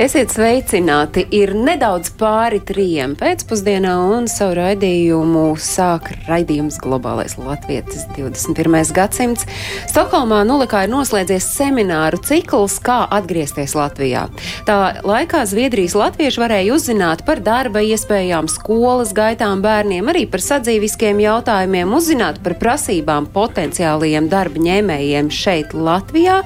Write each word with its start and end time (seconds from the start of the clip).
Esiet 0.00 0.30
sveicināti! 0.32 1.26
Ir 1.36 1.50
nedaudz 1.52 2.14
pāri 2.16 2.62
trijiem 2.64 3.12
pēcpusdienā, 3.20 3.92
un 4.16 4.24
savu 4.30 4.54
raidījumu 4.56 5.42
sāk 5.60 6.06
raidījums 6.24 6.78
Globālais 6.80 7.34
Latvijas 7.36 8.06
21. 8.16 8.72
gadsimts. 8.96 9.44
Stokholmā 9.90 10.38
Nulikā 10.48 10.86
ir 10.86 10.92
noslēdzies 10.94 11.44
semināru 11.58 12.22
cikls, 12.24 12.78
kā 12.80 13.02
atgriezties 13.18 13.74
Latvijā. 13.76 14.22
Tā 14.64 14.78
laikā 15.04 15.42
Zviedrijas 15.50 15.92
latvieši 16.00 16.40
varēja 16.40 16.72
uzzināt 16.72 17.26
par 17.28 17.44
darba 17.44 17.84
iespējām, 17.84 18.48
skolas 18.48 19.12
gaitām 19.12 19.60
bērniem, 19.60 20.08
arī 20.08 20.24
par 20.24 20.40
sadzīviskiem 20.40 21.20
jautājumiem, 21.20 21.92
uzzināt 21.92 22.40
par 22.40 22.56
prasībām 22.64 23.28
potenciālajiem 23.36 24.32
darba 24.32 24.64
ņēmējiem 24.70 25.28
šeit 25.28 25.76
Latvijā. 25.76 26.40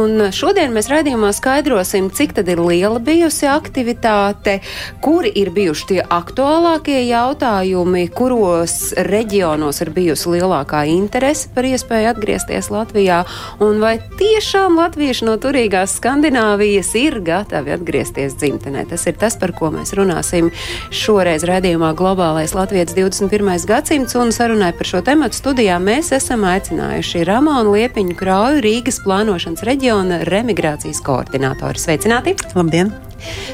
Un 0.00 0.30
šodien 0.32 0.72
mēs 0.72 0.88
raidījumā 0.88 1.36
skaidrosim, 1.36 2.08
cik 2.08 2.38
tad 2.40 2.48
ir 2.48 2.64
liela 2.64 2.85
bijusi 3.02 3.48
aktivitāte, 3.50 4.60
kuri 5.04 5.30
ir 5.34 5.50
bijuši 5.54 5.86
tie 5.90 6.00
aktuālākie 6.02 6.98
jautājumi, 7.08 8.06
kuros 8.14 8.92
reģionos 8.96 9.80
ir 9.84 9.90
bijusi 9.96 10.36
lielākā 10.36 10.84
interese 10.90 11.50
par 11.54 11.66
iespēju 11.68 12.10
atgriezties 12.12 12.70
Latvijā, 12.72 13.22
un 13.64 13.80
vai 13.82 13.96
tiešām 14.20 14.78
latvieši 14.78 15.28
no 15.28 15.36
turīgās 15.42 15.96
Skandināvijas 16.00 16.92
ir 16.98 17.20
gatavi 17.24 17.74
atgriezties 17.76 18.36
dzimtenē. 18.40 18.86
Tas 18.90 19.06
ir 19.08 19.16
tas, 19.20 19.38
par 19.40 19.54
ko 19.56 19.70
mēs 19.74 19.94
runāsim 19.96 20.50
šoreiz 20.94 21.46
redzījumā 21.48 21.92
Globālais 21.98 22.54
Latvijas 22.56 22.94
21. 22.96 23.66
gadsimts, 23.68 24.16
un 24.18 24.32
sarunai 24.34 24.72
par 24.76 24.90
šo 24.90 25.02
tematu 25.06 25.38
studijā 25.38 25.78
mēs 25.82 26.12
esam 26.16 26.46
aicinājuši 26.48 27.24
Ramonu 27.28 27.76
Liepiņu 27.76 28.18
Krauju, 28.18 28.62
Rīgas 28.66 29.00
plānošanas 29.04 29.64
reģiona 29.66 30.22
remigrācijas 30.28 31.02
koordinātori. 31.06 31.80
Sveicināti! 31.80 32.36
Labdien! 32.56 32.75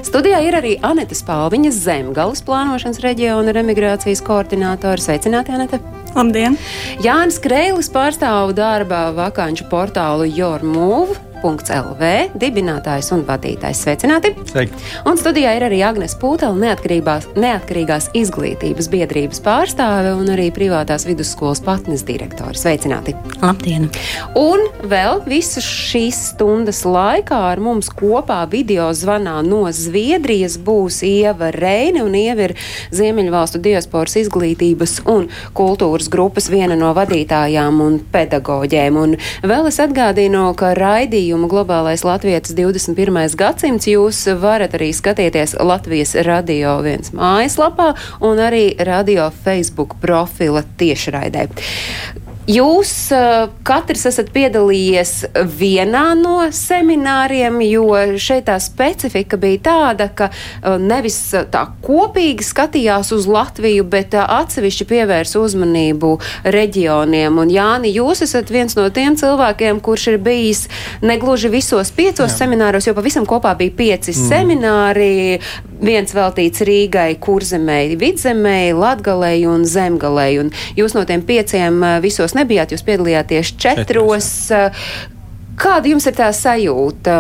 Studijā 0.03 0.43
ir 0.45 0.59
arī 0.59 0.77
Anita 0.85 1.17
Spalviņa, 1.17 1.73
Zemgales 1.73 2.43
plānošanas 2.47 3.03
reģiona 3.05 3.55
remigrācijas 3.57 4.25
koordinātore. 4.27 5.01
Sveicināti, 5.01 5.55
Anita! 5.55 6.02
Labdien! 6.13 6.59
Jānis 7.01 7.39
Kreilis 7.41 7.89
pārstāv 7.93 8.53
darba 8.57 9.07
vakanču 9.17 9.69
portālu 9.73 10.29
YourMove. 10.29 11.33
.lv 11.43 12.11
dibinātājs 12.39 13.11
un 13.15 13.25
vadītājs. 13.27 13.83
Sveicināti! 13.83 14.33
Sveiki. 14.47 14.79
Un 15.09 15.19
studijā 15.19 15.57
ir 15.59 15.67
arī 15.67 15.81
Agnēs 15.85 16.15
Pūtela, 16.21 16.55
neatkarīgās, 16.55 18.11
izglītības 18.19 18.89
biedrības 18.93 19.43
pārstāve 19.43 20.15
un 20.19 20.31
arī 20.35 20.51
privātās 20.55 21.07
vidusskolas 21.09 21.63
patnes 21.65 22.05
direktore. 22.07 22.55
Sveicināti! 22.59 23.17
Labdien! 23.43 23.89
Un 24.39 24.63
vēl 24.87 25.23
visu 25.27 25.63
šīs 25.65 26.21
stundas 26.33 26.85
laikā 26.87 27.41
ar 27.53 27.63
mums 27.63 27.91
kopā 27.91 28.43
video 28.51 28.91
zvanā 28.95 29.41
no 29.47 29.65
Zviedrijas 29.73 30.59
būs 30.63 31.03
Ieva 31.07 31.51
Reine, 31.55 32.05
un 32.07 32.15
Ieva 32.19 32.51
ir 32.51 32.57
Ziemeļvalstu 32.95 33.63
diasporas 33.63 34.19
izglītības 34.23 35.01
un 35.11 35.29
kultūras 35.59 36.02
grupas 36.13 36.49
viena 36.53 36.77
no 36.79 36.93
vadītājām 36.97 37.81
un 37.85 37.99
pedagoģēm. 38.15 38.99
Un 39.03 39.17
vēl 39.47 39.69
es 39.71 39.81
atgādinu, 39.83 40.49
ka 40.59 40.73
raidījumu 40.79 41.51
Globālais 41.53 42.07
Latvijas 42.07 42.55
21. 42.57 43.37
gadsimts 43.39 43.91
jūs 43.91 44.25
varat 44.43 44.75
arī 44.79 44.93
skatīties 44.97 45.59
Latvijas 45.61 46.17
radio 46.27 46.79
viens 46.85 47.13
mājaslapā 47.15 47.93
un 48.25 48.43
arī 48.43 48.73
radio 48.81 49.31
Facebook 49.45 49.99
profila 50.03 50.65
tiešraidē. 50.81 51.49
Jūs 52.43 52.91
katrs 53.63 54.03
esat 54.09 54.33
piedalījies 54.35 55.13
vienā 55.47 56.09
no 56.19 56.41
semināriem, 56.51 57.61
jo 57.63 57.85
šeit 58.19 58.49
tā 58.49 58.57
specifika 58.59 59.39
bija 59.39 59.61
tāda, 59.69 60.09
ka 60.11 60.27
nevis 60.83 61.21
tā 61.55 61.63
kopīgi 61.87 62.43
skatījās 62.43 63.13
uz 63.15 63.29
Latviju, 63.31 63.85
bet 63.87 64.17
atsevišķi 64.19 64.87
pievērs 64.91 65.37
uzmanību 65.39 66.11
reģioniem. 66.43 67.39
Un 67.39 67.53
Jāni, 67.55 67.93
jūs 67.95 68.25
esat 68.27 68.51
viens 68.51 68.75
no 68.75 68.89
tiem 68.91 69.15
cilvēkiem, 69.21 69.79
kurš 69.79 70.09
ir 70.11 70.19
bijis 70.27 70.65
negluži 70.99 71.53
visos 71.53 71.95
piecos 71.95 72.27
Jā. 72.27 72.41
semināros, 72.43 72.91
jo 72.91 72.97
pavisam 72.99 73.29
kopā 73.29 73.55
bija 73.61 73.77
pieci 73.79 74.11
mm. 74.17 74.33
semināri. 74.33 75.13
Viens 75.83 76.15
veltīts 76.15 76.63
Rīgai, 76.63 77.17
Kurzemei, 77.23 77.97
Vidzemei, 77.99 78.71
Latgalei 78.75 79.47
un 79.51 79.65
Zemgalei. 79.67 80.37
Un 80.39 80.53
jūs 80.79 80.95
no 80.95 81.03
tiem 81.07 81.25
pieciem 81.27 81.81
visos 82.03 82.32
jūs 82.33 82.39
nebijāt, 82.41 82.73
jūs 82.73 82.87
piedalījāties 82.87 83.57
četros. 83.61 83.87
četros. 83.87 85.11
Kāda 85.53 85.91
jums 85.91 86.07
ir 86.09 86.15
tā 86.17 86.31
sajūta? 86.33 87.15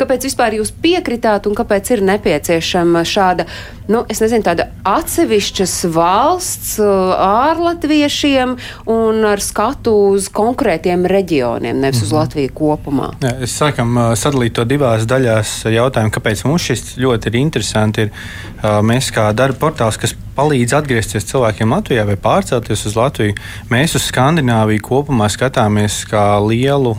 Kāpēc 0.00 0.24
vispār 0.24 0.56
jūs 0.56 0.72
piekritāt 0.72 1.46
un 1.46 1.54
kāpēc 1.54 1.90
ir 1.92 2.02
nepieciešama 2.08 3.04
šāda, 3.04 3.44
nu, 3.88 4.04
nezinu, 4.08 4.44
tāda 4.46 4.68
atsevišķas 4.88 5.74
valsts 5.94 6.76
ārlatviešiem 6.78 8.54
un 8.92 9.26
ar 9.28 9.42
skatu 9.44 9.94
uz 10.12 10.28
konkrētiem 10.34 11.06
reģioniem, 11.08 11.80
nevis 11.82 12.04
uz 12.06 12.14
Latviju 12.14 12.52
kopumā? 12.56 13.10
Jā, 13.24 13.34
es 13.44 13.56
sākam 13.58 13.96
sadalīt 14.18 14.56
to 14.58 14.66
divās 14.68 15.08
daļās 15.08 15.58
jautājumu, 15.72 16.14
kāpēc 16.14 16.44
mums 16.48 16.68
šis 16.70 16.86
ļoti 17.00 17.32
ir 17.32 17.40
interesanti. 17.42 18.08
Ir, 18.08 18.12
mēs 18.84 19.12
kā 19.14 19.28
darba 19.36 19.58
portāls, 19.66 19.98
kas 20.00 20.14
palīdz 20.38 20.76
atgriezties 20.78 21.26
cilvēkiem 21.32 21.72
Latvijā 21.74 22.04
vai 22.06 22.14
pārcelties 22.20 22.84
uz 22.86 22.94
Latviju, 22.98 23.34
mēs 23.72 23.96
uz 23.98 24.06
Skandināviju 24.06 24.84
kopumā 24.86 25.26
skatāmies 25.32 26.04
kā 26.10 26.26
lielu 26.44 26.94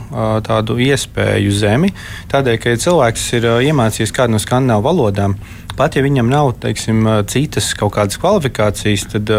tādu 0.45 0.75
iespēju 0.83 1.55
zemi. 1.55 1.93
Tādēļ, 2.31 2.59
ka 2.59 2.75
cilvēks 2.83 3.25
ir 3.39 3.49
iemācījies 3.69 4.15
kādu 4.15 4.35
no 4.35 4.43
skandināvu 4.43 4.87
valodām, 4.89 5.37
pat 5.79 5.95
ja 5.95 6.03
viņam 6.03 6.27
nav 6.27 6.51
teiksim, 6.59 6.78
citas 7.29 7.73
kaut 7.77 7.93
kādas 7.97 8.19
kvalifikācijas, 8.21 9.07
tad 9.13 9.33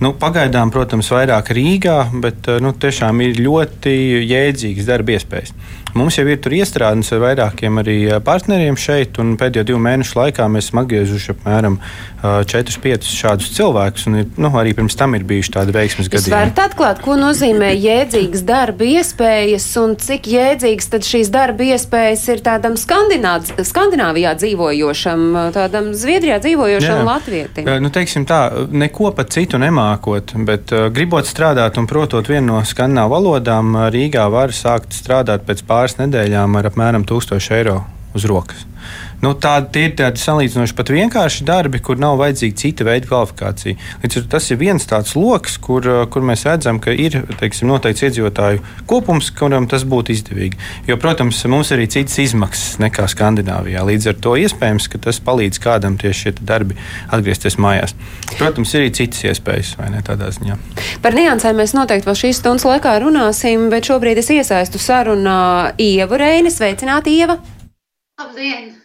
nu, 0.00 0.14
pagaidām, 0.20 0.72
protams, 0.72 1.10
vairāk 1.12 1.52
Rīgā, 1.56 1.98
bet 2.22 2.48
nu, 2.62 2.72
tiešām 2.72 3.20
ir 3.26 3.40
ļoti 3.44 3.94
jēdzīgas 4.30 4.88
darba 4.88 5.16
iespējas. 5.18 5.54
Mums 5.94 6.18
jau 6.18 6.26
ir 6.30 6.38
tur 6.42 6.54
iestrādājums 6.54 7.10
ar 7.14 7.22
vairākiem 7.24 7.80
arī 7.82 7.96
partneriem 8.24 8.76
šeit, 8.78 9.18
un 9.22 9.34
pēdējo 9.40 9.66
divu 9.72 9.80
mēnešu 9.82 10.18
laikā 10.18 10.46
mēs 10.52 10.68
esam 10.68 10.82
atgriezuši 10.84 11.34
apmēram 11.34 11.78
4-5 12.22 13.08
šādus 13.10 13.50
cilvēkus. 13.56 14.06
Un, 14.10 14.20
nu, 14.40 14.50
arī 14.60 14.74
pirms 14.76 14.96
tam 14.98 15.16
ir 15.18 15.24
bijuši 15.28 15.54
tādi 15.56 15.74
veiksmes 15.74 16.10
gadījumi. 16.12 16.30
Jūs 16.30 16.36
varat 16.36 16.62
atklāt, 16.62 17.02
ko 17.04 17.16
nozīmē 17.18 17.72
jēdzīgas 17.74 18.44
darba 18.46 18.86
iespējas 18.86 19.66
un 19.82 19.96
cik 20.00 20.28
jēdzīgas 20.30 20.90
tad 20.94 21.08
šīs 21.08 21.32
darba 21.34 21.66
iespējas 21.72 22.26
ir 22.34 22.44
tādam 22.46 22.76
Skandināvijā 22.80 24.34
dzīvojošam, 24.40 25.26
tādam 25.56 25.92
Zviedrijā 25.96 26.38
dzīvojošam 26.44 27.02
Jā. 27.02 27.06
latvietim? 27.08 27.70
Nu, 27.82 27.92
teiksim 27.94 28.26
tā, 28.28 28.40
neko 28.70 29.12
pat 29.16 29.32
citu 29.34 29.58
nemākot, 29.60 30.36
bet 30.46 30.72
gribot 30.94 31.28
strādāt 31.28 31.80
un 31.80 31.88
protot 31.90 32.28
vienu 32.30 32.54
no 32.54 32.62
skandināvu 32.66 33.14
valodām, 33.16 33.74
Rīgā 33.92 34.26
var 34.32 34.54
sākt 34.56 34.94
strādāt 34.96 35.44
pēc 35.48 35.64
pāris 35.68 35.79
pāris 35.80 35.96
nedēļām 35.96 36.58
ar 36.60 36.66
apmēram 36.68 37.06
1000 37.08 37.54
eiro 37.56 37.78
uz 38.12 38.26
rokas. 38.28 38.69
Nu, 39.20 39.34
tādi 39.36 39.82
ir 39.84 39.92
tādi 39.98 40.20
salīdzinoši 40.22 40.74
pat 40.78 40.90
vienkārši 40.94 41.44
darbi, 41.44 41.80
kur 41.84 41.98
nav 42.00 42.16
vajadzīga 42.22 42.56
cita 42.56 42.86
veida 42.88 43.08
kvalifikācija. 43.10 43.76
Līdz 44.00 44.16
ar 44.16 44.24
to 44.24 44.30
tas 44.32 44.46
ir 44.48 44.58
viens 44.62 44.88
tāds 44.88 45.12
lokus, 45.12 45.58
kur, 45.60 45.84
kur 46.12 46.24
mēs 46.24 46.46
redzam, 46.48 46.80
ka 46.80 46.94
ir 46.96 47.18
teiksim, 47.40 47.68
noteikts 47.68 48.06
iedzīvotāju 48.08 48.64
kopums, 48.88 49.28
kuram 49.36 49.68
tas 49.68 49.84
būtu 49.84 50.14
izdevīgi. 50.16 50.56
Jo, 50.88 50.96
protams, 51.00 51.42
mums 51.52 51.68
ir 51.68 51.82
arī 51.82 51.90
citas 51.92 52.16
izmaksas 52.24 52.80
nekā 52.80 53.04
Skandināvijā. 53.12 53.84
Līdz 53.90 54.10
ar 54.14 54.18
to 54.24 54.34
iespējams, 54.40 54.88
ka 54.88 55.02
tas 55.04 55.20
palīdz 55.28 55.60
kādam 55.60 56.00
tieši 56.00 56.24
šie 56.24 56.34
darbi 56.40 56.80
atgriezties 57.12 57.60
mājās. 57.60 57.96
Protams, 58.38 58.72
ir 58.72 58.86
arī 58.86 58.96
citas 59.02 59.24
iespējas, 59.28 59.76
vai 59.80 59.92
ne 59.92 60.00
tādā 60.06 60.32
ziņā. 60.32 60.56
Par 61.04 61.16
niansēm 61.16 61.60
mēs 61.60 61.76
noteikti 61.76 62.08
vēl 62.08 62.20
šīs 62.24 62.40
stundas 62.40 62.64
laikā 62.68 62.96
runāsim, 63.04 63.68
bet 63.68 63.92
šobrīd 63.92 64.24
es 64.24 64.32
iesaistu 64.32 64.80
sarunā 64.80 65.74
Ievu 65.76 66.20
Reini. 66.24 66.52
Sveicināti, 66.52 67.20
Ieva! 67.20 67.36
Labdien! 68.20 68.80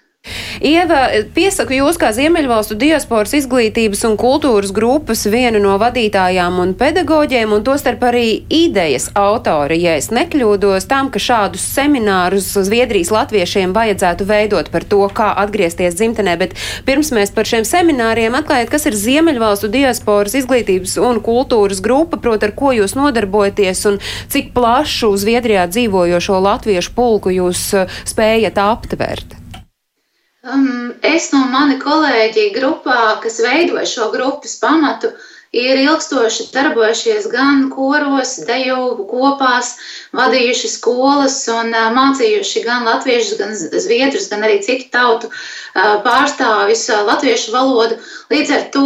Ieva, 0.65 1.03
piesaku 1.35 1.75
jūs 1.77 1.99
kā 2.01 2.09
Ziemeļvalstu 2.15 2.77
diasporas 2.79 3.35
izglītības 3.37 4.01
un 4.07 4.15
kultūras 4.17 4.71
grupas 4.73 5.21
vienu 5.29 5.59
no 5.61 5.75
vadītājām 5.81 6.57
un 6.63 6.73
pedagoģiem, 6.79 7.53
un 7.53 7.65
tostarp 7.65 8.01
arī 8.07 8.41
idejas 8.49 9.11
autori, 9.19 9.77
ja 9.83 9.93
es 9.99 10.09
nekļūdos 10.15 10.89
tam, 10.89 11.11
ka 11.13 11.21
šādus 11.21 11.67
seminārus 11.75 12.49
Zviedrijas 12.55 13.13
latviešiem 13.13 13.75
vajadzētu 13.75 14.25
veidot 14.31 14.71
par 14.73 14.87
to, 14.89 15.03
kā 15.13 15.29
atgriezties 15.43 15.99
dzimtenē, 15.99 16.37
bet 16.41 16.57
pirms 16.89 17.13
mēs 17.13 17.35
par 17.35 17.45
šiem 17.45 17.67
semināriem 17.67 18.39
atklājat, 18.41 18.73
kas 18.73 18.89
ir 18.89 18.97
Ziemeļvalstu 18.97 19.69
diasporas 19.77 20.37
izglītības 20.41 20.97
un 21.05 21.21
kultūras 21.21 21.83
grupa, 21.85 22.17
proti, 22.17 22.49
ar 22.49 22.57
ko 22.57 22.73
jūs 22.73 22.97
nodarbojaties 22.97 23.85
un 23.91 24.01
cik 24.33 24.55
plašu 24.57 25.13
Zviedrijā 25.21 25.69
dzīvojošo 25.69 26.41
latviešu 26.49 26.97
pulku 26.97 27.37
jūs 27.37 27.67
spējat 28.09 28.63
aptvert. 28.65 29.44
Um, 30.45 30.93
es 31.01 31.31
no 31.33 31.41
mani 31.49 31.79
kolēģi 31.81 32.51
grupā, 32.53 33.17
kas 33.23 33.39
veidoja 33.41 33.85
šo 33.89 34.11
grupas 34.13 34.59
pamatu, 34.61 35.09
uh, 35.09 35.31
ir 35.55 35.79
ilgstoši 35.79 36.49
darbojušies 36.53 37.27
gan 37.31 37.69
koros, 37.71 38.35
deju 38.47 39.05
kopās, 39.09 39.75
vadījuši 40.15 40.71
skolas 40.71 41.37
un 41.51 41.71
mācījuši 41.95 42.63
gan 42.65 42.83
latviešus, 42.87 43.37
gan 43.39 43.55
zviedrus, 43.55 44.27
gan 44.31 44.43
arī 44.47 44.59
citu 44.65 44.89
tautu 44.91 45.31
pārstāvis 45.75 46.83
latviešu 47.07 47.55
valodu. 47.55 47.99
Līdz 48.33 48.53
ar 48.57 48.67
to 48.75 48.85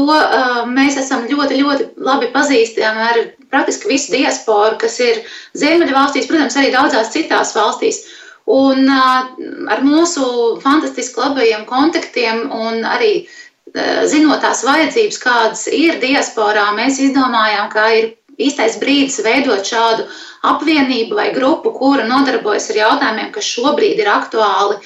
mēs 0.69 0.99
esam 1.01 1.25
ļoti, 1.31 1.59
ļoti 1.63 1.89
labi 2.05 2.29
pazīstami 2.35 3.05
ar 3.09 3.21
praktiski 3.49 3.89
visu 3.89 4.13
diasporu, 4.13 4.77
kas 4.77 4.99
ir 5.01 5.23
Ziemeļu 5.57 5.95
valstīs, 5.95 6.29
protams, 6.29 6.57
arī 6.59 6.73
daudzās 6.75 7.13
citās 7.15 7.55
valstīs. 7.57 8.03
Un 8.49 8.89
ar 8.89 9.83
mūsu 9.85 10.25
fantastiski 10.63 11.21
labajiem 11.21 11.67
kontaktiem 11.69 12.47
un 12.49 12.81
arī 12.87 13.27
zinot 14.09 14.41
tās 14.41 14.63
vajadzības, 14.65 15.19
kādas 15.21 15.67
ir 15.69 15.99
diasporā, 16.01 16.71
mēs 16.77 16.97
izdomājām, 17.03 17.69
ka 17.69 17.83
ir 17.99 18.07
īstais 18.39 18.79
brīdis 18.81 19.19
veidot 19.25 19.67
šādu 19.67 20.07
apvienību 20.49 21.17
vai 21.19 21.29
grupu, 21.35 21.73
kura 21.75 22.07
nodarbojas 22.09 22.71
ar 22.71 22.81
jautājumiem, 22.81 23.31
kas 23.35 23.51
šobrīd 23.53 23.99
ir 23.99 24.09
aktuāli 24.09 24.79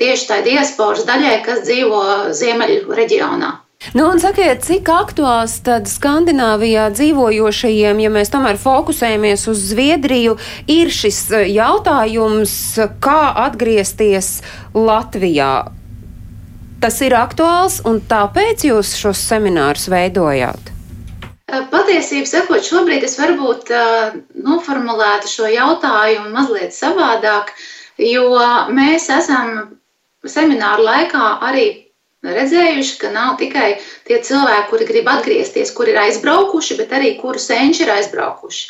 tieši 0.00 0.28
tai 0.30 0.40
diasporas 0.46 1.04
daļai, 1.06 1.36
kas 1.44 1.62
dzīvo 1.68 2.00
Ziemeļu 2.34 2.96
reģionā. 2.96 3.52
Nu, 3.92 4.08
un 4.08 4.22
sakiet, 4.22 4.64
cik 4.64 4.88
aktuāls 4.88 5.58
tad 5.66 5.90
Skandināvijā 5.90 6.88
dzīvojošajiem, 6.96 8.00
ja 8.06 8.10
mēs 8.14 8.32
tomēr 8.32 8.56
fokusējamies 8.56 9.44
uz 9.52 9.68
Zviedriju, 9.74 10.38
ir 10.72 10.88
šis 10.88 11.26
jautājums, 11.52 12.58
kā 13.04 13.22
atgriezties 13.44 14.38
Latvijā? 14.72 15.54
tas 16.84 17.00
ir 17.00 17.14
aktuāls 17.16 17.78
un 17.88 18.02
tāpēc 18.04 18.66
jūs 18.68 18.90
šos 19.00 19.22
seminārus 19.30 19.86
veidojāt? 19.88 20.72
Patiesībā 21.48 22.28
sakot, 22.28 22.64
šobrīd 22.66 23.04
es 23.06 23.14
varbūt 23.20 23.70
uh, 23.72 24.16
noformulētu 24.44 25.30
šo 25.30 25.48
jautājumu 25.48 26.32
mazliet 26.34 26.76
savādāk, 26.76 27.54
jo 28.00 28.26
mēs 28.74 29.08
esam 29.16 29.78
semināru 30.28 30.84
laikā 30.84 31.24
arī 31.48 31.66
redzējuši, 32.24 32.98
ka 33.00 33.12
nav 33.14 33.36
tikai 33.40 33.74
tie 34.08 34.20
cilvēki, 34.24 34.68
kuri 34.70 34.88
grib 34.88 35.10
atgriezties, 35.12 35.72
kuri 35.76 35.94
ir 35.94 36.02
aizbraukuši, 36.06 36.78
bet 36.80 36.94
arī 36.96 37.14
kuru 37.20 37.40
senči 37.42 37.84
ir 37.84 37.94
aizbraukuši. 37.94 38.68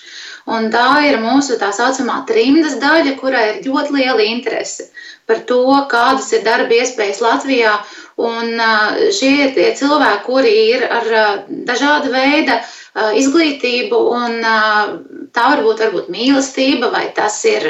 Un 0.54 0.68
tā 0.72 0.88
ir 1.08 1.16
mūsu 1.22 1.56
tā 1.60 1.70
saucamā 1.72 2.22
trimdas 2.28 2.74
daļa, 2.82 3.14
kurai 3.20 3.44
ir 3.54 3.62
ļoti 3.64 3.96
liela 3.96 4.26
interese 4.28 4.90
par 5.24 5.38
to, 5.48 5.62
kādas 5.88 6.26
ir 6.36 6.42
darba 6.44 6.76
iespējas 6.76 7.22
Latvijā 7.24 7.78
Un 8.14 8.60
šie 9.10 9.32
ir 9.42 9.54
tie 9.56 9.72
cilvēki, 9.74 10.22
kuri 10.26 10.50
ir 10.70 10.84
ar 10.86 11.08
dažāda 11.66 12.12
veida 12.12 12.60
izglītību, 12.94 13.98
un 14.14 14.36
tā 15.34 15.46
var 15.50 15.62
būt 15.66 15.82
varbūt 15.82 16.12
mīlestība, 16.14 16.92
vai 16.94 17.08
tas 17.16 17.40
ir 17.48 17.66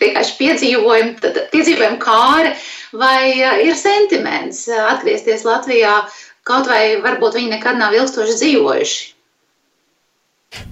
vienkārši 0.00 0.38
piedzīvojumi, 0.38 1.34
piedzīvojumi 1.52 2.00
kāre, 2.00 2.54
vai 2.96 3.34
ir 3.66 3.76
sentiments 3.76 4.64
atgriezties 4.72 5.44
Latvijā, 5.44 6.00
kaut 6.48 6.70
vai 6.70 6.96
varbūt 7.04 7.36
viņi 7.36 7.54
nekad 7.58 7.76
nav 7.80 7.96
ilgstoši 7.98 8.40
dzīvojuši. 8.40 9.06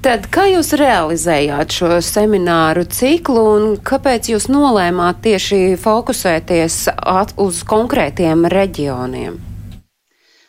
Tad 0.01 0.31
kā 0.33 0.47
jūs 0.49 0.71
realizējāt 0.81 1.75
šo 1.77 1.99
semināru 2.01 2.87
ciklu 2.89 3.43
un 3.57 3.67
kāpēc 3.85 4.31
jūs 4.33 4.47
nolēmāt 4.49 5.21
tieši 5.27 5.77
fokusēties 5.83 6.79
uz 7.45 7.61
konkrētiem 7.69 8.49
reģioniem? 8.49 9.37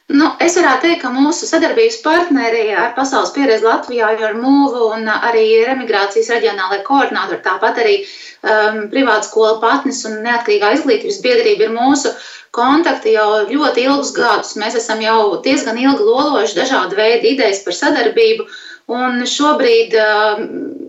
Nu, 0.07 0.29
es 0.39 0.53
varētu 0.55 0.85
teikt, 0.85 1.01
ka 1.01 1.09
mūsu 1.11 1.49
sadarbības 1.49 1.97
partneri 2.03 2.69
ar 2.71 2.93
Pasaules 2.95 3.33
pieredzi 3.35 3.65
Latvijā, 3.65 4.13
ar 4.15 4.37
MUVU 4.39 4.85
un 4.95 5.09
arī 5.11 5.43
Remigrācijas 5.67 6.29
reģionālajā 6.31 6.85
koordinātori, 6.87 7.41
tāpat 7.43 7.81
arī 7.83 7.95
um, 8.05 8.85
privāta 8.93 9.27
skola 9.27 9.57
patnis 9.59 10.05
un 10.07 10.21
neatkarīgā 10.23 10.71
izglītības 10.77 11.19
biedrība 11.25 11.67
ir 11.67 11.75
mūsu 11.75 12.13
kontakti 12.55 13.17
jau 13.17 13.43
ļoti 13.51 13.83
ilgus 13.83 14.13
gadus. 14.15 14.55
Mēs 14.55 14.79
esam 14.79 15.03
jau 15.03 15.41
diezgan 15.43 15.75
ilgi 15.83 16.07
lolojuši 16.07 16.61
dažādu 16.61 16.95
veidu 17.01 17.33
idejas 17.33 17.59
par 17.67 17.75
sadarbību. 17.75 18.47
Uh, 18.47 18.63
Un 18.87 19.25
šobrīd 19.27 19.95
uh, 19.99 20.37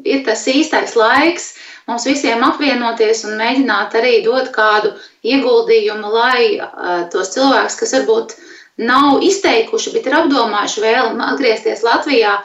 ir 0.07 0.21
tas 0.27 0.45
īstais 0.47 0.95
laiks 0.95 1.49
mums 1.89 2.05
visiem 2.07 2.45
apvienoties 2.47 3.25
un 3.27 3.35
mēģināt 3.41 3.97
arī 3.99 4.21
dot 4.23 4.53
kādu 4.55 4.93
ieguldījumu, 5.27 6.13
lai 6.15 6.43
uh, 6.63 7.09
tos 7.11 7.33
cilvēkus, 7.35 7.79
kas 7.81 7.95
varbūt 7.97 8.37
nav 8.79 9.23
izteikuši, 9.27 9.95
bet 9.97 10.07
ir 10.07 10.17
apdomājuši 10.23 10.85
vēlmi 10.85 11.25
atgriezties 11.33 11.85
Latvijā 11.87 12.37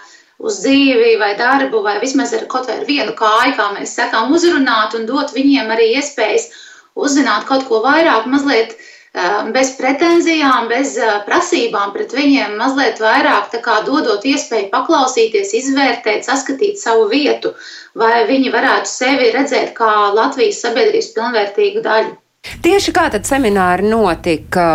uz 0.43 0.59
dzīvi 0.63 1.15
vai 1.21 1.33
darbu, 1.39 1.83
vai 1.85 1.99
vismaz 2.01 2.33
ar 2.33 2.47
kaut 2.51 2.67
vai 2.67 2.79
ar 2.81 2.87
vienu 2.89 3.13
kāju, 3.17 3.53
kā 3.59 3.69
mēs 3.77 3.93
sakām, 3.99 4.33
uzrunāt 4.33 4.97
un 4.97 5.05
dot 5.09 5.35
viņiem 5.35 5.69
arī 5.75 5.93
iespējas 5.99 6.49
uzzināt 6.95 7.45
kaut 7.49 7.67
ko 7.69 7.79
vairāk, 7.85 8.25
mazliet 8.29 8.75
Ehm, 9.13 9.51
bez 9.53 9.75
pretenzijām, 9.77 10.67
bez 10.71 10.95
eh, 10.97 11.09
prasībām 11.27 11.91
pret 11.93 12.15
viņiem, 12.17 12.55
mazliet 12.57 12.97
vairāk 13.01 13.51
dodot 13.85 14.23
iespēju 14.25 14.71
paklausīties, 14.71 15.51
izvērtēt, 15.59 16.25
saskatīt 16.25 16.81
savu 16.81 17.05
vietu, 17.11 17.51
vai 17.93 18.23
viņi 18.25 18.49
varētu 18.55 18.89
sevi 18.89 19.29
redzēt 19.35 19.75
kā 19.77 19.91
Latvijas 20.17 20.63
sabiedrības 20.65 21.11
pilnvērtīgu 21.13 21.85
daļu. 21.85 22.15
Tieši 22.43 22.91
kā 22.91 23.05
tad 23.07 23.23
semināri 23.23 23.87
notika? 23.87 24.65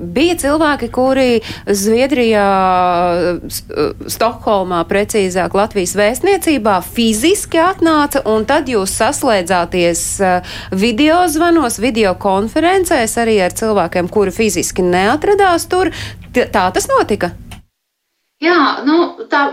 Bija 0.00 0.36
cilvēki, 0.40 0.86
kuri 0.92 1.42
Zviedrijā, 1.68 2.44
Stokholmā, 4.08 4.78
precīzāk 4.88 5.56
Latvijas 5.58 5.92
vēstniecībā 5.98 6.78
fiziski 6.86 7.60
atnāca, 7.60 8.22
un 8.32 8.46
tad 8.48 8.72
jūs 8.72 8.96
saslēdzāties 8.96 10.04
eh, 10.24 10.54
video 10.72 11.20
zvanos, 11.28 11.76
video 11.84 12.14
konferencēs 12.16 13.18
arī 13.20 13.36
ar 13.44 13.52
cilvēkiem, 13.60 14.08
kuri 14.08 14.32
fiziski 14.32 14.86
neatradās 14.88 15.68
tur. 15.68 15.92
Tā 16.32 16.64
tas 16.72 16.88
notika? 16.88 17.34
Jā, 18.40 18.86
nu, 18.88 19.28
tā 19.28 19.50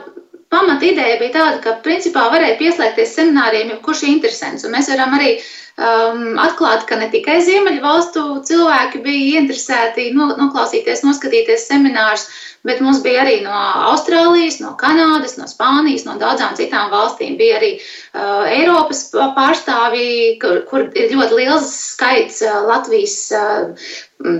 pamata 0.48 0.88
ideja 0.88 1.20
bija 1.20 1.36
tāda, 1.42 1.60
ka 1.60 1.76
principā 1.84 2.30
varēja 2.32 2.56
pieslēgties 2.62 3.16
semināriem, 3.20 3.76
jebkurš 3.76 4.08
interesants, 4.08 4.64
un 4.64 4.76
mēs 4.78 4.92
varam 4.94 5.16
arī 5.18 5.36
uh, 5.40 5.54
um, 5.78 6.40
atklāt, 6.40 6.86
ka 6.90 6.98
ne 7.00 7.10
tikai 7.12 7.40
Ziemeļu 7.44 7.84
valstu 7.84 8.24
cilvēki 8.48 9.02
bija 9.04 9.42
interesēti 9.42 10.10
no, 10.16 10.30
noklausīties, 10.40 11.04
noskatīties 11.06 11.68
seminārus, 11.70 12.28
bet 12.66 12.82
mums 12.82 13.02
bija 13.06 13.26
arī 13.26 13.42
no 13.46 13.54
Austrālijas, 13.92 14.62
no 14.64 14.74
Kanādas, 14.80 15.36
no 15.38 15.50
Spānijas, 15.50 16.08
no 16.08 16.16
daudzām 16.22 16.56
citām 16.58 16.90
valstīm. 16.94 17.36
Bija 17.38 17.60
arī 17.60 17.76
uh, 17.78 18.48
Eiropas 18.50 19.08
pārstāvji, 19.14 20.40
kur, 20.42 20.64
kur 20.70 20.90
ir 20.96 21.14
ļoti 21.14 21.42
liels 21.44 21.70
skaits 21.94 22.42
uh, 22.46 22.64
Latvijas 22.66 23.20
uh, 23.36 23.90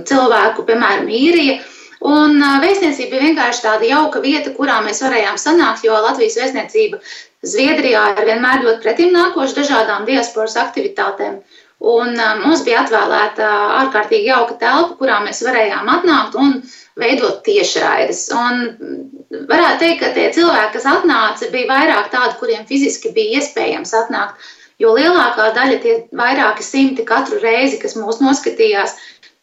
cilvēku, 0.08 0.66
piemēram, 0.66 1.10
īrija. 1.12 1.60
Un 2.04 2.36
vēstniecība 2.60 3.14
bija 3.14 3.28
vienkārši 3.30 3.62
tāda 3.64 3.86
jauka 3.88 4.20
vieta, 4.20 4.52
kurā 4.56 4.82
mēs 4.84 5.00
varējām 5.04 5.38
sanākt, 5.40 5.84
jo 5.86 5.96
Latvijas 5.96 6.36
vēstniecība 6.36 7.00
Zviedrijā 7.46 8.02
ir 8.16 8.26
vienmēr 8.28 8.64
ļoti 8.64 8.82
pretim 8.82 9.14
nākoši 9.14 9.56
dažādām 9.60 10.04
diasporas 10.08 10.56
aktivitātēm. 10.60 11.38
Un 11.86 12.16
mums 12.40 12.62
bija 12.64 12.82
atvēlēta 12.82 13.48
ārkārtīgi 13.82 14.30
jauka 14.30 14.56
telpa, 14.60 14.96
kurā 15.00 15.18
mēs 15.24 15.42
varējām 15.44 15.88
atnākt 15.92 16.36
un 16.40 16.54
veidot 16.96 17.42
tiešraides. 17.44 18.22
Un 18.32 18.62
varētu 19.50 19.82
teikt, 19.84 20.00
ka 20.00 20.12
tie 20.16 20.30
cilvēki, 20.32 20.72
kas 20.78 20.88
atnāca, 20.88 21.50
bija 21.52 21.68
vairāk 21.72 22.08
tādi, 22.14 22.38
kuriem 22.40 22.64
fiziski 22.68 23.12
bija 23.16 23.42
iespējams 23.42 23.92
atnākt. 24.02 24.48
Jo 24.80 24.92
lielākā 24.92 25.52
daļa, 25.56 25.76
tie 25.80 25.92
vairāki 26.16 26.64
simti 26.64 27.04
katru 27.08 27.38
reizi, 27.40 27.78
kas 27.80 27.94
mūs 27.96 28.18
noskatījās, 28.20 28.96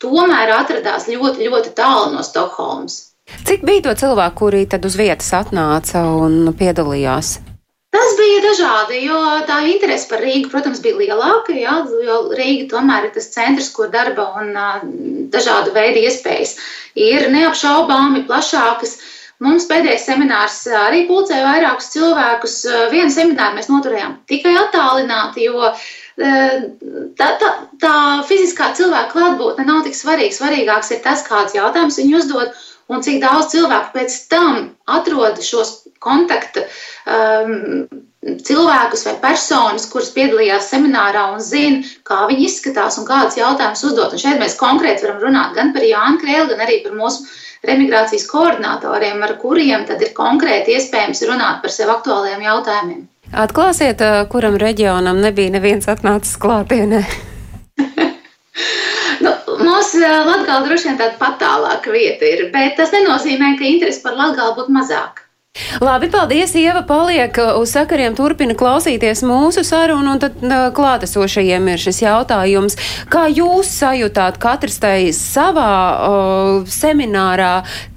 tomēr 0.03 0.53
atradās 0.59 1.09
ļoti, 1.09 1.49
ļoti 1.49 1.73
tālu 1.79 2.13
no 2.13 2.21
Stokholmas. 2.27 2.99
Cik 3.47 3.63
bija 3.63 3.87
to 3.87 3.95
cilvēku, 4.03 4.37
kuri 4.43 4.65
tad 4.69 4.85
uz 4.85 4.99
vietas 4.99 5.31
atnāca 5.37 6.03
un 6.19 6.51
piedalījās? 6.59 7.37
Tas 7.93 8.15
bija 8.17 8.39
dažādi, 8.41 9.03
jo 9.05 9.17
tā 9.45 9.59
interese 9.69 10.07
par 10.09 10.23
Rīgu, 10.25 10.49
protams, 10.49 10.79
bija 10.81 10.97
lielāka. 10.97 11.53
Jā, 11.53 11.75
jo 12.07 12.15
Rīga 12.33 12.65
tomēr 12.71 13.07
ir 13.07 13.13
tas 13.13 13.29
centrs, 13.35 13.69
kur 13.75 13.91
darba 13.93 14.31
un 14.41 14.49
uh, 14.57 14.79
dažādu 15.35 15.75
veidu 15.75 16.01
iespējas 16.01 16.55
ir 16.97 17.29
neapšaubāmi 17.33 18.25
plašākas. 18.29 18.97
Mums 19.43 19.67
pēdējais 19.69 20.07
seminārs 20.07 20.57
arī 20.79 21.03
pulcēja 21.05 21.45
vairākus 21.45 21.91
cilvēkus. 21.93 22.57
Vienu 22.93 23.13
semināru 23.13 23.59
mēs 23.59 23.69
noturējām 23.69 24.17
tikai 24.31 24.55
attālināti, 24.61 25.45
jo 25.49 25.73
tā, 26.19 27.29
tā, 27.41 27.49
tā 27.81 27.95
fiziskā 28.29 28.71
cilvēka 28.77 29.13
klātbūtne 29.15 29.65
nav 29.67 29.83
tik 29.87 29.97
svarīga. 29.97 30.35
Svarīgāks 30.35 30.93
ir 30.93 31.01
tas, 31.05 31.25
kāds 31.27 31.57
jautājums 31.57 31.99
viņi 32.01 32.17
uzdod 32.19 32.53
un 32.91 33.03
cik 33.03 33.21
daudz 33.23 33.53
cilvēku 33.53 33.93
pēc 33.95 34.15
tam 34.31 34.73
atrod 34.91 35.39
šos 35.43 35.75
kontaktu 36.03 36.65
um, 37.07 37.85
cilvēkus 38.23 39.05
vai 39.07 39.13
personas, 39.23 39.87
kuras 39.91 40.11
piedalījās 40.15 40.69
seminārā 40.71 41.29
un 41.33 41.41
zina, 41.43 41.83
kā 42.07 42.23
viņi 42.29 42.47
izskatās 42.49 42.99
un 42.99 43.07
kādus 43.07 43.39
jautājumus 43.39 43.85
uzdot. 43.89 44.15
Un 44.15 44.21
šeit 44.21 44.39
mēs 44.41 44.59
konkrēti 44.59 45.07
varam 45.07 45.23
runāt 45.23 45.55
gan 45.57 45.73
par 45.75 45.87
Jānu 45.87 46.21
Krēlu, 46.21 46.51
gan 46.51 46.63
arī 46.67 46.81
par 46.85 46.95
mūsu 46.99 47.25
remigrācijas 47.67 48.27
koordinatoriem, 48.27 49.23
ar 49.23 49.37
kuriem 49.39 49.87
tad 49.87 50.03
ir 50.03 50.13
konkrēti 50.15 50.75
iespējams 50.77 51.23
runāt 51.29 51.63
par 51.63 51.71
sev 51.71 51.91
aktuāliem 51.95 52.43
jautājumiem. 52.43 53.03
Atklāsiet, 53.33 54.01
kuram 54.29 54.59
reģionam 54.61 55.17
nebija 55.23 55.49
neviens 55.55 55.89
atnācis 55.89 56.37
klātienē. 56.41 57.03
Nu, 59.23 59.31
mums 59.55 59.93
Latvijā 59.95 60.57
droši 60.65 60.89
vien 60.89 60.97
tāda 60.99 61.15
patālāka 61.19 61.93
vieta 61.93 62.27
ir, 62.27 62.41
bet 62.53 62.75
tas 62.75 62.91
nenozīmē, 62.91 63.53
ka 63.57 63.65
interesi 63.69 64.01
par 64.03 64.17
Latviju 64.19 64.55
būtu 64.57 64.73
mazāka. 64.75 65.22
Labi, 65.81 66.07
paldies, 66.09 66.55
Ieva, 66.57 66.81
paliek 66.81 67.37
uh, 67.37 67.59
uz 67.61 67.75
sakariem, 67.75 68.15
turpina 68.17 68.55
klausīties 68.57 69.19
mūsu 69.21 69.61
sarunu, 69.61 70.15
un 70.15 70.21
tad 70.21 70.39
uh, 70.41 70.69
klātesošajiem 70.73 71.67
ir 71.69 71.81
šis 71.81 71.99
jautājums. 72.01 72.77
Kā 73.13 73.27
jūs 73.29 73.69
sajūtāt 73.75 74.39
katrs 74.41 74.79
tai 74.81 75.11
savā 75.13 75.73
uh, 75.93 76.69
seminārā, 76.69 77.51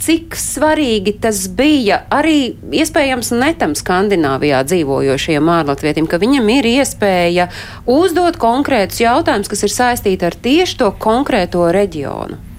cik 0.05 0.37
svarīgi 0.37 1.15
tas 1.23 1.47
bija 1.49 2.03
arī 2.13 2.57
iespējams 2.77 3.33
netam 3.41 3.73
Skandināvijā 3.79 4.61
dzīvojošiem 4.69 5.53
ārlatvietim, 5.57 6.11
ka 6.11 6.21
viņam 6.21 6.53
ir 6.59 6.69
iespēja 6.75 7.49
uzdot 7.89 8.37
konkrētus 8.43 9.01
jautājumus, 9.01 9.49
kas 9.53 9.65
ir 9.65 9.77
saistīti 9.79 10.29
ar 10.29 10.37
tieši 10.45 10.83
to 10.85 10.93
konkrēto 11.01 11.65
reģionu? 11.73 12.56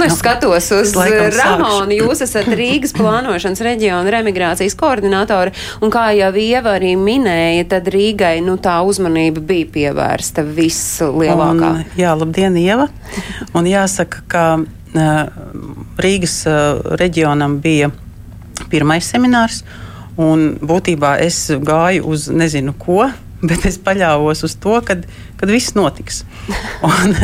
Nu, 0.00 0.06
es 0.06 0.16
skatos 0.16 0.70
uz 0.72 0.94
Ramonu. 0.96 1.92
Jūs 1.92 2.22
esat 2.24 2.46
Rīgas 2.56 2.94
plānošanas 2.96 3.60
reģiona 3.66 4.08
remigrācijas 4.14 4.76
koordinātori, 4.80 5.52
un 5.84 5.92
kā 5.92 6.06
jau 6.16 6.30
Ieva 6.40 6.78
arī 6.78 6.94
minēja, 6.96 7.66
tad 7.74 7.90
Rīgai 7.92 8.38
nu, 8.46 8.56
tā 8.62 8.78
uzmanība 8.86 9.44
bija 9.44 9.68
pievērsta 9.74 10.46
vislielākā. 10.46 11.72
Un, 11.82 11.84
jā, 12.00 12.14
labdien, 12.16 12.56
Ieva! 12.56 12.88
Un 13.52 13.68
jāsaka, 13.68 14.24
ka 14.30 14.44
uh, 14.56 15.22
Rīgas 16.00 16.40
uh, 16.48 16.80
reģionam 16.96 17.60
bija 17.60 17.92
pirmais 18.72 19.04
seminārs, 19.04 19.66
un 20.16 20.54
būtībā 20.64 21.18
es 21.26 21.50
gāju 21.60 22.08
uz 22.08 22.30
nezinu 22.32 22.72
ko 22.80 23.04
bet 23.48 23.64
es 23.68 23.78
paļāvos 23.80 24.44
uz 24.46 24.56
to, 24.60 24.76
ka 24.84 24.96
viss 25.48 25.72
notiks. 25.74 26.24
Un, 26.90 27.14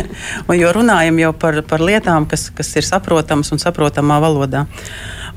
un, 0.46 0.54
jo 0.56 0.70
runājam 0.72 1.18
jau 1.20 1.32
par, 1.36 1.58
par 1.68 1.82
lietām, 1.84 2.26
kas, 2.28 2.48
kas 2.54 2.70
ir 2.76 2.84
saprotamas 2.84 3.50
un 3.52 3.60
saprotamā 3.60 4.18
valodā. 4.20 4.66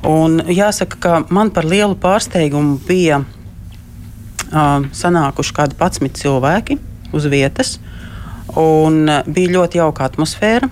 Un 0.07 0.41
jāsaka, 0.51 0.99
ka 0.99 1.13
man 1.33 1.51
par 1.55 1.67
lielu 1.67 1.95
pārsteigumu 1.99 2.77
bija 2.87 3.21
uh, 3.23 4.83
sanākuši 4.95 5.55
kādi 5.55 5.79
11 5.79 6.19
cilvēki 6.19 6.77
uz 7.15 7.27
vietas, 7.31 7.77
un 8.59 9.07
bija 9.27 9.55
ļoti 9.55 9.79
jauka 9.79 10.07
atmosfēra. 10.11 10.69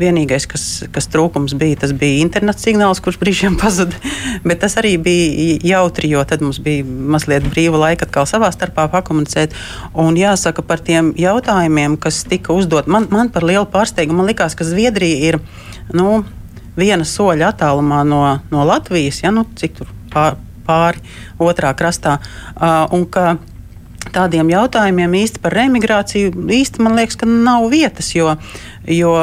Vienīgais, 0.00 0.46
kas, 0.48 0.64
kas 0.94 1.08
trūkums 1.12 1.52
bija, 1.60 1.76
tas 1.82 1.92
bija 1.96 2.22
internets 2.24 2.64
signāls, 2.64 3.02
kurš 3.04 3.18
brīžiem 3.20 3.58
pazuda. 3.60 3.98
Bet 4.48 4.62
tas 4.62 4.78
arī 4.80 4.94
bija 5.02 5.58
jautri, 5.74 6.08
jo 6.14 6.22
tad 6.24 6.40
mums 6.44 6.60
bija 6.64 6.86
mazliet 6.86 7.44
brīva 7.52 7.82
laika 7.82 8.08
atkal 8.08 8.28
savā 8.30 8.48
starpā 8.54 8.86
pakomunicēt. 8.92 9.56
Un 10.00 10.16
jāsaka 10.16 10.64
par 10.64 10.80
tiem 10.84 11.12
jautājumiem, 11.20 11.98
kas 12.00 12.22
tika 12.30 12.56
uzdot, 12.56 12.88
man, 12.88 13.10
man 13.12 13.32
par 13.34 13.44
lielu 13.44 13.68
pārsteigumu. 13.68 14.24
Likās, 14.30 14.56
ka 14.56 14.64
Zviedrija 14.64 15.34
ir 15.34 15.40
nu, 15.92 16.22
viena 16.80 17.04
soļa 17.04 17.52
attālumā 17.52 18.00
no, 18.08 18.22
no 18.50 18.64
Latvijas, 18.66 19.20
ja 19.24 19.34
nu, 19.34 19.44
cik 19.60 19.76
tur 19.80 19.92
pār, 20.12 20.40
pāri 20.66 21.04
otrā 21.40 21.74
krastā. 21.76 22.18
Uh, 22.56 23.36
tādiem 24.14 24.50
jautājumiem 24.50 25.14
īsti 25.20 25.42
par 25.42 25.54
remigrāciju 25.58 26.32
īsti 26.56 26.82
man 26.82 26.96
liekas, 26.98 27.18
ka 27.20 27.28
nav 27.28 27.68
vietas, 27.72 28.10
jo, 28.16 28.34
jo 28.88 29.14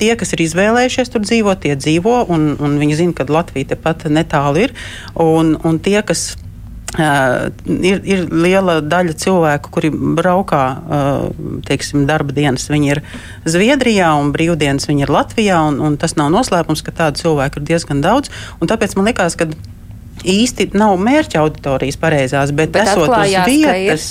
tie, 0.00 0.14
kas 0.18 0.32
ir 0.36 0.44
izvēlējušies 0.46 1.12
tur 1.12 1.26
dzīvot, 1.26 1.62
tie 1.66 1.76
dzīvo, 1.76 2.18
un, 2.32 2.48
un 2.62 2.80
viņi 2.80 2.98
zina, 3.02 3.16
ka 3.18 3.28
Latvija 3.28 3.74
tepat 3.74 4.06
netālu 4.12 4.68
ir, 4.68 4.76
un, 5.14 5.56
un 5.66 5.80
tie, 5.82 6.00
kas 6.06 6.34
Uh, 6.96 7.50
ir, 7.84 7.98
ir 8.08 8.22
liela 8.30 8.78
daļa 8.80 9.16
cilvēku, 9.20 9.68
kuri 9.74 9.90
braukā 9.92 10.60
uh, 10.72 11.24
teiksim, 11.66 12.06
darba 12.08 12.32
dienas. 12.32 12.70
Viņi 12.72 12.88
ir 12.94 13.00
Zviedrijā 13.44 14.14
un 14.16 14.30
brīvdienas 14.32 14.88
viņi 14.88 15.04
ir 15.04 15.12
Latvijā. 15.12 15.58
Un, 15.68 15.76
un 15.82 15.98
tas 16.00 16.14
nav 16.16 16.30
noslēpums, 16.32 16.80
ka 16.86 16.94
tādu 16.96 17.20
cilvēku 17.20 17.60
ir 17.60 17.66
diezgan 17.68 18.00
daudz. 18.06 18.32
Tāpēc 18.62 18.96
man 18.96 19.10
liekas, 19.10 19.36
ka 19.36 19.50
īsti 20.24 20.70
nav 20.76 20.96
mērķa 21.00 21.40
auditorijas 21.42 21.98
pareizās, 22.00 22.52
bet, 22.56 22.72
bet 22.74 22.88
esot 22.88 23.12
uz 23.12 23.34
vietas, 23.46 24.06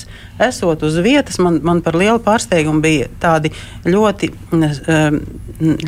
esot 0.48 0.84
uz 0.86 1.00
vietas 1.04 1.40
man, 1.42 1.60
man 1.66 1.82
par 1.86 1.98
lielu 1.98 2.20
pārsteigumu 2.24 2.84
bija 2.84 3.10
tādi 3.22 3.52
ļoti, 3.90 4.30
um, 4.54 5.20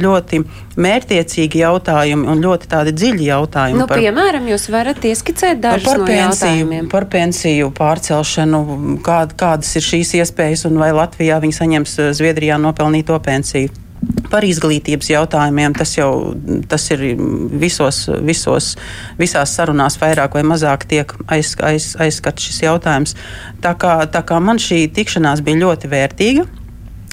ļoti 0.01 0.41
mērķiecīgi 0.77 1.63
jautājumi 1.63 2.29
un 2.31 2.43
ļoti 2.43 2.71
tādi 2.71 2.93
dziļi 2.97 3.29
jautājumi. 3.29 3.81
Nu, 3.81 3.87
par, 3.89 4.01
piemēram, 4.01 4.47
jūs 4.51 4.69
varat 4.73 5.09
ieskicēt 5.11 5.61
dažus 5.63 5.89
par 5.89 6.03
no 6.03 6.09
pensiju, 6.09 6.83
par 6.91 7.09
pensiju 7.11 7.71
pārcelšanu, 7.77 8.63
kād, 9.05 9.35
kādas 9.39 9.75
ir 9.77 9.89
šīs 9.91 10.15
iespējas 10.21 10.67
un 10.69 10.79
vai 10.81 10.93
Latvijā 10.95 11.41
viņi 11.43 11.59
saņems 11.61 11.99
Zviedrijā 12.17 12.59
nopelnīto 12.61 13.19
pensiju 13.23 13.86
Par 14.31 14.43
izglītības 14.43 15.09
jautājumiem 15.11 15.75
tas 15.77 15.93
jau 15.97 16.11
tas 16.67 16.83
ir 16.91 17.03
visos, 17.59 18.05
visos, 18.27 18.73
visās 19.19 19.55
sarunās 19.55 19.97
vairāk 20.01 20.35
vai 20.35 20.43
mazāk 20.47 20.85
tiek 20.89 21.13
aiz, 21.31 21.53
aiz, 21.63 21.93
aizskats 22.03 22.47
šis 22.47 22.63
jautājums. 22.65 23.15
Tā 23.63 23.73
kā, 23.79 23.99
tā 24.11 24.23
kā 24.27 24.39
man 24.43 24.59
šī 24.61 24.85
tikšanās 24.95 25.43
bija 25.45 25.63
ļoti 25.65 25.91
vērtīga. 25.91 26.47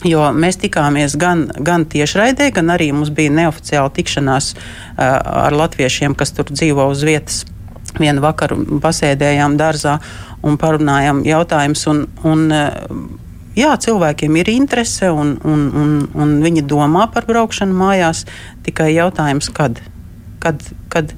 Jo 0.04 0.26
mēs 0.36 0.58
tikāmies 0.60 1.14
gan, 1.16 1.46
gan 1.64 1.86
tiešraidē, 1.88 2.50
gan 2.52 2.72
arī 2.74 2.90
mums 2.92 3.12
bija 3.14 3.32
neoficiāla 3.32 3.92
tikšanās 3.94 4.50
uh, 4.52 5.04
ar 5.46 5.54
latviešiem, 5.56 6.16
kas 6.18 6.34
tur 6.36 6.50
dzīvo 6.52 6.90
uz 6.92 7.04
vietas. 7.06 7.44
Vienu 7.94 8.24
vakaru 8.24 8.58
pasēdējām 8.82 9.54
dārzā 9.56 9.96
un 10.44 10.58
parunājām 10.60 11.22
jautājumus. 11.24 11.86
Un, 11.92 12.02
un, 12.26 12.44
uh, 12.52 13.23
jā, 13.58 13.72
cilvēkiem 13.86 14.36
ir 14.40 14.50
interese 14.54 15.10
un, 15.14 15.36
un, 15.46 15.64
un, 15.80 15.96
un 16.14 16.36
viņi 16.44 16.66
domā 16.70 17.06
par 17.14 17.28
braukšanu 17.28 17.76
mājās. 17.78 18.24
Tikai 18.66 18.92
jautājums, 18.94 19.50
kad, 19.54 19.80
kad, 20.42 20.62
kad, 20.92 21.14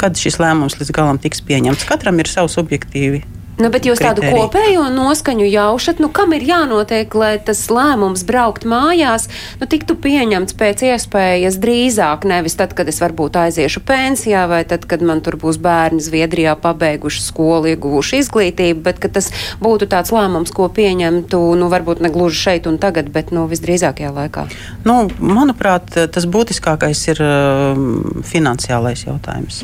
kad 0.00 0.18
šis 0.18 0.40
lēmums 0.42 0.78
līdz 0.80 0.94
galam 0.94 1.20
tiks 1.22 1.44
pieņemts. 1.46 1.86
Katram 1.88 2.22
ir 2.22 2.30
savs 2.30 2.58
objektīvi 2.62 3.24
Nu, 3.62 3.70
bet 3.70 3.86
jūs 3.86 4.00
kriteriju. 4.00 4.32
tādu 4.32 4.42
kopējo 4.42 4.86
noskaņu 4.90 5.46
jaušat, 5.46 6.00
nu, 6.02 6.08
kam 6.10 6.32
ir 6.34 6.42
jānotiek, 6.46 7.12
lai 7.14 7.36
tas 7.46 7.60
lēmums 7.70 8.24
braukt 8.26 8.64
mājās, 8.66 9.28
nu, 9.60 9.68
tiktu 9.70 9.94
pieņemts 10.02 10.56
pēc 10.58 10.82
iespējas 10.88 11.58
drīzāk, 11.62 12.26
nevis 12.28 12.58
tad, 12.58 12.74
kad 12.78 12.90
es 12.90 12.98
varbūt 13.02 13.38
aiziešu 13.44 13.84
pensijā, 13.86 14.44
vai 14.50 14.62
tad, 14.68 14.88
kad 14.90 15.04
man 15.06 15.22
tur 15.22 15.38
būs 15.38 15.60
bērni 15.62 16.02
Zviedrijā 16.02 16.56
pabeiguši 16.58 17.22
skolu, 17.22 17.70
ieguvuši 17.72 18.22
izglītību, 18.24 18.82
bet 18.88 18.98
ka 19.02 19.12
tas 19.12 19.30
būtu 19.62 19.86
tāds 19.92 20.10
lēmums, 20.14 20.54
ko 20.54 20.66
pieņemtu, 20.72 21.42
nu, 21.60 21.70
varbūt 21.72 22.02
ne 22.02 22.10
gluži 22.14 22.40
šeit 22.48 22.66
un 22.70 22.80
tagad, 22.82 23.12
bet, 23.14 23.30
nu, 23.30 23.46
visdrīzākajā 23.52 24.10
laikā. 24.16 24.48
Nu, 24.88 25.04
manuprāt, 25.22 25.94
tas 26.10 26.26
būtiskākais 26.26 27.06
ir 27.14 27.22
uh, 27.22 27.86
finansiālais 28.26 29.06
jautājums. 29.06 29.62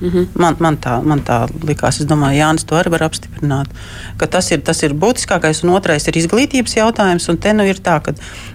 Mm 0.00 0.08
-hmm. 0.10 0.26
man, 0.38 0.56
man, 0.58 0.76
tā, 0.76 1.02
man 1.04 1.20
tā 1.20 1.48
likās. 1.66 2.00
Es 2.00 2.06
domāju, 2.06 2.38
Jānis 2.38 2.64
to 2.64 2.76
arī 2.76 2.90
var 2.90 3.02
apstiprināt. 3.02 3.68
Tas 4.30 4.50
ir, 4.50 4.60
tas 4.60 4.82
ir 4.82 4.94
būtiskākais, 4.94 5.64
un 5.64 5.70
otrais 5.70 6.08
ir 6.08 6.16
izglītības 6.16 6.76
jautājums. 6.76 7.28
Un 7.28 7.36
te 7.38 7.52
nu 7.52 7.64
ir 7.64 7.76
tā, 7.76 8.00
ka 8.02 8.12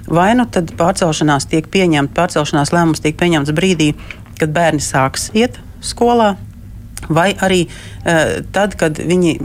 vai 0.10 0.36
nu 0.36 0.46
tad 0.46 0.72
pārcelšanās 0.72 1.48
tiek 1.50 1.68
pieņemta, 1.68 2.14
pārcelšanās 2.14 2.72
lēmums 2.72 3.02
tiek 3.02 3.18
pieņemts 3.18 3.52
brīdī, 3.52 3.94
kad 4.40 4.50
bērni 4.50 4.80
sāks 4.80 5.30
iet 5.34 5.60
skolā, 5.82 6.36
vai 7.08 7.32
arī 7.40 7.64
uh, 7.66 8.40
tad, 8.56 8.76
kad 8.80 9.00
viņi 9.00 9.36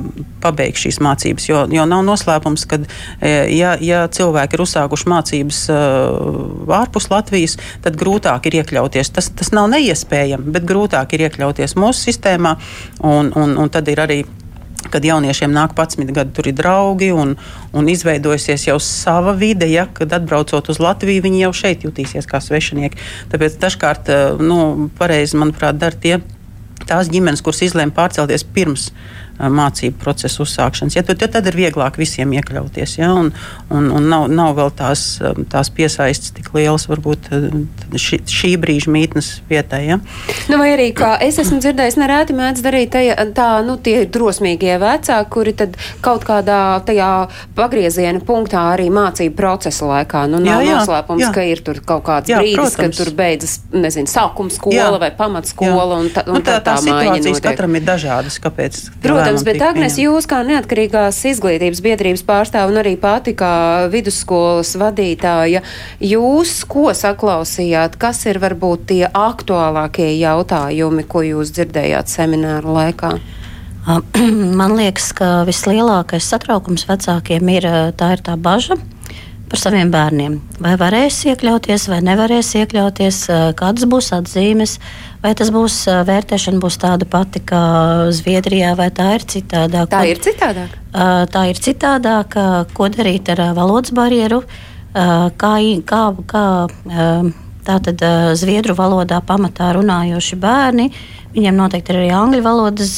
pabeigs 0.42 0.84
šīs 0.84 1.00
mācības. 1.04 1.49
Jo, 1.49 1.64
jo 1.73 1.87
nav 1.88 2.04
noslēpums, 2.06 2.66
ka, 2.70 2.80
uh, 2.82 3.26
ja, 3.52 3.75
ja 3.80 4.04
cilvēki 4.11 4.58
ir 4.58 4.64
uzsākuši 4.66 5.11
mācības 5.14 5.64
uh, 5.73 6.78
ārpus 6.80 7.11
Latvijas, 7.12 7.58
tad 7.84 7.99
grūtāk 8.00 8.50
ir 8.50 8.61
iekļauties. 8.62 9.12
Tas, 9.14 9.30
tas 9.37 9.52
nav 9.56 9.70
neiespējami, 9.75 10.54
bet 10.54 10.68
grūtāk 10.68 11.16
ir 11.16 11.28
iekļauties 11.28 11.78
mūsu 11.80 12.11
sistēmā, 12.11 12.56
un, 13.04 13.30
un, 13.38 13.58
un 13.61 13.73
tad 13.73 13.88
ir 13.92 14.02
arī 14.04 14.25
kad 14.90 15.04
jauniešiem 15.04 15.52
nāk 15.54 15.75
11 15.76 16.12
gadi, 16.14 16.32
tur 16.37 16.49
ir 16.49 16.56
draugi 16.58 17.11
un, 17.14 17.34
un 17.73 17.88
izveidojusies 17.90 18.68
jau 18.68 18.78
sava 18.82 19.34
vide. 19.38 19.68
Ja, 19.70 19.87
kad 19.92 20.12
atbraucot 20.12 20.68
uz 20.70 20.80
Latviju, 20.82 21.25
viņi 21.25 21.44
jau 21.46 21.52
šeit 21.64 21.87
jutīsies 21.87 22.28
kā 22.30 22.40
svešinieki. 22.44 23.00
Tāpēc 23.32 23.58
dažkārt, 23.62 24.12
nu, 24.44 24.90
pareizi, 24.99 25.38
manuprāt, 25.40 25.80
dara 25.80 25.96
tie 25.96 26.18
tās 26.88 27.11
ģimenes, 27.12 27.43
kuras 27.45 27.62
izlēma 27.66 27.95
pārcelties 27.97 28.47
pirms 28.54 28.90
mācību 29.38 29.99
procesu 30.00 30.45
uzsākšanas. 30.45 30.97
Ja, 30.97 31.03
tad, 31.07 31.23
tad 31.33 31.49
ir 31.50 31.57
vieglāk 31.59 31.99
visiem 31.99 32.33
iekļauties. 32.37 32.99
Ja, 33.00 33.11
un, 33.19 33.33
un, 33.71 33.88
un 33.91 34.09
nav, 34.11 34.29
nav 34.31 34.55
vēl 34.59 34.71
tās, 34.79 35.05
tās 35.50 35.71
piesaistes 35.75 36.35
tik 36.37 36.53
lielas, 36.55 36.87
varbūt 36.91 37.31
šī, 37.99 38.21
šī 38.31 38.53
brīža 38.62 38.93
mītnes 38.95 39.31
vietai. 39.50 39.83
Ja. 39.88 39.99
Nu, 40.50 40.59
vai 40.61 40.71
arī, 40.76 40.91
kā 40.97 41.14
es 41.25 41.41
esmu 41.43 41.59
dzirdējis, 41.62 41.99
nereti 42.00 42.37
mēdz 42.37 42.64
darīt 42.64 42.95
tā, 42.95 43.03
tā 43.35 43.49
nu, 43.67 43.76
tie 43.83 44.05
drosmīgie 44.07 44.76
vecāki, 44.83 45.31
kuri 45.35 45.57
kaut 46.05 46.26
kādā 46.29 46.61
tajā 46.87 47.11
pagrieziena 47.59 48.23
punktā 48.25 48.69
arī 48.75 48.87
mācību 48.95 49.35
procesa 49.38 49.91
laikā. 49.91 50.25
Nu, 50.31 50.38
nav 50.43 50.62
jā, 50.62 50.71
jā, 50.71 50.79
noslēpums, 50.79 51.26
jā. 51.26 51.33
ka 51.35 51.47
ir 51.50 51.64
tur 51.67 51.83
kaut 51.85 52.07
kāds 52.07 52.31
jā, 52.31 52.38
brīdis, 52.38 52.61
protams. 52.61 52.79
kad 52.79 52.99
tur 53.00 53.12
beidzas, 53.19 53.57
nezinu, 53.75 54.11
sākuma 54.11 54.55
skola 54.55 54.79
jā. 54.79 55.03
vai 55.03 55.11
pamatskola. 55.19 56.00
Un 56.05 56.11
ta, 56.14 56.26
un 56.29 56.38
nu, 56.38 56.45
tā, 56.45 56.59
tā, 56.61 56.62
tā, 56.62 56.79
tā 56.79 56.87
situācijas 56.87 57.43
katram 57.45 57.79
ir 57.79 57.87
dažādas. 57.87 58.38
Kāpēc? 58.45 58.81
Protams, 59.03 59.24
bet 59.47 59.62
Agnes, 59.64 59.97
jūs 60.00 60.28
kā 60.31 60.40
neatkarīgās 60.47 61.19
izglītības 61.31 61.81
biedrības 61.85 62.25
pārstāv 62.26 62.73
un 62.73 62.81
arī 62.83 62.95
pati 63.00 63.35
kā 63.38 63.54
vidusskolas 63.93 64.75
vadītāja, 64.81 65.62
jūs 66.04 66.57
ko 66.71 66.90
saklausījāt, 66.97 67.99
kas 68.00 68.25
ir 68.31 68.40
varbūt 68.43 68.88
tie 68.93 69.04
aktuālākie 69.09 70.11
jautājumi, 70.19 71.07
ko 71.09 71.25
jūs 71.26 71.54
dzirdējāt 71.57 72.12
semināru 72.12 72.76
laikā? 72.78 73.14
Man 74.61 74.76
liekas, 74.78 75.12
ka 75.16 75.45
vislielākais 75.49 76.26
satraukums 76.33 76.87
vecākiem 76.88 77.54
ir 77.59 77.69
tā, 77.99 78.14
ir 78.16 78.25
tā 78.25 78.37
bažas 78.40 78.81
par 79.54 79.61
saviem 79.61 79.90
bērniem. 79.93 80.38
Vai 80.64 80.73
varēs 80.81 81.21
iekļauties, 81.28 81.88
vai 81.93 82.00
nevarēs 82.02 82.54
iekļauties, 82.59 83.19
kādas 83.59 83.87
būs 83.87 84.09
atzīmes, 84.16 84.78
vai 85.25 85.33
tas 85.38 85.50
būs 85.54 85.78
vērtēšana 86.09 86.61
būs 86.61 86.76
tāda 86.83 87.09
pati 87.09 87.40
kā 87.49 87.64
Zviedrijā, 88.14 88.75
vai 88.78 88.90
tā 88.95 89.14
ir 89.16 89.25
citādāk. 89.35 89.88
Tā 89.93 90.04
ir 90.11 90.21
citādāk. 90.25 90.76
Tā 91.35 91.47
ir 91.50 91.61
citādāk, 91.64 92.37
ko 92.76 92.90
darīt 92.93 93.31
ar 93.33 93.47
valodas 93.57 93.95
barjeru, 93.97 94.43
kā, 94.93 95.54
kā, 95.88 96.02
kā 96.31 96.45
tātad 97.64 98.04
Zviedru 98.38 98.76
valodā 98.78 99.23
pamatā 99.25 99.73
runājoši 99.78 100.38
bērni. 100.40 100.90
Viņiem 101.35 101.57
noteikti 101.59 101.90
ir 101.95 102.02
arī 102.02 102.12
angļu 102.14 102.45
valodas 102.45 102.93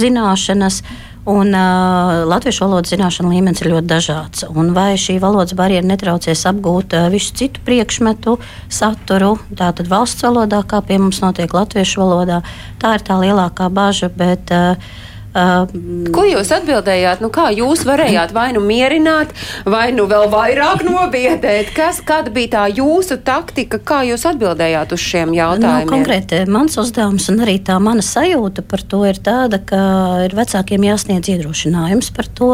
zināšanas. 0.00 0.80
Un 1.26 1.50
uh, 1.50 2.22
latviešu 2.30 2.62
valodas 2.62 2.92
zināšanu 2.92 3.32
līmenis 3.34 3.64
ir 3.64 3.72
ļoti 3.72 3.90
dažāds. 3.90 4.44
Un 4.46 4.70
vai 4.76 4.92
šī 4.94 5.16
valodas 5.22 5.56
barjera 5.58 5.82
netraucēs 5.88 6.44
apgūt 6.52 6.94
uh, 6.94 7.08
visu 7.10 7.34
citu 7.34 7.64
priekšmetu, 7.66 8.36
saturu, 8.70 9.32
tātad 9.58 9.90
valsts 9.90 10.22
valodā, 10.22 10.62
kā 10.62 10.78
pie 10.86 11.00
mums 11.02 11.18
notiek 11.24 11.50
latviešu 11.50 12.04
valodā, 12.04 12.44
tā 12.78 12.94
ir 12.94 13.06
tā 13.10 13.18
lielākā 13.24 13.66
bažas. 13.74 14.14
Uh, 14.14 15.02
Uh, 15.36 15.68
Ko 16.16 16.22
jūs 16.24 16.48
atbildējāt? 16.54 17.20
Nu, 17.20 17.28
kā 17.34 17.50
jūs 17.52 17.82
varējāt 17.84 18.30
vai 18.32 18.46
nu 18.56 18.62
mierināt, 18.64 19.34
vai 19.68 19.90
nu 19.92 20.06
vēl 20.08 20.30
vairāk 20.32 20.80
nobiedēt? 20.86 21.74
Kas, 21.76 21.98
kāda 22.06 22.32
bija 22.32 22.52
tā 22.54 22.62
jūsu 22.72 23.18
taktika? 23.26 23.76
Kā 23.76 24.00
jūs 24.08 24.24
atbildējāt 24.30 24.94
uz 24.96 25.02
šiem 25.02 25.34
nu, 25.34 25.36
jautājumiem? 25.36 25.84
Nu, 25.84 25.92
konkrēti, 25.92 26.40
mans 26.48 26.78
uzdevums 26.80 27.28
un 27.32 27.42
arī 27.44 27.58
tā 27.66 27.76
mana 27.82 28.04
sajūta 28.04 28.64
par 28.64 28.84
to 28.88 29.02
ir 29.08 29.20
tāda, 29.20 29.60
ka 29.60 29.80
ir 30.24 30.36
vecākiem 30.38 30.88
jāsniedz 30.88 31.28
iedrošinājums 31.34 32.08
par 32.16 32.30
to. 32.32 32.50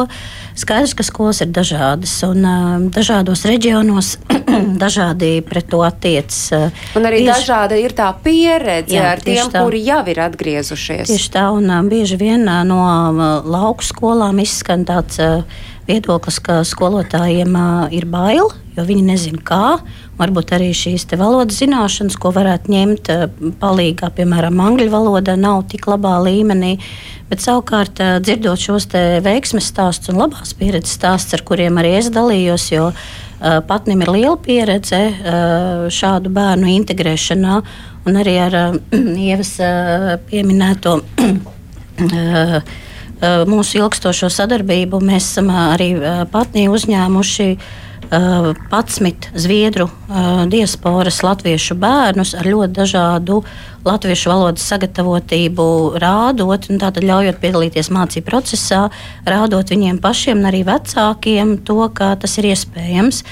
Skaidrs, 0.58 0.96
ka 0.98 1.06
skolas 1.06 1.42
ir 1.44 1.52
dažādas 1.54 2.16
un 2.26 2.42
uh, 2.42 2.74
dažādos 2.92 3.44
reģionos 3.48 4.16
dažādi 4.82 5.36
pret 5.46 5.70
to 5.70 5.84
attiecas. 5.86 6.50
Un 6.98 7.06
arī 7.06 7.22
tieši, 7.22 7.30
dažāda 7.30 7.78
ir 7.78 7.94
tā 7.96 8.10
pieredze 8.24 8.98
jā, 8.98 9.06
ar 9.14 9.22
tiem, 9.22 9.46
tā. 9.54 9.62
kuri 9.62 9.84
jau 9.86 10.02
ir 10.10 10.22
atgriezušies. 10.26 11.06
Tieši 11.14 11.32
tā, 11.38 11.46
un 11.54 11.70
uh, 11.70 11.80
bieži 11.86 12.18
vien 12.20 12.42
uh, 12.44 12.60
no 12.72 12.80
uh, 13.12 13.44
lauku 13.44 13.84
skolām 13.86 14.40
izskan 14.42 14.86
tāds 14.88 15.20
uh, 15.22 15.44
viedoklis, 15.88 16.40
ka 16.42 16.60
skolotājiem 16.66 17.56
uh, 17.58 17.86
ir 17.94 18.06
bail, 18.10 18.52
jo 18.76 18.84
viņi 18.88 19.04
nezina, 19.06 19.40
kā. 19.44 19.78
Varbūt 20.20 20.54
arī 20.56 20.70
šīs 20.76 21.06
valodas 21.18 21.58
zināšanas, 21.60 22.16
ko 22.20 22.30
varētu 22.32 22.72
ņemt 22.72 23.10
palīdzīgā, 23.60 24.12
piemēram, 24.16 24.60
angļu 24.62 24.88
valoda, 24.92 25.34
nav 25.36 25.64
tik 25.72 25.88
labā 25.90 26.14
līmenī. 26.24 26.76
Bet 27.28 27.42
savukārt, 27.42 28.00
dzirdot 28.22 28.60
šos 28.60 28.86
veiksmes 29.24 29.70
stāstus 29.72 30.12
un 30.12 30.20
labās 30.22 30.52
pieredzes 30.56 30.98
stāstus, 30.98 31.38
ar 31.38 31.44
kuriem 31.48 31.80
arī 31.80 31.96
es 31.98 32.10
dalījos, 32.12 32.68
jo 32.72 32.90
patnim 33.66 34.04
ir 34.04 34.12
liela 34.14 34.36
pieredze 34.38 35.00
šādu 35.92 36.30
bērnu 36.36 36.70
integrēšanā, 36.76 37.56
un 38.06 38.20
arī 38.22 38.36
ar 38.44 38.58
Ievas 39.28 39.56
pieminēto 40.28 41.00
mūsu 43.52 43.78
ilgstošo 43.78 44.30
sadarbību 44.32 45.00
mēs 45.04 45.30
esam 45.30 45.50
arī 45.54 45.94
patnī 46.32 46.66
uzņēmuši 46.72 47.48
11 48.12 49.30
zviedru 49.34 49.86
diasporas 50.52 51.22
latviešu 51.24 51.76
bērnus 51.80 52.34
ar 52.36 52.44
ļoti 52.44 52.74
dažādu 52.76 53.38
latviešu 53.86 54.30
valodas 54.30 54.66
sagatavotību, 54.68 55.64
rādot, 56.02 56.68
tātad 56.68 57.06
ļaujot 57.08 57.40
piedalīties 57.40 57.88
mācību 57.94 58.28
procesā, 58.28 58.82
rādot 59.24 59.72
viņiem 59.72 59.98
pašiem 60.02 60.42
un 60.42 60.50
arī 60.52 60.62
vecākiem 60.68 61.56
to, 61.64 61.80
ka 61.96 62.12
tas 62.20 62.36
ir 62.38 62.52
iespējams. 62.52 63.24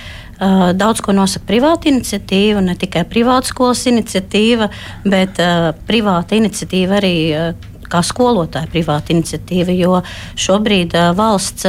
Daudz 0.81 1.03
ko 1.05 1.13
nosaka 1.13 1.45
privāta 1.51 1.91
iniciatīva, 1.91 2.63
ne 2.65 2.73
tikai 2.81 3.05
privāta 3.05 3.51
skolas 3.51 3.83
iniciatīva, 3.91 4.71
bet 5.05 5.37
uh, 5.37 5.75
privāta 5.85 6.39
iniciatīva 6.39 6.97
arī 6.97 7.17
uh, 7.37 7.70
kā 7.91 8.03
skolotāja 8.07 8.71
privāta 8.71 9.15
iniciatīva, 9.15 9.75
jo 9.75 10.01
šobrīd 10.41 10.97
valsts 11.19 11.69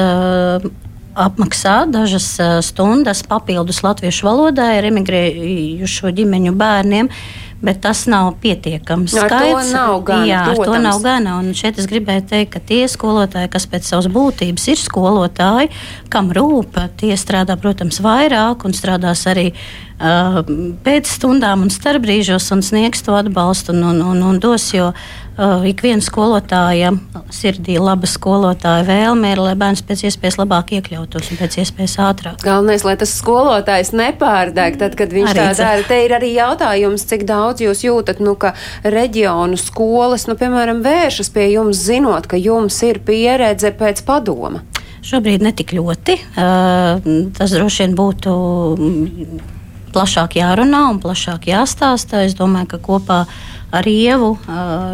apmaksā 1.11 1.85
dažas 1.91 2.33
stundas 2.63 3.23
papildus 3.27 3.83
latviešu 3.83 4.27
valodai 4.29 4.77
ar 4.79 4.89
emigrējušo 4.91 6.11
ģimeņu 6.17 6.57
bērniem. 6.57 7.11
Bet 7.61 7.77
tas 7.83 8.07
nav 8.09 8.31
pietiekams. 8.41 9.13
No, 9.13 9.27
skaits. 9.27 9.67
to 9.69 9.75
nav 9.75 9.99
gana. 10.01 10.25
Jā, 10.25 10.39
protams. 10.47 10.65
to 10.65 10.79
nav 10.81 11.03
gana. 11.03 11.35
Un 11.37 11.51
šeit 11.53 11.77
es 11.77 11.85
gribēju 11.85 12.23
teikt, 12.31 12.55
ka 12.55 12.61
tie 12.71 12.87
skolotāji, 12.89 13.51
kas 13.53 13.67
pēc 13.69 13.85
savas 13.85 14.07
būtības 14.09 14.65
ir 14.73 14.81
skolotāji, 14.81 15.69
kam 16.09 16.31
rūp, 16.33 16.79
tie 16.97 17.13
strādā, 17.21 17.59
protams, 17.61 18.01
vairāk 18.01 18.65
un 18.65 18.73
strādās 18.73 19.27
arī 19.29 19.51
uh, 19.51 19.90
pēc 20.01 21.09
stundām 21.15 21.65
un 21.65 21.73
starpbrīžos 21.73 22.51
un 22.55 22.63
sniegs 22.65 23.03
to 23.05 23.13
atbalstu 23.17 23.75
un, 23.75 23.83
un, 23.91 24.01
un, 24.13 24.23
un 24.31 24.39
dos. 24.41 24.71
Jo 24.73 24.91
ik 25.65 25.79
viena 25.81 26.03
skolotāja 26.03 26.91
sirdī 27.33 27.77
laba 27.81 28.07
skolotāja 28.09 28.83
vēlme 28.85 29.31
ir, 29.31 29.41
lai 29.41 29.53
bērns 29.57 29.83
pēc 29.87 30.03
iespējas 30.09 30.37
labāk 30.41 30.73
iekļautos 30.77 31.31
un 31.31 31.39
pēc 31.39 31.57
iespējas 31.63 31.95
ātrāk. 32.03 32.41
Galvenais, 32.43 32.83
lai 32.85 32.97
tas 32.99 33.13
skolotājs 33.15 33.93
nepārdeg, 33.95 34.77
tad, 34.81 34.97
kad 34.99 35.13
viņš 35.15 35.31
arī 35.31 35.39
tā 35.39 35.53
dara. 35.57 35.85
Te 35.87 36.01
ir 36.05 36.15
arī 36.17 36.33
jautājums, 36.35 37.05
cik 37.09 37.25
daudz 37.29 37.63
jūs 37.63 37.85
jūtat, 37.87 38.21
nu, 38.23 38.35
ka 38.39 38.53
reģionu 38.83 39.59
skolas, 39.59 40.27
nu, 40.29 40.35
piemēram, 40.39 40.83
vēršas 40.85 41.31
pie 41.33 41.47
jums, 41.53 41.79
zinot, 41.87 42.27
ka 42.29 42.39
jums 42.39 42.77
ir 42.85 43.01
pieredze 43.07 43.73
pēc 43.77 44.03
padoma. 44.07 44.65
Šobrīd 45.01 45.41
netik 45.41 45.73
ļoti. 45.73 46.19
Tas 46.35 47.55
droši 47.55 47.87
vien 47.87 47.97
būtu 47.97 48.35
plašāk 49.93 50.39
jārunā 50.39 50.85
un 50.91 51.01
plašāk 51.03 51.49
jāstāsta. 51.51 52.23
Es 52.27 52.35
domāju, 52.37 52.73
ka 52.73 52.81
kopā 52.83 53.19
ar 53.71 53.87
Ievu 53.87 54.33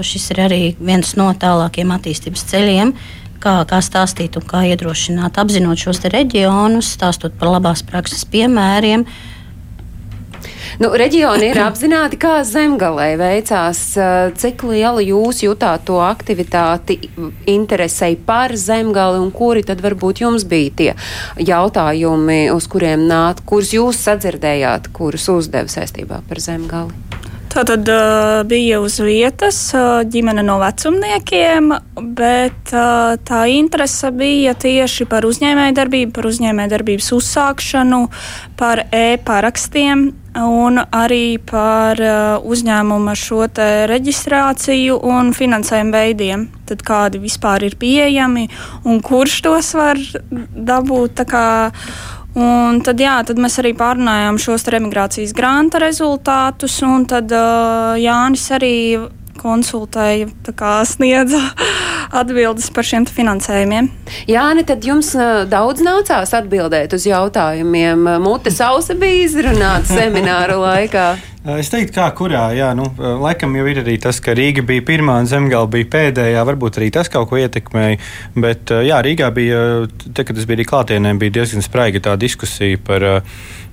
šis 0.05 0.27
ir 0.33 0.43
arī 0.47 0.61
viens 0.79 1.15
no 1.19 1.29
tālākiem 1.33 1.93
attīstības 1.95 2.45
ceļiem. 2.51 2.93
Kā, 3.37 3.61
kā 3.69 3.77
stāstīt 3.85 4.33
un 4.39 4.45
kā 4.49 4.63
iedrošināt, 4.65 5.37
apzinot 5.37 5.77
šos 5.77 6.01
reģionus, 6.09 6.89
stāstot 6.97 7.35
par 7.37 7.51
labās 7.53 7.83
prakses 7.85 8.25
piemēriem, 8.25 9.05
uh, 9.05 9.36
Nu, 10.81 10.91
reģioni 10.99 11.51
ir 11.51 11.59
apzināti, 11.63 12.19
kā 12.21 12.41
zemgalē 12.47 13.09
veicās, 13.19 13.81
cik 14.37 14.65
liela 14.67 15.03
jūs 15.03 15.43
jutāt 15.45 15.87
to 15.87 15.99
aktivitāti, 16.03 16.99
interesei 17.49 18.17
par 18.17 18.55
zemgali 18.59 19.21
un 19.23 19.31
kuri 19.35 19.65
tad 19.67 19.81
varbūt 19.83 20.23
jums 20.25 20.47
bija 20.49 20.75
tie 20.81 20.91
jautājumi, 21.41 22.39
uz 22.53 22.69
kuriem 22.71 23.07
nāk, 23.09 23.43
kurus 23.47 23.73
jūs 23.77 24.03
sadzirdējāt, 24.07 24.91
kurus 24.93 25.29
uzdeva 25.33 25.71
saistībā 25.71 26.21
par 26.27 26.43
zemgali? 26.43 27.07
Tā 27.57 27.63
tad 27.65 27.87
uh, 27.89 28.43
bija 28.45 28.77
uz 28.83 28.99
vietas 29.01 29.57
uh, 29.73 30.03
ģimene 30.05 30.43
no 30.45 30.59
vecumniekiem, 30.61 31.71
bet 32.13 32.73
uh, 32.75 33.15
tā 33.25 33.39
interese 33.49 34.11
bija 34.13 34.53
tieši 34.53 35.07
par 35.09 35.25
uzņēmējdarbību, 35.25 36.11
par 36.13 36.27
uzņēmējdarbības 36.29 37.09
uzsākšanu, 37.17 38.03
par 38.59 38.83
e-parakstiem 38.91 40.09
un 40.43 40.79
arī 40.79 41.37
par 41.41 41.99
uh, 42.01 42.45
uzņēmuma 42.45 43.15
šo 43.17 43.45
reģistrāciju 43.89 44.99
un 45.07 45.33
finansējumu 45.33 45.93
veidiem. 45.95 46.47
Tad 46.67 46.83
kādi 46.85 47.21
vispār 47.23 47.67
ir 47.67 47.77
pieejami 47.79 48.47
un 48.85 49.01
kurš 49.01 49.41
tos 49.45 49.73
var 49.77 49.99
dabūt. 50.29 51.23
Un 52.37 52.81
tad, 52.85 52.99
jā, 53.01 53.15
tad 53.25 53.39
mēs 53.41 53.57
arī 53.63 53.71
pārunājām 53.73 54.37
šos 54.37 54.67
emigrācijas 54.77 55.33
grāmatu 55.33 55.81
rezultātus, 55.81 56.75
un 56.85 57.07
tad 57.09 57.33
uh, 57.33 57.95
Jānis 57.97 58.45
arī 58.53 58.75
konsultēja, 59.39 60.27
sniedza 60.87 61.41
atbildes 62.21 62.69
par 62.73 62.87
šiem 62.87 63.07
finansējumiem. 63.09 63.89
Jā, 64.29 64.47
ne 64.57 64.63
tad 64.67 64.85
jums 64.87 65.13
daudz 65.51 65.83
nācās 65.85 66.33
atbildēt 66.37 66.95
uz 66.97 67.07
jautājumiem. 67.07 68.07
Mutes 68.23 68.61
ausa 68.63 68.95
bija 68.97 69.25
izrunāta 69.27 69.99
semināra 69.99 70.59
laikā. 70.61 71.09
Es 71.45 71.69
teiktu, 71.69 71.93
kā 71.95 72.07
kurā, 72.17 72.47
jā, 72.57 72.71
nu, 72.75 72.87
laikam 73.21 73.53
jau 73.55 73.67
ir 73.69 73.83
arī 73.83 73.93
tas, 74.01 74.17
ka 74.23 74.33
Rīga 74.35 74.63
bija 74.65 74.81
pirmā 74.83 75.19
un 75.21 75.29
Zemgala 75.29 75.69
bija 75.69 75.85
pēdējā. 75.93 76.41
Varbūt 76.49 76.79
arī 76.81 76.89
tas 76.95 77.11
kaut 77.13 77.29
ko 77.29 77.37
ietekmēja. 77.37 77.99
Bet, 78.35 78.73
jā, 78.83 78.97
Rīgā 79.05 79.29
bija, 79.35 79.61
te, 80.07 80.25
kad 80.25 80.33
es 80.33 80.49
biju 80.49 80.57
arī 80.57 80.65
klātienē, 80.67 81.13
bija 81.21 81.35
diezgan 81.37 81.63
spraiga 81.63 82.01
tā 82.03 82.17
diskusija 82.19 82.81
par, 82.83 83.05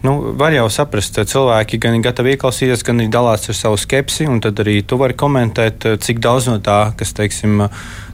nu, 0.04 0.14
var 0.38 0.54
jau 0.54 0.68
saprast, 0.70 1.18
cilvēki 1.32 1.80
gan 1.82 1.96
ir 1.96 2.04
gatavi 2.04 2.36
ieklausīties, 2.36 2.84
gan 2.86 3.00
arī 3.00 3.08
dalās 3.16 3.48
ar 3.48 3.58
savu 3.58 3.80
skepsi, 3.80 4.28
un 4.30 4.44
tad 4.44 4.60
arī 4.62 4.82
tu 4.84 5.00
vari 5.00 5.16
komentēt, 5.18 5.88
cik 6.04 6.20
daudz 6.22 6.52
no 6.52 6.60
tā, 6.62 6.92
kas, 7.00 7.16
teiksim, 7.16 7.64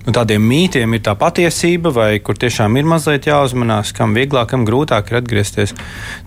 nu, 0.07 0.13
tādiem 0.15 0.45
mītiem 0.45 0.97
ir 0.97 1.03
tā 1.05 1.15
patiesība, 1.19 1.93
vai 1.95 2.09
kur 2.25 2.39
tiešām 2.41 2.77
ir 2.81 2.89
mazliet 2.89 3.29
jāuzmanās, 3.29 3.93
kam 3.97 4.15
vieglāk, 4.17 4.51
kam 4.53 4.65
grūtāk 4.69 5.13
ir 5.13 5.21
atgriezties. 5.21 5.75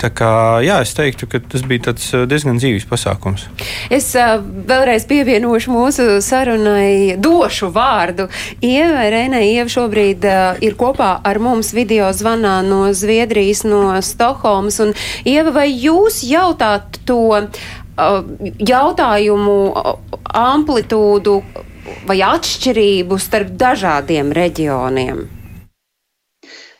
Tā 0.02 0.12
kā, 0.14 0.30
jā, 0.66 0.80
es 0.86 0.94
teiktu, 0.98 1.30
ka 1.32 1.42
tas 1.54 1.66
bija 1.68 1.96
diezgan 2.30 2.60
dzīves 2.62 2.86
pasākums. 2.90 3.48
Es 3.94 4.12
uh, 4.20 4.38
vēlreiz 4.40 5.08
pievienošu 5.10 5.74
mūsu 5.74 6.08
sarunai, 6.24 7.18
došu 7.18 7.72
vārdu 7.74 8.30
Ievai 8.64 9.10
Reinai. 9.14 9.44
Ieva 9.56 9.70
šobrīd 9.74 10.30
uh, 10.30 10.62
ir 10.64 10.78
kopā 10.80 11.16
ar 11.26 11.42
mums 11.44 11.74
video 11.76 12.12
zvanā 12.14 12.60
no 12.68 12.86
Zviedrijas, 12.94 13.66
no 13.68 13.98
Stokholmas. 14.06 14.80
Un, 14.84 14.94
Ieva, 15.26 15.54
vai 15.56 15.68
jūs 15.72 16.22
jautāt 16.30 17.02
to 17.10 17.22
uh, 17.34 18.24
jautājumu 18.62 19.60
amplitūdu? 20.46 21.40
Vai 22.08 22.20
atšķirību 22.26 23.20
starp 23.22 23.56
dažādiem 23.60 24.34
reģioniem? 24.36 25.24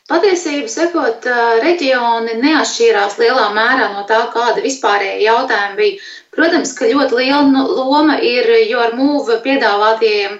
Patiesību 0.04 0.68
sakot, 0.68 1.24
reģioni 1.64 2.34
neatšķīrās 2.42 3.14
lielā 3.22 3.46
mērā 3.56 3.86
no 3.94 4.02
tā, 4.08 4.18
kāda 4.34 4.60
vispārējā 4.60 5.22
jautājuma 5.22 5.78
bija. 5.78 6.02
Protams, 6.36 6.74
ka 6.76 6.90
ļoti 6.90 7.22
liela 7.22 7.64
loma 7.70 8.18
ir 8.20 8.50
jo 8.68 8.82
ar 8.84 8.92
mūvu 8.98 9.38
piedāvātajiem 9.46 10.36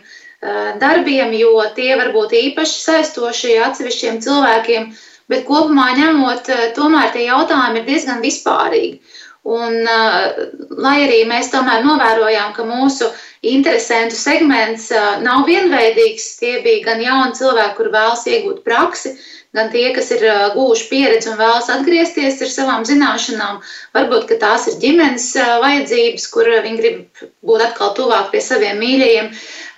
darbiem, 0.82 1.32
jo 1.40 1.64
tie 1.78 1.94
var 1.96 2.12
būt 2.12 2.36
īpaši 2.42 2.80
saistoši 2.82 3.56
atsevišķiem 3.64 4.20
cilvēkiem, 4.26 4.90
bet 5.32 5.46
kopumā 5.48 5.94
ņemot, 5.96 6.50
tomēr 6.76 7.14
tie 7.16 7.24
jautājumi 7.30 7.80
ir 7.80 7.88
diezgan 7.88 8.20
vispārīgi. 8.20 9.00
Un, 9.44 9.74
lai 9.84 10.94
arī 11.04 11.18
mēs 11.28 11.50
tomēr 11.52 11.82
novērojām, 11.84 12.54
ka 12.56 12.64
mūsu 12.64 13.10
interesantu 13.44 14.16
segments 14.16 14.88
nav 15.20 15.44
vienveidīgs. 15.44 16.30
Tie 16.40 16.54
bija 16.64 16.86
gan 16.86 17.02
jauni 17.04 17.36
cilvēki, 17.36 17.74
kur 17.76 17.90
vēlas 17.92 18.22
iegūt 18.24 18.62
praksi, 18.64 19.12
gan 19.54 19.68
tie, 19.74 19.90
kas 19.92 20.08
ir 20.16 20.24
guvuši 20.54 20.86
pieredzi 20.88 21.28
un 21.28 21.36
vēlas 21.36 21.68
atgriezties 21.74 22.40
ar 22.40 22.52
savām 22.54 22.86
zināšanām. 22.88 23.58
Varbūt 23.92 24.32
tās 24.40 24.64
ir 24.72 24.78
ģimenes 24.80 25.26
vajadzības, 25.36 26.26
kur 26.32 26.48
viņi 26.48 26.80
grib 26.80 27.26
būt 27.44 27.66
atkal 27.66 27.92
tuvāk 27.98 28.32
pie 28.32 28.40
saviem 28.40 28.80
mīļajiem, 28.80 29.28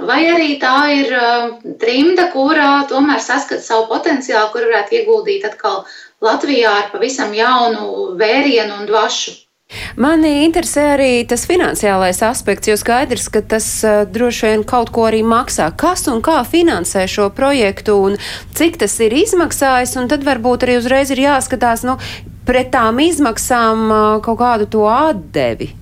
vai 0.06 0.20
arī 0.30 0.60
tā 0.62 0.76
ir 0.94 1.10
trimda, 1.82 2.28
kurā 2.36 2.84
tomēr 2.86 3.18
saskat 3.18 3.66
savu 3.66 3.90
potenciālu, 3.90 4.52
kur 4.54 4.68
varētu 4.70 5.00
ieguldīt 5.00 5.50
atkal 5.50 5.82
Latvijā 6.22 6.70
ar 6.84 6.86
pavisam 6.94 7.34
jaunu 7.34 8.14
vērienu 8.22 8.78
un 8.78 8.86
dvašu. 8.88 9.34
Mani 9.98 10.44
interesē 10.44 10.82
arī 10.94 11.24
tas 11.26 11.42
finansiālais 11.50 12.20
aspekts, 12.22 12.68
jo 12.70 12.76
skaidrs, 12.78 13.26
ka 13.34 13.42
tas 13.42 13.66
uh, 13.82 14.04
droši 14.06 14.46
vien 14.46 14.62
kaut 14.62 14.92
ko 14.94 15.08
arī 15.08 15.24
maksā. 15.26 15.72
Kas 15.74 16.06
un 16.12 16.22
kā 16.22 16.38
finansē 16.46 17.06
šo 17.10 17.26
projektu 17.34 17.96
un 18.06 18.14
cik 18.54 18.78
tas 18.84 18.94
ir 19.02 19.16
izmaksājis, 19.18 19.96
un 19.98 20.06
tad 20.12 20.22
varbūt 20.28 20.68
arī 20.68 20.78
uzreiz 20.78 21.10
ir 21.10 21.24
jāskatās 21.24 21.82
nu, 21.88 21.96
pret 22.46 22.70
tām 22.76 23.02
izmaksām 23.02 23.84
uh, 23.90 23.98
kaut 24.22 24.38
kādu 24.44 24.70
to 24.70 24.86
atdevi. 24.92 25.72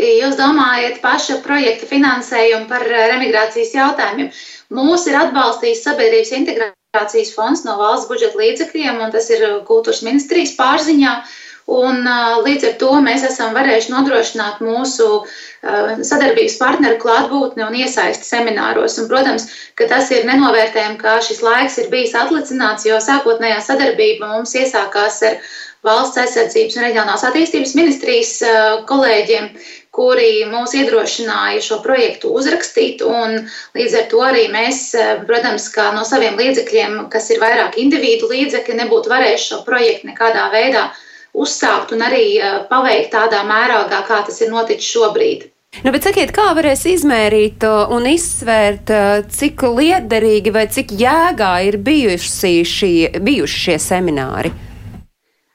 Jūs 0.00 0.36
domājat 0.36 1.00
paša 1.00 1.40
projekta 1.44 1.88
finansējumu 1.88 2.68
par 2.68 2.84
remigrācijas 2.84 3.74
jautājumiem. 3.76 4.32
Mūs 4.76 5.08
ir 5.08 5.16
atbalstījis 5.24 5.84
Sabiedrības 5.88 6.36
integrācijas 6.36 7.32
fonds 7.36 7.64
no 7.64 7.80
valsts 7.80 8.08
budžeta 8.12 8.40
līdzekļiem, 8.40 9.00
un 9.00 9.12
tas 9.12 9.28
ir 9.32 9.44
kultūras 9.68 10.04
ministrijas 10.04 10.56
pārziņā. 10.60 11.20
Uh, 11.20 11.38
Un, 11.70 12.02
līdz 12.46 12.66
ar 12.66 12.76
to 12.80 12.90
mēs 13.04 13.24
esam 13.28 13.52
varējuši 13.54 13.92
nodrošināt 13.92 14.62
mūsu 14.64 15.08
sadarbības 15.60 16.56
partneru 16.58 16.98
klātbūtni 17.02 17.66
un 17.66 17.76
iesaisti 17.82 18.26
semināros. 18.26 18.96
Un, 18.98 19.08
protams, 19.10 19.46
ka 19.78 19.86
tas 19.90 20.10
ir 20.10 20.26
nenovērtējami, 20.26 20.98
ka 20.98 21.18
šis 21.22 21.42
laiks 21.44 21.78
ir 21.82 21.90
bijis 21.92 22.16
atlicināts, 22.18 22.86
jo 22.88 22.98
sākotnējā 23.04 23.60
sadarbība 23.66 24.32
mums 24.32 24.56
iesākās 24.58 25.20
ar 25.30 25.42
Valsts 25.80 26.18
aizsardzības 26.20 26.74
un 26.76 26.82
reģionālās 26.84 27.22
attīstības 27.24 27.70
ministrijas 27.72 28.32
kolēģiem, 28.88 29.46
kuri 29.96 30.42
mūs 30.50 30.74
iedrošināja 30.76 31.62
šo 31.64 31.78
projektu 31.84 32.34
uzrakstīt. 32.36 33.00
Līdz 33.78 33.96
ar 34.02 34.04
to 34.10 34.20
arī 34.26 34.42
mēs, 34.52 34.82
protams, 35.24 35.70
no 35.96 36.04
saviem 36.04 36.36
līdzekļiem, 36.36 36.98
kas 37.12 37.30
ir 37.32 37.40
vairāk 37.40 37.78
individu 37.80 38.28
līdzekļi, 38.28 38.76
nebūtu 38.82 39.12
varējuši 39.14 39.48
šo 39.54 39.62
projektu 39.64 40.10
nekādā 40.10 40.50
veidā 40.52 40.90
uzsākt 41.34 41.94
un 41.94 42.04
arī 42.06 42.24
paveikt 42.70 43.12
tādā 43.14 43.44
mērogā, 43.46 44.02
kā 44.08 44.22
tas 44.26 44.40
ir 44.42 44.52
noticis 44.52 44.90
šobrīd. 44.90 45.48
Nu, 45.84 45.92
bet 45.94 46.02
sakiet, 46.02 46.32
kā 46.34 46.48
varēs 46.58 46.82
izmērīt 46.90 47.62
un 47.94 48.08
izsvērt, 48.10 48.90
cik 49.30 49.62
liederīgi 49.78 50.50
vai 50.50 50.64
cik 50.66 50.96
jēgā 50.98 51.52
ir 51.68 51.78
bijuši, 51.86 52.56
šī, 52.66 52.90
bijuši 53.22 53.62
šie 53.66 53.76
semināri? 53.78 54.50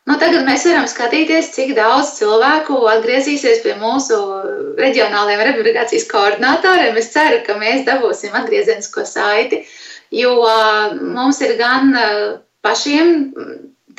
Nu, 0.06 0.16
tagad 0.22 0.46
mēs 0.48 0.64
varam 0.70 0.86
skatīties, 0.88 1.50
cik 1.58 1.74
daudz 1.76 2.14
cilvēku 2.20 2.78
atgriezīsies 2.94 3.64
pie 3.66 3.74
mūsu 3.82 4.16
reģionālajiem 4.80 5.44
rehabilitācijas 5.50 6.08
koordinatoriem. 6.12 6.96
Es 7.02 7.10
ceru, 7.12 7.42
ka 7.44 7.58
mēs 7.60 7.84
dabūsim 7.88 8.38
atgriezenisko 8.38 9.04
saiti, 9.10 9.64
jo 10.14 10.38
mums 11.02 11.42
ir 11.44 11.58
gan 11.60 11.92
pašiem 12.64 13.16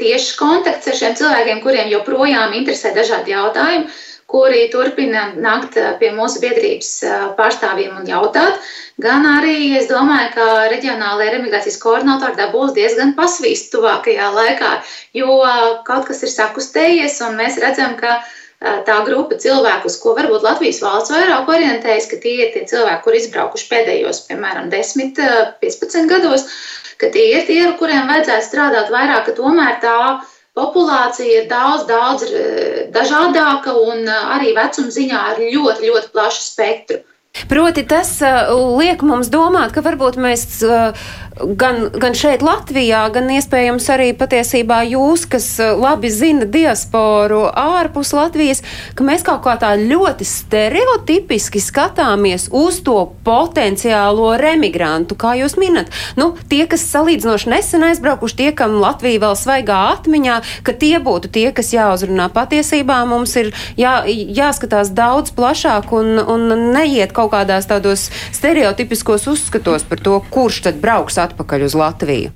tieši 0.01 0.37
kontakts 0.39 0.91
ar 0.91 0.99
šiem 0.99 1.17
cilvēkiem, 1.19 1.63
kuriem 1.65 1.91
joprojām 1.93 2.55
interesē 2.59 2.93
dažādi 2.97 3.35
jautājumi, 3.35 3.89
kuri 4.27 4.65
turpina 4.73 5.29
nākt 5.39 5.77
pie 6.01 6.11
mūsu 6.15 6.41
biedrības 6.43 6.91
pārstāvjiem 7.39 8.01
un 8.01 8.09
jautāt. 8.11 8.59
Gan 9.03 9.27
arī 9.29 9.77
es 9.79 9.87
domāju, 9.91 10.33
ka 10.35 10.47
reģionālajie 10.73 11.35
remigrācijas 11.37 11.79
koordinatori 11.83 12.39
dabūs 12.39 12.75
diezgan 12.79 13.15
pasvīst 13.19 13.71
tuvākajā 13.75 14.33
laikā, 14.35 14.73
jo 15.15 15.39
kaut 15.87 16.09
kas 16.11 16.25
ir 16.27 16.33
sakustējies, 16.33 17.21
un 17.29 17.39
mēs 17.39 17.61
redzam, 17.63 17.95
ka 18.01 18.19
tā 18.87 18.97
grupa 19.07 19.39
cilvēku, 19.41 19.91
uz 19.91 19.99
ko 20.03 20.15
varbūt 20.17 20.47
Latvijas 20.47 20.83
valsts 20.85 21.13
vairāk 21.15 21.51
orientējas, 21.57 22.09
ka 22.11 22.21
tie 22.23 22.37
ir 22.45 22.55
tie 22.55 22.65
cilvēki, 22.69 23.03
kur 23.05 23.19
izbraukuši 23.19 23.69
pēdējos, 23.73 24.23
piemēram, 24.29 24.71
10, 24.73 25.21
15 25.63 26.11
gados, 26.11 26.47
ka 27.01 27.11
tie 27.13 27.27
ir 27.35 27.45
tie, 27.49 27.61
ar 27.67 27.77
kuriem 27.81 28.09
vajadzētu 28.11 28.49
strādāt 28.49 28.93
vairāk, 28.95 29.27
ka 29.29 29.37
tomēr 29.37 29.79
tā 29.83 29.99
populācija 30.57 31.43
ir 31.43 31.51
daudz, 31.51 31.85
daudz 31.89 32.31
dažādāka 32.95 33.77
un 33.77 34.09
arī 34.09 34.55
vecuma 34.57 34.95
ziņā 34.95 35.27
ar 35.33 35.43
ļoti, 35.43 35.91
ļoti 35.91 36.13
plašu 36.15 36.47
spektru. 36.47 37.03
Proti, 37.51 37.83
tas 37.85 38.15
liek 38.81 39.03
mums 39.05 39.29
domāt, 39.29 39.75
ka 39.77 39.83
varbūt 39.85 40.17
mēs 40.17 40.47
gan, 41.37 41.89
gan 41.93 42.15
šeit, 42.17 42.43
Latvijā, 42.45 43.03
gan 43.13 43.29
iespējams 43.35 43.87
arī 43.93 44.09
patiesībā 44.17 44.81
jūs, 44.89 45.27
kas 45.29 45.49
uh, 45.61 45.75
labi 45.77 46.09
zina 46.13 46.47
diasporu 46.49 47.43
ārpus 47.51 48.13
Latvijas, 48.17 48.63
ka 48.97 49.05
mēs 49.05 49.25
kaut 49.27 49.43
kā 49.45 49.57
tā 49.61 49.75
ļoti 49.81 50.27
stereotipiski 50.27 51.61
skatāmies 51.61 52.49
uz 52.57 52.81
to 52.87 52.97
potenciālo 53.27 54.33
remigrantu, 54.41 55.19
kā 55.19 55.35
jūs 55.41 55.59
minat. 55.61 55.93
Nu, 56.17 56.33
tie, 56.51 56.65
kas 56.71 56.87
salīdzinoši 56.93 57.53
nesen 57.53 57.85
aizbraukuši, 57.91 58.39
tie, 58.41 58.51
kam 58.57 58.79
Latvija 58.81 59.27
vēl 59.27 59.37
svaigā 59.39 59.81
atmiņā, 59.97 60.39
ka 60.65 60.77
tie 60.77 60.97
būtu 61.03 61.33
tie, 61.35 61.51
kas 61.57 61.75
jāuzrunā. 61.77 62.31
Patiesībā 62.33 63.03
mums 63.09 63.37
ir 63.41 63.53
jā, 63.77 63.99
jāskatās 64.09 64.93
daudz 64.97 65.35
plašāk 65.37 65.93
un, 65.97 66.17
un 66.23 66.73
neiet 66.73 67.13
kaut 67.17 67.35
kādās 67.35 67.69
tādos 67.69 68.09
stereotipiskos 68.33 69.29
uzskatos 69.31 69.85
par 69.89 70.01
to, 70.01 70.19
kurš 70.33 70.63
tad 70.69 70.81
brauks 70.81 71.19
atpakaļ 71.29 71.69
uz 71.69 71.77
Latviju? 71.79 72.35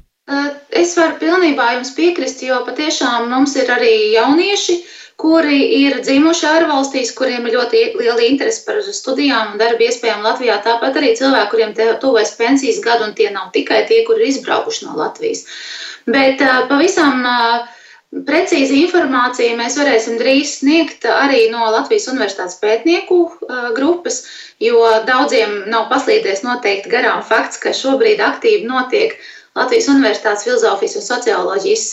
Es 0.81 0.95
varu 0.97 1.19
pilnībā 1.19 1.73
jums 1.75 1.91
piekrist, 1.97 2.43
jo 2.47 2.61
patiešām 2.67 3.29
mums 3.33 3.57
ir 3.59 3.71
arī 3.75 3.95
jaunieši, 4.15 4.77
kuri 5.21 5.59
ir 5.81 5.99
dzimuši 6.01 6.47
ārvalstīs, 6.49 7.11
kuriem 7.19 7.49
ir 7.49 7.59
ļoti 7.59 7.83
liela 7.99 8.23
interese 8.25 8.63
par 8.65 8.79
studijām 8.81 9.53
un 9.53 9.61
darba 9.61 9.85
iespējām 9.85 10.23
Latvijā. 10.25 10.57
Tāpat 10.65 10.97
arī 11.01 11.11
cilvēki, 11.19 11.51
kuriem 11.53 11.75
tuvojas 12.01 12.33
pensijas 12.39 12.81
gadu, 12.85 13.11
un 13.11 13.17
tie 13.19 13.29
nav 13.35 13.51
tikai 13.57 13.83
tie, 13.91 14.01
kuri 14.07 14.25
ir 14.25 14.33
izbraukuši 14.33 14.87
no 14.87 14.97
Latvijas. 14.97 15.45
Bet 16.09 16.41
pavisam 16.71 17.21
Precīzi 18.11 18.81
informāciju 18.83 19.55
mēs 19.55 19.77
varēsim 19.79 20.17
drīz 20.19 20.57
sniegt 20.59 21.05
arī 21.07 21.45
no 21.53 21.69
Latvijas 21.71 22.09
Universitātes 22.11 22.59
pētnieku 22.59 23.19
grupas, 23.77 24.25
jo 24.59 24.81
daudziem 25.07 25.61
nav 25.71 25.87
paslīdējis 25.93 26.43
noteikti 26.43 26.91
garām 26.91 27.23
fakts, 27.23 27.61
ka 27.63 27.71
šobrīd 27.71 28.19
aktīvi 28.27 28.67
notiek 28.67 29.15
Latvijas 29.55 29.87
Universitātes 29.91 30.43
Filozofijas 30.47 30.97
un 30.99 31.07
Socioloģijas 31.07 31.87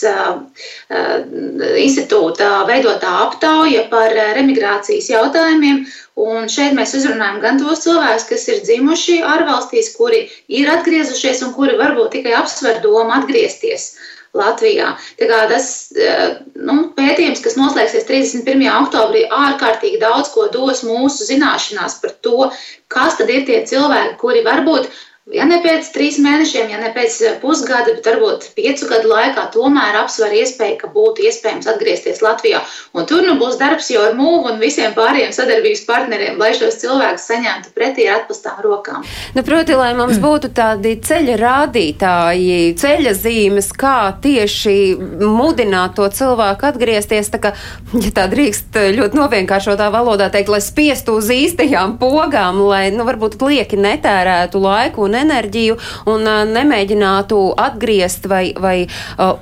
institūta 1.84 2.50
veidotā 2.66 3.14
aptauja 3.28 3.86
par 3.94 4.10
remigrācijas 4.14 5.10
jautājumiem. 5.14 5.84
Un 6.18 6.50
šeit 6.50 6.74
mēs 6.74 6.98
uzrunājam 6.98 7.38
gan 7.46 7.62
tos 7.62 7.86
cilvēkus, 7.86 8.26
kas 8.26 8.50
ir 8.50 8.62
dzimuši 8.66 9.22
ārvalstīs, 9.22 9.94
kuri 9.94 10.24
ir 10.50 10.70
atgriezušies 10.74 11.46
un 11.46 11.54
kuri 11.54 11.78
varbūt 11.78 12.16
tikai 12.18 12.34
apsver 12.42 12.82
domu 12.82 13.14
atgriezties. 13.14 13.92
Latvijā. 14.38 14.92
Tas 15.20 15.68
eh, 15.96 16.38
nu, 16.54 16.78
pētījums, 16.96 17.42
kas 17.44 17.58
noslēgsies 17.60 18.08
31. 18.08 18.64
oktobrī, 18.84 19.26
ārkārtīgi 19.34 20.00
daudz 20.02 20.32
ko 20.34 20.48
dos 20.54 20.84
mūsu 20.86 21.28
zināšanās 21.28 21.98
par 22.02 22.16
to, 22.26 22.50
kas 22.92 23.18
tad 23.20 23.30
ir 23.34 23.46
tie 23.48 23.62
cilvēki, 23.68 24.16
kuri 24.22 24.44
varbūt 24.46 24.90
Ja 25.28 25.44
ne 25.44 25.58
pēc 25.60 25.90
trīs 25.92 26.16
mēnešiem, 26.24 26.70
ja 26.72 26.78
ne 26.80 26.88
pēc 26.94 27.16
eh, 27.20 27.34
pusgada, 27.42 27.92
bet 27.92 28.06
varbūt 28.08 28.46
piecu 28.56 28.86
gadu 28.88 29.10
laikā, 29.10 29.42
tomēr 29.52 29.98
apsver 30.00 30.32
iespēju, 30.38 30.78
ka 30.80 30.88
būtu 30.94 31.26
iespējams 31.28 31.68
atgriezties 31.68 32.22
Latvijā. 32.24 32.62
Un 32.96 33.04
tur 33.08 33.26
nu 33.26 33.34
būs 33.36 33.58
darbs 33.60 33.90
jau 33.92 34.06
ar 34.06 34.16
mūvu 34.16 34.54
un 34.54 34.62
visiem 34.62 34.94
pārējiem 34.96 35.34
sadarbības 35.36 35.82
partneriem, 35.84 36.38
lai 36.40 36.54
šos 36.56 36.78
cilvēkus 36.80 37.26
saņemtu 37.28 37.72
pretī 37.76 38.06
ar 38.08 38.22
atpastām 38.22 38.62
rokām. 38.64 39.04
Nu, 39.36 39.44
proti, 39.44 39.76
lai 39.76 39.90
mums 39.98 40.16
būtu 40.24 40.48
tādi 40.56 40.94
ceļa 41.04 41.36
rādītāji, 41.42 42.72
ceļa 42.80 43.14
zīmes, 43.20 43.68
kā 43.76 43.98
tieši 44.24 44.78
mudināt 45.20 45.98
to 46.00 46.08
cilvēku 46.08 46.70
atgriezties, 46.70 47.28
tā 47.34 47.42
kā, 47.44 47.52
ja 48.00 48.14
tā 48.16 48.30
drīkst 48.32 48.80
ļoti 48.96 49.20
novienkāršotā 49.20 49.92
valodā 49.92 50.32
teikt, 50.32 50.54
lai 50.56 50.64
spiestu 50.64 51.20
uz 51.20 51.28
īstajām 51.36 51.98
pogām, 52.00 52.64
lai, 52.64 52.86
nu, 52.96 53.04
varbūt 53.04 53.36
lieki 53.44 53.76
netērētu 53.84 54.64
laiku 54.64 55.04
un 55.04 55.17
enerģiju 55.24 55.78
un 56.10 56.26
uh, 56.26 56.42
nemēģinātu 56.48 57.40
atgriezt 57.58 58.28
vai, 58.30 58.44
vai 58.58 58.76
uh, 58.86 59.38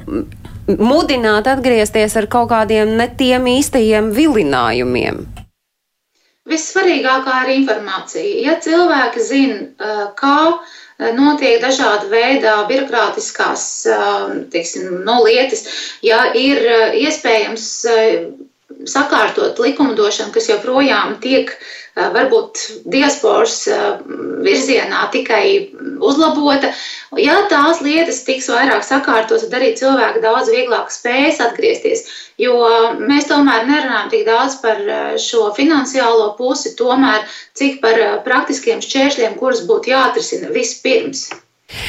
mudināt 0.67 1.49
atgriezties 1.51 2.17
ar 2.19 2.29
kaut 2.31 2.51
kādiem 2.51 2.97
ne 2.99 3.09
tiem 3.19 3.47
īstajiem 3.57 4.11
vilinājumiem. 4.17 5.27
Vissvarīgākā 6.47 7.41
ir 7.45 7.53
informācija. 7.57 8.27
Ja 8.45 8.55
cilvēki 8.63 9.23
zina, 9.23 9.89
kā 10.19 10.37
notiek 11.19 11.59
dažāda 11.63 12.07
veida 12.07 12.53
birokrātiskās 12.69 13.65
teiksim, 14.53 15.01
no 15.07 15.17
lietas, 15.25 15.65
ja 16.07 16.21
ir 16.39 16.63
iespējams 17.03 17.67
sakārtot 18.87 19.59
likumdošanu, 19.63 20.33
kas 20.35 20.49
joprojām 20.51 21.19
tiek 21.23 21.53
Eh, 21.97 22.11
varbūt 22.13 22.61
diasporas 22.93 23.55
eh, 23.73 23.85
virzienā 24.45 25.07
tikai 25.15 25.47
uzlabota. 26.05 26.69
Ja 27.17 27.39
tās 27.49 27.81
lietas 27.81 28.19
tiks 28.27 28.51
vairāk 28.53 28.85
sakārtotas, 28.85 29.47
tad 29.47 29.57
arī 29.57 29.71
cilvēki 29.81 30.21
daudz 30.21 30.51
vieglāk 30.53 30.93
spēs 30.93 31.41
atgriezties. 31.41 32.05
Jo 32.43 32.59
mēs 33.01 33.31
tomēr 33.31 33.65
nerunājam 33.71 34.13
tik 34.13 34.27
daudz 34.29 34.59
par 34.61 34.85
eh, 34.85 35.17
šo 35.17 35.49
finansiālo 35.57 36.29
pusi, 36.37 36.75
tomēr 36.77 37.25
cik 37.57 37.81
par 37.81 38.03
praktiskiem 38.29 38.85
šķēršļiem, 38.85 39.41
kurus 39.41 39.65
būtu 39.65 39.95
jāatrisina 39.97 40.53
vispirms. 40.53 41.31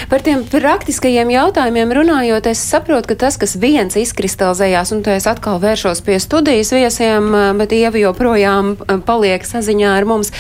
Par 0.10 0.24
tiem 0.26 0.40
praktiskajiem 0.50 1.30
jautājumiem 1.30 1.92
runājot, 1.94 2.48
es 2.50 2.62
saprotu, 2.66 3.12
ka 3.12 3.18
tas, 3.28 3.36
kas 3.38 3.54
viens 3.62 3.94
izkristalizējās, 4.00 4.94
un 4.96 5.04
to 5.06 5.14
es 5.14 5.28
atkal 5.30 5.60
vēršos 5.62 6.02
pie 6.06 6.18
studijas 6.24 6.74
viesiem, 6.74 7.28
bet 7.60 7.76
Ieva 7.78 8.02
joprojām 8.02 8.74
paliek 9.06 9.46
saziņā 9.46 9.92
ar 10.00 10.08
mums, 10.10 10.32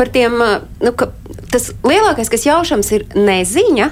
par 0.00 0.08
tiem, 0.14 0.38
nu, 0.80 0.92
ka 0.96 1.10
tas 1.52 1.74
lielākais, 1.84 2.32
kas 2.32 2.46
jaušams, 2.48 2.92
ir 2.96 3.04
neziņa. 3.18 3.90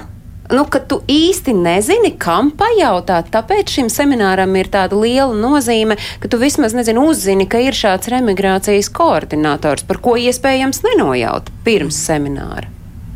Nu, 0.49 0.63
ka 0.65 0.79
tu 0.81 1.03
īsti 1.05 1.53
nezini, 1.53 2.15
kam 2.17 2.47
pajautāt. 2.57 3.27
Tāpēc 3.29 3.69
šim 3.69 3.91
semināram 3.93 4.55
ir 4.57 4.71
tāda 4.73 4.97
liela 4.97 5.35
nozīme, 5.37 5.99
ka 6.17 6.31
tu 6.31 6.39
vismaz 6.41 6.73
nezini, 6.73 7.03
uzzini, 7.05 7.45
ka 7.45 7.61
ir 7.61 7.77
šāds 7.77 8.09
remigrācijas 8.09 8.89
koordinators, 8.89 9.85
par 9.85 10.01
ko 10.01 10.17
iespējams 10.17 10.81
nenojaut 10.87 11.53
pirms 11.67 12.01
semināra. 12.09 12.65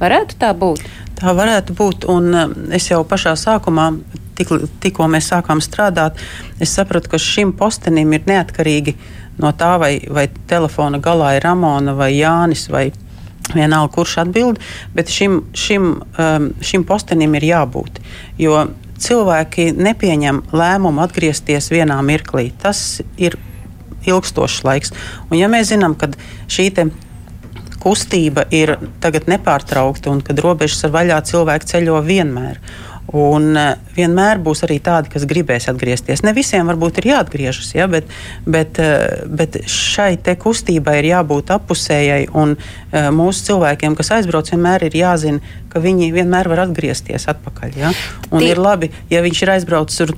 Varētu 0.04 0.38
tā 0.38 0.54
būt. 0.54 0.86
Tā 1.24 1.32
varētu 1.32 1.76
būt. 1.80 2.08
Un 2.12 2.36
eh, 2.36 2.56
es 2.76 2.90
jau 2.92 3.00
pašā 3.08 3.38
sākumā, 3.40 3.88
tik, 4.36 4.52
tikko 4.84 5.08
mēs 5.12 5.32
sākām 5.32 5.64
strādāt, 5.64 6.20
es 6.60 6.74
sapratu, 6.76 7.14
ka 7.14 7.22
šim 7.22 7.54
postenim 7.56 8.12
ir 8.12 8.28
neatkarīgi 8.28 8.98
no 9.40 9.54
tā, 9.56 9.78
vai, 9.80 9.96
vai 10.12 10.28
telefona 10.50 11.00
galā 11.02 11.38
ir 11.38 11.48
Ramona 11.48 11.96
vai 11.96 12.12
Jānis 12.18 12.68
vai 12.74 12.90
vienalga, 13.54 13.92
kurš 13.96 14.18
atbild, 14.24 14.60
bet 14.96 15.12
šim, 15.12 15.40
šim, 15.58 15.88
um, 16.20 16.52
šim 16.64 16.84
postenim 16.88 17.34
ir 17.40 17.48
jābūt. 17.48 18.04
Jo 18.40 18.68
cilvēki 19.04 19.72
nepieņem 19.76 20.44
lēmumu 20.56 21.04
atgriezties 21.04 21.72
vienā 21.74 21.98
mirklī. 22.06 22.50
Tas 22.62 23.02
ir 23.18 23.40
ilgstošs 24.08 24.64
laiks. 24.68 24.94
Un 25.30 25.40
ja 25.40 25.50
mēs 25.52 25.72
zinām, 25.72 25.96
ka 26.00 26.12
šī 26.52 26.70
kustība 27.84 28.48
ir 28.54 28.78
tagad 29.04 29.28
nepārtraukta 29.32 30.12
un 30.14 30.24
kad 30.26 30.40
robežas 30.44 30.86
ir 30.88 30.96
vaļā, 30.96 31.20
cilvēki 31.30 31.72
ceļo 31.74 32.02
vienmēr. 32.08 32.60
Un 33.14 33.50
uh, 33.60 33.74
vienmēr 33.98 34.40
būs 34.42 34.64
arī 34.64 34.78
tādi, 34.82 35.12
kas 35.12 35.26
gribēs 35.28 35.68
atgriezties. 35.70 36.24
Ne 36.24 36.32
visiem 36.34 36.70
varbūt 36.72 37.02
ir 37.02 37.10
jāatgriežas, 37.12 37.74
ja, 37.76 37.90
bet, 37.92 38.08
bet, 38.48 38.80
uh, 38.80 39.26
bet 39.28 39.60
šai 39.70 40.16
kustībai 40.40 40.96
ir 41.02 41.10
jābūt 41.12 41.52
apusējai. 41.54 42.30
Un 42.32 42.56
uh, 42.56 43.10
mūsu 43.14 43.50
cilvēkiem, 43.52 43.98
kas 44.00 44.14
aizbrauc, 44.18 44.50
vienmēr 44.56 44.88
ir 44.88 44.96
jāzina, 45.04 45.44
ka 45.70 45.84
viņi 45.84 46.14
vienmēr 46.16 46.48
var 46.50 46.64
atgriezties 46.70 47.28
atpakaļ. 47.36 47.76
Ja. 47.78 47.92
Un 48.32 48.40
Tī... 48.40 48.54
ir 48.56 48.64
labi, 48.64 48.90
ja 49.12 49.22
viņš 49.26 49.44
ir 49.44 49.54
aizbraucis 49.58 50.00
tur 50.00 50.16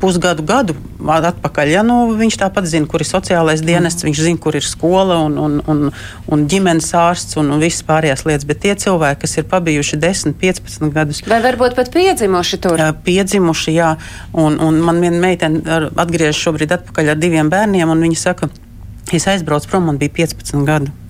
pusgadu, 0.00 0.44
gadu 0.46 0.76
atpakaļ. 1.02 1.70
Ja, 1.72 1.82
nu, 1.86 2.14
viņš 2.18 2.38
tāpat 2.40 2.68
zina, 2.70 2.86
kur 2.90 3.02
ir 3.02 3.08
sociālais 3.08 3.62
dienests, 3.64 4.02
mm. 4.02 4.08
viņš 4.08 4.22
zina, 4.26 4.40
kur 4.42 4.56
ir 4.58 4.66
skola 4.66 5.18
un, 5.26 5.36
un, 5.40 5.58
un, 5.68 5.90
un 6.32 6.46
ģimenes 6.48 6.92
ārsts 6.98 7.38
un, 7.40 7.50
un 7.54 7.62
visas 7.62 7.84
pārējās 7.88 8.24
lietas. 8.28 8.46
Bet 8.48 8.62
tie 8.64 8.76
cilvēki, 8.78 9.22
kas 9.24 9.36
ir 9.40 9.48
pabijuši 9.50 10.00
10, 10.02 10.38
15 10.40 10.94
gadus, 10.94 11.22
vai 11.28 11.42
varbūt 11.44 11.76
pat 11.78 11.92
piedzimuši 11.94 12.62
tur? 12.62 12.86
Piedzimuši, 13.06 13.76
jā. 13.76 13.92
Un, 14.32 14.58
un 14.62 14.80
man 14.84 15.02
viena 15.02 15.20
meitene 15.22 15.82
atgriežas 15.90 16.40
šobrīd 16.40 16.78
atpakaļ 16.78 17.14
ar 17.14 17.22
diviem 17.22 17.52
bērniem, 17.52 17.90
un 17.92 18.08
viņa 18.08 18.24
saka, 18.28 18.50
es 19.12 19.28
aizbraucu 19.30 19.70
prom, 19.72 19.90
man 19.90 20.00
bija 20.02 20.22
15 20.22 20.66
gadu. 20.68 21.01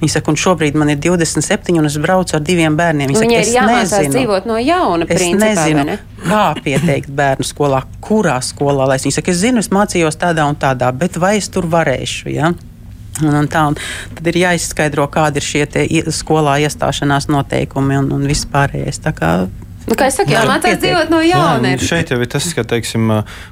Viņa 0.00 0.14
saka, 0.14 0.32
un 0.32 0.38
šobrīd 0.40 0.78
man 0.80 0.88
ir 0.94 1.00
27, 1.02 1.74
un 1.76 1.88
es 1.88 1.98
braucu 2.00 2.38
ar 2.38 2.44
diviem 2.44 2.76
bērniem. 2.78 3.10
Viņa 3.12 3.24
Viņai 3.26 3.40
ir 3.44 3.52
jāmācās 3.52 4.08
dzīvot 4.14 4.48
no 4.48 4.56
jauna. 4.62 5.04
Es 5.04 5.20
principā, 5.20 5.50
nezinu, 5.50 5.84
ne? 5.90 5.98
kā 6.24 6.44
pieteikt 6.64 7.12
bērnu 7.20 7.44
skolā, 7.44 7.82
kurā 8.04 8.38
skolā. 8.44 8.88
Viņa 8.94 9.18
saka, 9.18 9.34
es 9.34 9.42
zinu, 9.42 9.60
es 9.60 9.68
mācījos 9.74 10.16
tādā 10.20 10.48
un 10.48 10.56
tādā, 10.60 10.88
bet 10.96 11.20
vai 11.20 11.36
es 11.40 11.50
tur 11.52 11.68
varēšu? 11.68 12.32
Ja? 12.32 12.54
Un, 13.20 13.34
un 13.42 13.48
tā, 13.50 13.66
un 13.68 13.76
tad 14.16 14.30
ir 14.32 14.40
jāizskaidro, 14.40 15.04
kādi 15.12 15.42
ir 15.42 15.48
šie 15.50 15.64
skolā 16.14 16.56
iestāšanās 16.64 17.28
noteikumi 17.28 17.98
un, 18.00 18.08
un 18.16 18.24
viss 18.30 18.48
pārējais. 18.48 19.02
Nu, 19.88 19.96
kā 19.96 20.10
es 20.10 20.18
saku, 20.18 20.34
jāmācās 20.34 20.76
dzīvot 20.82 21.08
no 21.12 21.22
jauna. 21.24 21.72
Jā, 21.72 21.80
šeit 21.88 22.12
jau 22.12 22.18
ir 22.20 22.28
tas, 22.30 22.46
ka 22.56 22.64
teiksim, 22.68 23.08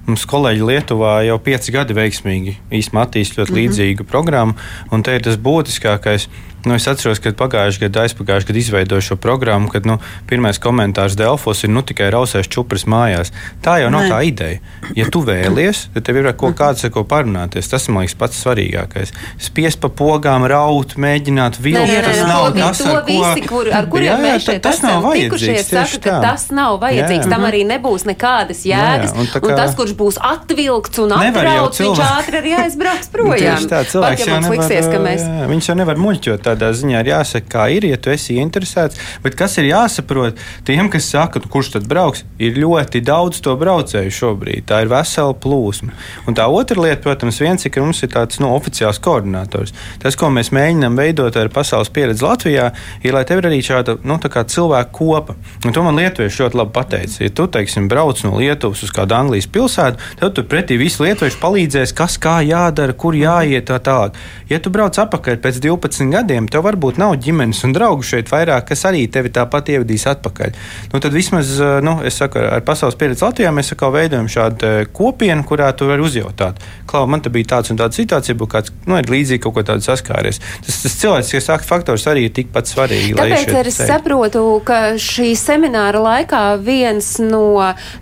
mums 0.07 0.27
kolēģi 0.29 0.67
Lietuvā 0.69 1.15
jau 1.27 1.39
pieci 1.43 1.73
gadi 1.75 1.97
veiksmīgi 1.97 2.59
īstenībā 2.69 3.07
attīst 3.07 3.39
ļoti 3.39 3.49
mm 3.49 3.57
-hmm. 3.57 3.63
līdzīgu 3.63 4.09
programmu, 4.09 4.55
un 4.93 5.03
te 5.03 5.17
ir 5.17 5.25
tas 5.25 5.41
būtiskākais. 5.41 6.29
Nu, 6.69 6.77
es 6.77 6.85
atceros, 6.91 7.17
ka 7.25 7.33
pagājušajā 7.33 7.87
gadā, 7.87 8.03
aizpagājušajā 8.05 8.51
gadā 8.51 8.61
izveidoju 8.61 9.05
šo 9.07 9.17
programmu, 9.17 9.71
kad 9.73 9.87
nu, 9.89 9.97
pirmais 10.29 10.59
komentārs 10.61 11.17
Delfos 11.17 11.63
ir 11.65 11.73
nu, 11.73 11.81
tikai 11.81 12.11
rausēs 12.13 12.51
čupras 12.53 12.85
mājās. 12.85 13.33
Tā 13.65 13.79
jau 13.81 13.89
nav 13.95 14.05
Nē. 14.05 14.11
tā 14.13 14.19
ideja. 14.29 14.59
Ja 14.97 15.07
tu 15.09 15.23
vēlies, 15.25 15.87
tad 15.95 16.05
tev 16.05 16.19
ir 16.21 16.29
kaut 16.37 16.59
kāds 16.59 16.85
ar 16.85 16.93
ko 16.93 17.07
parunāties. 17.09 17.71
Tas 17.73 17.89
man 17.89 18.05
liekas 18.05 18.19
pats 18.21 18.43
svarīgākais. 18.45 19.15
Spiest 19.49 19.81
pa 19.81 19.89
pogām, 19.89 20.45
raut, 20.51 20.93
mēģināt 21.01 21.57
vilkt. 21.65 21.95
Tas 22.05 22.21
nav 22.29 22.51
tas, 22.59 22.83
ar, 22.85 23.01
ko... 23.07 23.17
visi, 23.17 23.47
kur, 23.49 23.73
ar 23.73 23.89
kuriem 23.89 24.11
jā, 24.11 24.19
jā, 24.19 24.27
mēs 24.27 24.45
šeit 24.51 24.63
tas 24.67 24.83
esam 24.83 25.09
tikušies. 25.09 25.73
Saka, 25.73 26.03
ka 26.05 26.19
tas 26.27 26.47
nav 26.53 26.77
vajadzīgs. 26.85 27.25
Jā. 27.25 27.33
Tam 27.33 27.49
arī 27.49 27.65
nebūs 27.69 28.05
nekādas 28.09 28.65
jēgas. 28.69 29.15
Jā, 29.15 29.25
un, 29.25 29.33
kā... 29.33 29.41
un 29.41 29.57
tas, 29.57 29.73
kurš 29.79 29.97
būs 29.97 30.21
atvilkts 30.21 31.01
un 31.07 31.17
atbraucis, 31.17 31.87
viņš 31.87 32.05
ātri 32.11 32.43
arī 32.43 32.55
aizbrauks 32.67 33.13
projām. 33.15 33.69
Tā, 33.73 33.85
cilvēks 33.89 34.27
jau 34.29 34.37
nevar, 34.37 34.57
liksies, 34.59 34.93
mēs... 35.09 35.25
jā, 35.25 35.49
viņš 35.55 35.71
jau 35.73 35.79
nevar 35.79 36.01
muļķot 36.03 36.45
tādā 36.49 36.58
ziņā 36.59 37.03
ir 37.03 37.13
jāsaka, 37.13 37.49
kā 37.55 37.67
ir, 37.75 37.87
ja 37.89 37.99
tu 38.01 38.13
esi 38.13 38.39
interesēts. 38.43 38.99
Bet 39.25 39.37
kas 39.39 39.59
ir 39.61 39.71
jāsaprot 39.71 40.39
tiem, 40.69 40.91
kas 40.93 41.09
saka, 41.13 41.43
nu, 41.43 41.51
kurš 41.53 41.75
tad 41.77 41.89
brauks, 41.91 42.25
ir 42.39 42.59
ļoti 42.59 43.03
daudz 43.07 43.43
to 43.45 43.55
braucēju 43.59 44.15
šobrīd. 44.15 44.67
Tā 44.69 44.83
ir 44.85 44.93
vesela 44.93 45.35
plūsma. 45.35 45.95
Un 46.29 46.37
tā 46.39 46.49
otra 46.53 46.81
lieta, 46.83 47.03
protams, 47.07 47.41
viens 47.43 47.65
ir, 47.65 47.73
ka 47.75 47.83
mums 47.85 48.03
ir 48.05 48.13
tāds 48.13 48.41
nu, 48.43 48.51
oficiāls 48.57 49.01
koordinators. 49.03 49.75
Tas, 50.03 50.19
ko 50.19 50.31
mēs 50.35 50.53
mēģinām 50.55 50.99
veidot 50.99 51.37
ar 51.39 51.51
pasaules 51.53 51.93
pieredzi 51.95 52.27
Latvijā, 52.27 52.71
ir, 53.03 53.15
lai 53.15 53.25
tev 53.29 53.43
ir 53.43 53.51
arī 53.51 53.63
šāda 53.65 53.99
nu, 54.05 54.19
cilvēku 54.49 54.93
kopa. 54.99 55.37
Un 55.67 55.75
to 55.75 55.83
man 55.85 55.99
lietuvieši 55.99 56.45
ļoti 56.45 56.59
labi 56.59 56.75
pateica. 56.75 57.23
Ja 57.25 57.33
tu, 57.35 57.47
teiksim, 57.51 57.89
brauc 57.91 58.21
no 58.25 58.37
Lietuvas 58.39 58.83
uz 58.87 58.93
kādu 58.95 59.17
Anglijas 59.17 59.49
pilsētu, 59.51 60.01
tad 60.21 60.37
tur 60.37 60.47
pretī 60.49 60.79
visi 60.81 61.03
lietuvieši 61.03 61.41
palīdzēs, 61.43 61.95
kas 61.99 62.19
kā 62.23 62.39
jādara, 62.47 62.95
kur 62.95 63.17
jāiet 63.19 63.69
tā 63.71 63.81
tālāk. 63.83 64.17
Ja 64.51 64.61
tu 64.63 64.71
brauc 64.75 64.99
atpakaļ 64.99 65.41
pēc 65.43 65.59
12 65.65 66.13
gadiem, 66.13 66.38
tev 66.47 66.63
varbūt 66.69 67.01
nav 67.03 67.17
ģimenes 67.25 67.65
un 67.67 67.75
draugu 67.75 68.07
šeit 68.07 68.31
vairāk, 68.31 68.69
kas 68.71 68.87
arī 68.87 69.07
tevi 69.11 69.33
tāpat 69.35 69.73
ievadīs 69.75 70.07
atpakaļ. 70.13 70.55
Nu, 70.93 71.03
tad 71.03 71.17
vismaz, 71.17 71.57
nu, 71.83 71.99
es 72.07 72.21
saku, 72.23 72.39
ar 72.39 72.63
pasaules 72.67 72.99
pieredzi 73.01 73.27
Latvijā 73.27 73.51
mēs 73.55 73.73
atkal 73.75 73.91
veidojam 73.97 74.31
šādu 74.31 74.73
kopienu, 74.95 75.43
kurā 75.49 75.73
tu 75.75 75.89
vari 75.91 76.05
uzjautāt. 76.05 76.63
Klau, 76.89 77.05
man 77.11 77.25
te 77.25 77.33
bija 77.33 77.57
tāds 77.57 77.73
un 77.73 77.81
tāds 77.81 77.99
situācija, 77.99 78.37
būtu 78.39 78.53
kāds, 78.55 78.73
nu, 78.87 78.97
ir 79.01 79.11
līdzīgi 79.11 79.43
kaut 79.45 79.59
ko 79.59 79.65
tādu 79.67 79.85
saskāries. 79.85 80.39
Tas, 80.65 80.79
tas 80.85 80.97
cilvēks, 81.03 81.67
faktors 81.69 82.07
arī 82.11 82.29
ir 82.29 82.35
tikpat 82.37 82.71
svarīgi. 82.71 83.17
Tāpēc 83.19 83.53
arī 83.61 83.73
saprotu, 83.75 84.45
ka 84.67 84.81
šī 85.01 85.33
semināra 85.39 86.01
laikā 86.05 86.43
viens 86.65 87.11
no, 87.23 87.43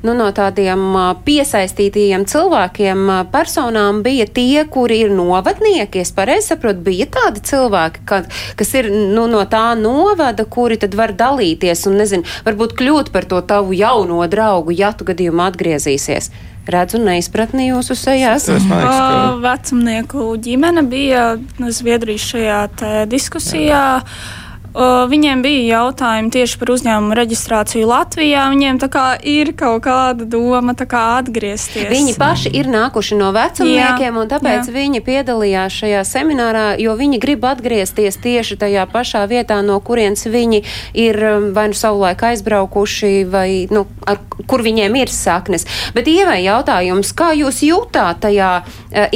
nu, 0.05 0.14
no 0.16 0.29
tādiem 0.35 0.85
piesaistītajiem 1.27 2.27
cilvēkiem, 2.31 3.11
personām 3.33 4.03
bija 4.07 4.27
tie, 4.27 4.64
kuri 4.70 5.03
ir 5.07 5.14
novadnieki. 5.14 6.03
Es 6.05 6.12
pareizi 6.16 6.53
saprotu, 6.53 6.85
bija 6.87 7.09
tādi 7.18 7.42
cilvēki, 7.51 8.05
kad, 8.26 8.56
kas 8.56 8.74
ir 8.74 8.90
nu, 8.90 9.26
no 9.30 9.44
tā 9.48 9.74
novada, 9.78 10.44
kuri 10.44 10.78
tad 10.80 10.94
var 10.94 11.14
dalīties 11.16 11.86
un, 11.86 11.98
nezinu, 12.00 12.26
varbūt 12.46 12.76
kļūt 12.78 13.12
par 13.14 13.24
to 13.24 13.40
tavu 13.40 13.76
jauno 13.76 14.24
draugu, 14.30 14.74
ja 14.74 14.92
tu 14.92 15.06
gadījumā 15.06 15.50
atgriezīsies 15.52 16.32
redzu 16.66 16.98
neizpratni 16.98 17.68
jūsu 17.68 17.94
sejās. 17.94 18.48
Uh, 18.50 19.36
vecumnieku 19.38 20.32
ģimene 20.42 20.82
bija 20.90 21.36
Zviedrijas 21.70 22.26
šajā 22.32 22.58
diskusijā. 23.06 23.84
Jā. 24.02 24.42
Viņiem 24.76 25.40
bija 25.40 25.78
jautājumi 25.78 26.28
tieši 26.34 26.58
par 26.60 26.70
uzņēmumu 26.74 27.16
reģistrāciju 27.16 27.86
Latvijā. 27.88 28.42
Viņiem 28.52 28.80
ir 29.24 29.52
kaut 29.56 29.86
kāda 29.86 30.26
doma 30.28 30.74
kā 30.76 31.04
atgriezties. 31.22 31.88
Viņi 31.88 32.16
paši 32.20 32.52
ir 32.52 32.68
nākuši 32.68 33.16
no 33.16 33.30
vecumniekiem, 33.32 34.10
jā, 34.10 34.20
un 34.20 34.28
tāpēc 34.28 34.68
jā. 34.68 34.74
viņi 34.74 35.00
piedalījās 35.06 35.78
šajā 35.80 36.02
seminārā, 36.04 36.66
jo 36.82 36.92
viņi 36.98 37.20
grib 37.22 37.46
atgriezties 37.48 38.20
tieši 38.20 38.58
tajā 38.60 38.84
pašā 38.92 39.24
vietā, 39.30 39.62
no 39.64 39.78
kurienes 39.80 40.26
viņi 40.28 40.62
ir 40.92 41.20
um, 41.24 41.48
vai 41.56 41.70
nu 41.72 41.78
savulaik 41.78 42.26
aizbraukuši, 42.28 43.24
vai 43.32 43.48
nu, 43.72 43.86
ar, 44.04 44.20
kur 44.44 44.64
viņiem 44.66 45.00
ir 45.00 45.12
saknes. 45.12 45.64
Bet 45.96 46.10
ievai 46.12 46.42
jautājums, 46.44 47.14
kā 47.16 47.32
jūs 47.38 47.62
jūtāt 47.64 48.20
tajā 48.26 48.52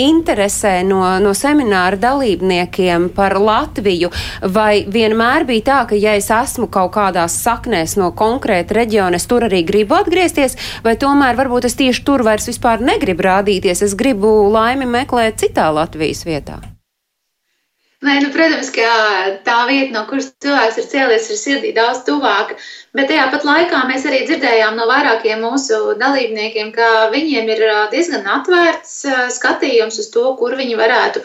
interesē 0.00 0.80
no, 0.86 1.02
no 1.22 1.34
semināra 1.36 1.98
dalībniekiem 2.00 3.10
par 3.16 3.36
Latviju, 3.40 4.10
vai 4.42 4.84
vienmēr 4.88 5.46
bija 5.48 5.66
tā, 5.70 5.78
ka 5.90 5.98
ja 5.98 6.16
es 6.18 6.30
esmu 6.34 6.70
kaut 6.72 6.92
kādās 6.96 7.38
saknēs 7.44 7.96
no 8.00 8.10
konkrēta 8.16 8.76
reģiona, 8.80 9.20
es 9.20 9.28
tur 9.30 9.48
arī 9.48 9.62
gribu 9.66 9.98
atgriezties, 10.00 10.58
vai 10.86 10.96
tomēr 11.00 11.38
varbūt 11.38 11.68
es 11.70 11.78
tieši 11.80 12.04
tur 12.06 12.24
vairs 12.26 12.50
vispār 12.50 12.84
negribu 12.84 13.26
rādīties, 13.28 13.84
es 13.86 13.96
gribu 13.98 14.50
laimi 14.52 14.88
meklēt 14.88 15.40
citā 15.42 15.70
Latvijas 15.74 16.26
vietā? 16.28 16.60
Nē, 18.00 18.14
nu, 18.24 18.28
protams, 18.32 18.70
ka 18.72 18.90
tā 19.44 19.54
vieta, 19.68 19.92
no 19.92 20.06
kuras 20.08 20.30
cilvēks 20.40 20.78
ir 20.80 20.86
cēlies, 20.88 21.26
ir 21.28 21.36
sirdī 21.36 21.72
daudz 21.76 21.98
tuvāka. 22.06 22.54
Bet 22.96 23.10
tajā 23.10 23.26
pat 23.34 23.44
laikā 23.44 23.80
mēs 23.90 24.06
arī 24.08 24.22
dzirdējām 24.24 24.78
no 24.80 24.86
vairākiem 24.88 25.42
mūsu 25.44 25.80
dalībniekiem, 26.00 26.70
ka 26.72 27.10
viņiem 27.12 27.50
ir 27.52 27.60
diezgan 27.92 28.24
atvērts 28.38 28.94
skatījums 29.36 30.00
uz 30.00 30.08
to, 30.14 30.24
kur 30.40 30.56
viņi 30.56 30.78
varētu 30.80 31.20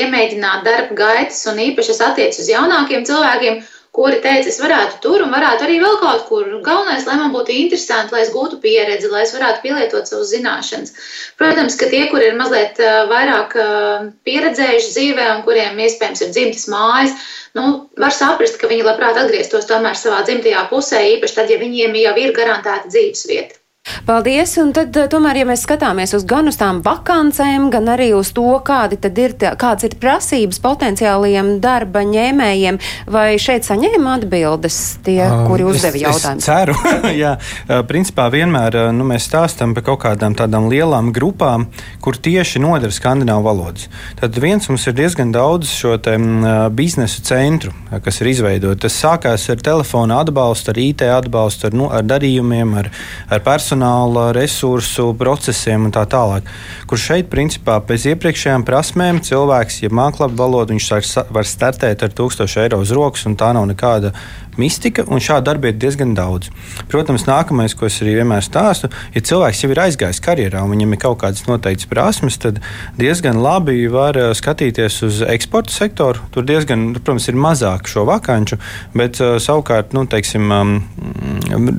iemēģināt 0.00 0.66
darba 0.66 0.98
gaitas, 1.04 1.44
un 1.52 1.62
īpaši 1.68 1.94
tas 1.94 2.02
attiecas 2.08 2.42
uz 2.42 2.50
jaunākiem 2.50 3.06
cilvēkiem 3.06 3.62
kuri 3.92 4.22
teica, 4.24 4.48
es 4.48 4.56
varētu 4.60 5.00
tur 5.04 5.22
un 5.26 5.34
varētu 5.34 5.66
arī 5.66 5.76
vēl 5.82 5.98
kaut 6.00 6.24
kur. 6.30 6.46
Galvenais, 6.64 7.04
lai 7.04 7.18
man 7.20 7.34
būtu 7.34 7.52
interesanti, 7.52 8.14
lai 8.14 8.22
es 8.24 8.32
gūtu 8.32 8.56
pieredzi, 8.62 9.10
lai 9.12 9.26
es 9.26 9.34
varētu 9.36 9.60
pielietot 9.66 10.08
savus 10.08 10.32
zināšanas. 10.32 10.94
Protams, 11.40 11.76
ka 11.76 11.90
tie, 11.92 12.06
kuri 12.12 12.30
ir 12.30 12.38
mazliet 12.40 12.80
vairāk 13.12 13.56
pieredzējuši 14.24 14.92
dzīvē 14.96 15.28
un 15.36 15.46
kuriem 15.46 15.80
iespējams 15.86 16.24
ir 16.24 16.32
dzimtas 16.32 16.68
mājas, 16.72 17.16
nu, 17.58 17.66
var 18.00 18.16
saprast, 18.16 18.56
ka 18.60 18.70
viņi 18.72 18.88
labprāt 18.88 19.20
atgrieztos 19.20 19.68
tomēr 19.68 19.98
savā 20.00 20.24
dzimtajā 20.24 20.68
pusē, 20.72 21.04
īpaši 21.18 21.40
tad, 21.40 21.52
ja 21.52 21.60
viņiem 21.60 21.98
jau 22.06 22.16
ir 22.24 22.36
garantēta 22.38 22.88
dzīves 22.88 23.28
vieta. 23.28 23.61
Paldies! 24.06 24.56
Un 24.62 24.68
tad, 24.70 24.94
eh, 24.94 25.08
tomēr, 25.10 25.40
ja 25.40 25.46
mēs 25.48 25.64
skatāmies 25.66 26.12
uz 26.14 26.22
gan 26.22 26.46
uz 26.46 26.54
tām 26.58 26.78
vakancēm, 26.86 27.64
gan 27.72 27.88
arī 27.90 28.12
uz 28.14 28.28
to, 28.30 28.44
kādi 28.62 28.94
tad 29.02 29.16
ir, 29.18 29.32
kāds 29.58 29.82
ir 29.82 29.96
prasības 29.98 30.60
potenciālajiem 30.62 31.56
darba 31.62 32.04
ņēmējiem, 32.06 32.78
vai 33.10 33.34
šeit 33.42 33.66
saņēma 33.66 34.12
atbildes 34.20 34.76
tie, 35.02 35.18
uh, 35.26 35.48
kuri 35.50 35.66
uzdeva 35.66 35.98
jautājumus? 35.98 36.42
Es 36.42 36.46
ceru, 36.46 36.76
jā. 37.24 37.32
Principā 37.90 38.28
vienmēr 38.30 38.92
nu, 38.94 39.06
mēs 39.08 39.26
stāstam 39.26 39.74
par 39.74 39.86
kaut 39.90 40.02
kādām 40.06 40.38
tādām 40.38 40.70
lielām 40.70 41.10
grupām, 41.10 41.66
kur 42.02 42.14
tieši 42.14 42.62
nodara 42.62 42.94
skandināvu 42.94 43.48
valodas. 43.48 43.90
Tad 44.20 44.38
viens 44.38 44.70
mums 44.70 44.86
ir 44.86 44.94
diezgan 44.94 45.34
daudz 45.34 45.74
šo 45.74 45.96
te, 45.98 46.14
uh, 46.14 46.68
biznesa 46.70 47.26
centru, 47.26 47.74
kas 47.90 48.22
ir 48.22 48.30
izveidoti. 48.30 48.84
Tas 48.86 49.02
sākās 49.02 49.50
ar 49.50 49.58
telefona 49.58 50.22
atbalstu, 50.22 50.70
ar 50.70 50.82
IT 50.86 51.02
atbalstu, 51.18 51.72
ar, 51.72 51.78
nu, 51.82 51.90
ar 51.90 52.06
darījumiem, 52.06 52.78
ar, 52.78 52.92
ar 53.26 53.42
personālu 53.42 53.71
personāla, 53.72 54.32
resursu, 54.36 55.14
procesiem 55.16 55.86
un 55.86 55.92
tā 55.92 56.04
tālāk. 56.04 56.44
Kur 56.86 56.98
šeit, 57.00 57.30
principā, 57.32 57.80
bez 57.80 58.04
iepriekšējām 58.04 58.66
prasmēm 58.68 59.22
cilvēks, 59.24 59.82
ja 59.82 59.88
mākslā 59.88 60.28
valodu, 60.28 60.74
viņš 60.74 61.30
var 61.32 61.48
startēt 61.48 62.02
ar 62.02 62.12
1000 62.12 62.60
eiro 62.60 62.82
uz 62.82 62.92
rokas, 62.92 63.24
un 63.26 63.36
tā 63.36 63.52
nav 63.56 63.64
nekāda 63.70 64.12
mistika, 64.58 65.04
un 65.08 65.20
šādu 65.22 65.46
darbu 65.48 65.70
ir 65.70 65.78
diezgan 65.80 66.12
daudz. 66.16 66.50
Protams, 66.92 67.24
nākamais, 67.28 67.74
ko 67.76 67.86
es 67.88 67.98
arī 68.02 68.18
vienmēr 68.18 68.44
stāstu, 68.44 68.90
ja 69.14 69.22
cilvēks 69.24 69.62
jau 69.64 69.70
ir 69.72 69.80
aizgājis 69.86 70.20
karjerā 70.24 70.62
un 70.64 70.74
viņam 70.74 70.92
ir 70.92 71.00
kaut 71.00 71.20
kādas 71.22 71.46
noteiktas 71.48 71.88
prasmes, 71.88 72.38
tad 72.42 72.60
diezgan 72.98 73.40
labi 73.42 73.86
var 73.92 74.18
eh, 74.18 74.30
skatīties 74.36 74.98
uz 75.08 75.22
eksporta 75.24 75.72
sektoru. 75.72 76.20
Tur 76.34 76.46
diezgan, 76.48 76.90
protams, 76.98 77.28
ir 77.30 77.40
mazāk 77.40 77.88
šo 77.88 78.04
vakanču, 78.08 78.58
bet 78.96 79.20
uh, 79.22 79.36
savukārt, 79.42 79.92
nu, 79.96 80.04
teiksim, 80.10 80.52
um, 80.52 80.74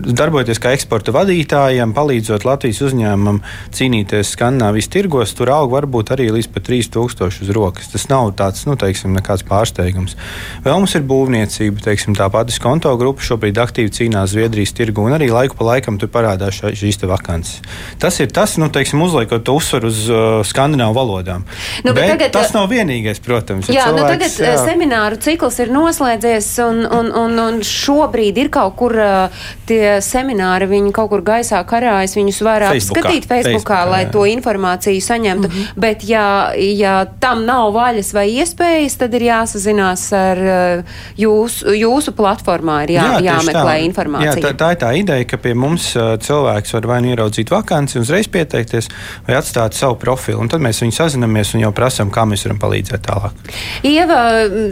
darbojoties 0.09 0.61
kā 0.61 0.73
eksporta 0.75 1.13
vadītājam, 1.13 1.82
palīdzot 1.91 2.45
Latvijas 2.47 2.79
uzņēmumam 2.87 3.41
cīnīties 3.75 4.31
Skandinavijas 4.37 4.87
tirgos, 4.93 5.33
tur 5.35 5.51
aug 5.51 5.73
varbūt 5.73 6.13
arī 6.15 6.29
līdz 6.37 6.51
pat 6.53 6.67
3000 6.69 7.43
uz 7.43 7.51
rokas. 7.57 7.89
Tas 7.91 8.07
nav 8.11 8.31
tāds, 8.39 8.63
nu, 8.69 8.77
teiksim, 8.79 9.11
nekāds 9.17 9.43
pārsteigums. 9.49 10.15
Vēl 10.63 10.79
mums 10.79 10.95
ir 10.95 11.03
būvniecība, 11.09 11.83
teiksim, 11.89 12.15
tā 12.15 12.29
pati 12.31 12.55
konto 12.63 12.93
grupa 13.01 13.25
šobrīd 13.25 13.59
aktīvi 13.59 13.91
cīnās 13.97 14.31
Zviedrijas 14.31 14.75
tirgu, 14.77 15.03
un 15.03 15.17
arī 15.17 15.27
laiku 15.33 15.59
pa 15.59 15.73
laikam 15.73 15.99
tur 15.99 16.13
parādās 16.13 16.61
šīs 16.61 17.03
vakances. 17.09 17.59
Tas 17.99 18.21
ir 18.23 18.31
tas, 18.31 18.55
nu, 18.61 18.69
teiksim, 18.71 19.01
uzliekot 19.03 19.49
uzsvaru 19.51 19.89
uz 19.89 20.05
uh, 20.07 20.39
skandināvu 20.47 20.95
valodām. 20.95 21.43
Nu, 21.83 21.91
bet 21.91 22.03
bet 22.03 22.19
tagad, 22.19 22.33
tas 22.35 22.53
nav 22.55 22.69
vienīgais, 22.71 23.21
protams. 23.23 23.69
Jā, 23.71 23.87
cilvēks, 23.87 23.97
nu, 23.97 24.07
tagad 24.13 24.37
jā. 24.45 24.53
semināru 24.67 25.19
cikls 25.23 25.59
ir 25.63 25.71
noslēdzies, 25.73 26.49
un, 26.65 26.81
un, 26.85 27.11
un, 27.23 27.39
un 27.43 27.59
šobrīd 27.67 28.39
ir 28.43 28.51
kaut 28.53 28.75
kur 28.79 28.95
uh, 28.99 29.45
tie 29.69 29.97
semināri, 30.03 30.69
viņi 30.71 30.93
kaut 30.95 31.11
kur 31.13 31.23
gaisā 31.25 31.61
karājas, 31.73 32.15
viņus 32.19 32.41
var 32.45 32.67
apskatīt 32.69 33.27
Facebookā, 33.27 33.49
Facebookā 33.49 33.81
lai 33.89 34.03
jā. 34.05 34.11
to 34.13 34.25
informāciju 34.29 35.01
saņemtu. 35.03 35.49
Mm 35.49 35.53
-hmm. 35.53 35.81
Bet, 35.85 36.05
ja, 36.07 36.53
ja 36.55 36.95
tam 37.19 37.45
nav 37.45 37.73
vaļas 37.73 38.13
vai 38.13 38.27
iespējas, 38.37 38.97
tad 39.01 39.13
ir 39.13 39.27
jāsazinās 39.29 40.05
ar 40.13 40.37
uh, 40.37 40.97
jūs, 41.17 41.63
jūsu 41.65 42.13
platformā 42.15 42.83
ir 42.85 42.95
jā, 42.97 43.07
jā, 43.17 43.21
jāmeklē 43.31 43.77
tā. 43.77 43.85
informācija. 43.89 44.35
Jā, 44.35 44.43
tā, 44.49 44.53
tā 44.57 44.71
ir 44.71 44.79
tā 44.83 44.91
ideja, 44.97 45.25
ka 45.25 45.37
pie 45.37 45.53
mums 45.53 45.93
cilvēks 46.27 46.73
var 46.73 46.87
vai 46.87 46.99
nu 47.03 47.13
ieraudzīt 47.13 47.51
vakanci, 47.53 47.99
uzreiz 48.01 48.29
pieteikties, 48.31 48.89
vai 49.27 49.37
atstāt 49.39 49.77
savu 49.77 49.97
profilu. 50.01 50.41
Un 50.43 50.51
tad 50.51 50.63
mēs 50.63 50.81
viņu 50.83 50.95
sazinamies 50.95 51.53
un 51.55 51.65
jau 51.65 51.71
prasām, 51.75 52.11
kā 52.13 52.25
mēs 52.29 52.45
varam 52.47 52.59
palīdzēt 52.61 53.05
tālāk. 53.07 53.53
Ieva 53.87 54.21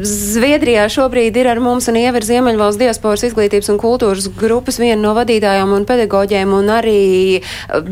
Zviedrijā 0.07 0.87
šobrīd 0.91 1.37
ir 1.41 1.51
ar 1.51 1.61
mums, 1.63 1.89
un 1.91 1.99
Ieva 2.01 2.21
ir 2.21 2.27
Ziemeļvalsts 2.27 2.81
diasporas 2.81 3.25
izglītības 3.27 3.71
un 3.73 3.79
kultūras 3.81 4.29
grupas 4.37 4.79
viena 4.81 4.99
no 5.01 5.15
vadītājām 5.17 5.73
un 5.75 5.87
pedagoģiem, 5.89 6.53
un 6.57 6.71
arī 6.73 6.90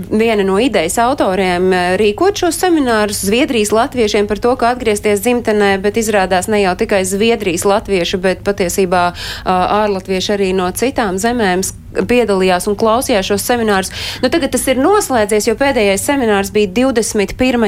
viena 0.10 0.46
no 0.48 0.60
idejas 0.62 0.98
autoriem 1.02 1.72
rīkot 2.00 2.44
šos 2.44 2.60
seminārus 2.62 3.24
Zviedrijas 3.28 3.74
latviešiem 3.76 4.30
par 4.30 4.42
to, 4.44 4.56
kā 4.60 4.74
atgriezties 4.76 5.24
dzimtenē, 5.26 5.76
bet 5.84 6.00
izrādās 6.02 6.50
ne 6.52 6.62
jau 6.64 6.76
tikai 6.80 7.04
Zviedrijas 7.08 7.66
latvieši, 7.68 8.22
bet 8.24 8.44
patiesībā 8.48 9.04
uh, 9.12 9.52
ārlatvieši 9.84 10.36
arī 10.38 10.54
no 10.58 10.70
citām 10.76 11.20
zemēm 11.22 11.64
piedalījās 12.10 12.68
un 12.70 12.78
klausījās 12.80 13.30
šos 13.32 13.46
seminārus. 13.50 13.92
Nu, 14.24 14.30
tagad 14.32 14.54
tas 14.54 14.66
ir 14.70 14.80
noslēdzies, 14.82 15.50
jo 15.50 15.56
pēdējais 15.60 16.06
seminārs 16.06 16.54
bija 16.56 16.72
21. 16.78 17.66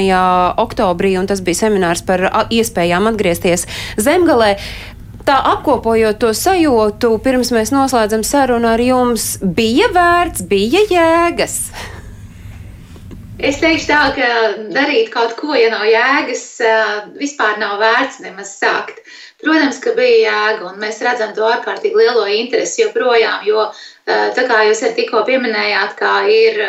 oktobrī, 0.62 1.16
un 1.20 1.30
tas 1.30 1.42
bija 1.46 1.64
seminārs 1.66 2.06
par 2.06 2.28
iespējām 2.54 3.10
atgriezties 3.12 3.68
zemgalē. 3.98 4.56
Tā 5.28 5.38
apkopojot 5.54 6.20
to 6.22 6.34
sajūtu, 6.36 7.16
pirms 7.24 7.54
mēs 7.56 7.74
noslēdzam 7.76 8.26
sarunu 8.28 8.70
ar 8.74 8.84
jums, 8.84 9.34
bija 9.42 9.90
vērts, 9.96 10.46
bija 10.50 10.86
jēgas. 10.92 11.58
Es 13.42 13.58
teikšu 13.58 13.88
tā, 13.90 14.02
ka 14.14 14.26
darīt 14.70 15.10
kaut 15.14 15.34
ko, 15.40 15.56
ja 15.58 15.72
nav 15.74 15.88
jēgas, 15.90 16.44
vispār 17.18 17.58
nav 17.62 17.80
vērts 17.82 18.20
nemaz 18.22 18.54
sākt. 18.60 19.02
Protams, 19.42 19.80
ka 19.82 19.96
bija 19.98 20.20
jēga, 20.28 20.68
un 20.70 20.78
mēs 20.82 21.02
redzam 21.02 21.34
to 21.34 21.48
ārkārtīgi 21.50 21.98
lielo 21.98 22.28
interesi 22.30 22.84
joprojām, 22.84 23.42
jo 23.50 23.66
tā 24.38 24.46
kā 24.50 24.62
jūs 24.68 24.84
arī 24.86 24.96
tikko 24.98 25.24
pieminējāt, 25.28 25.96
kā 26.00 26.16
ir 26.32 26.60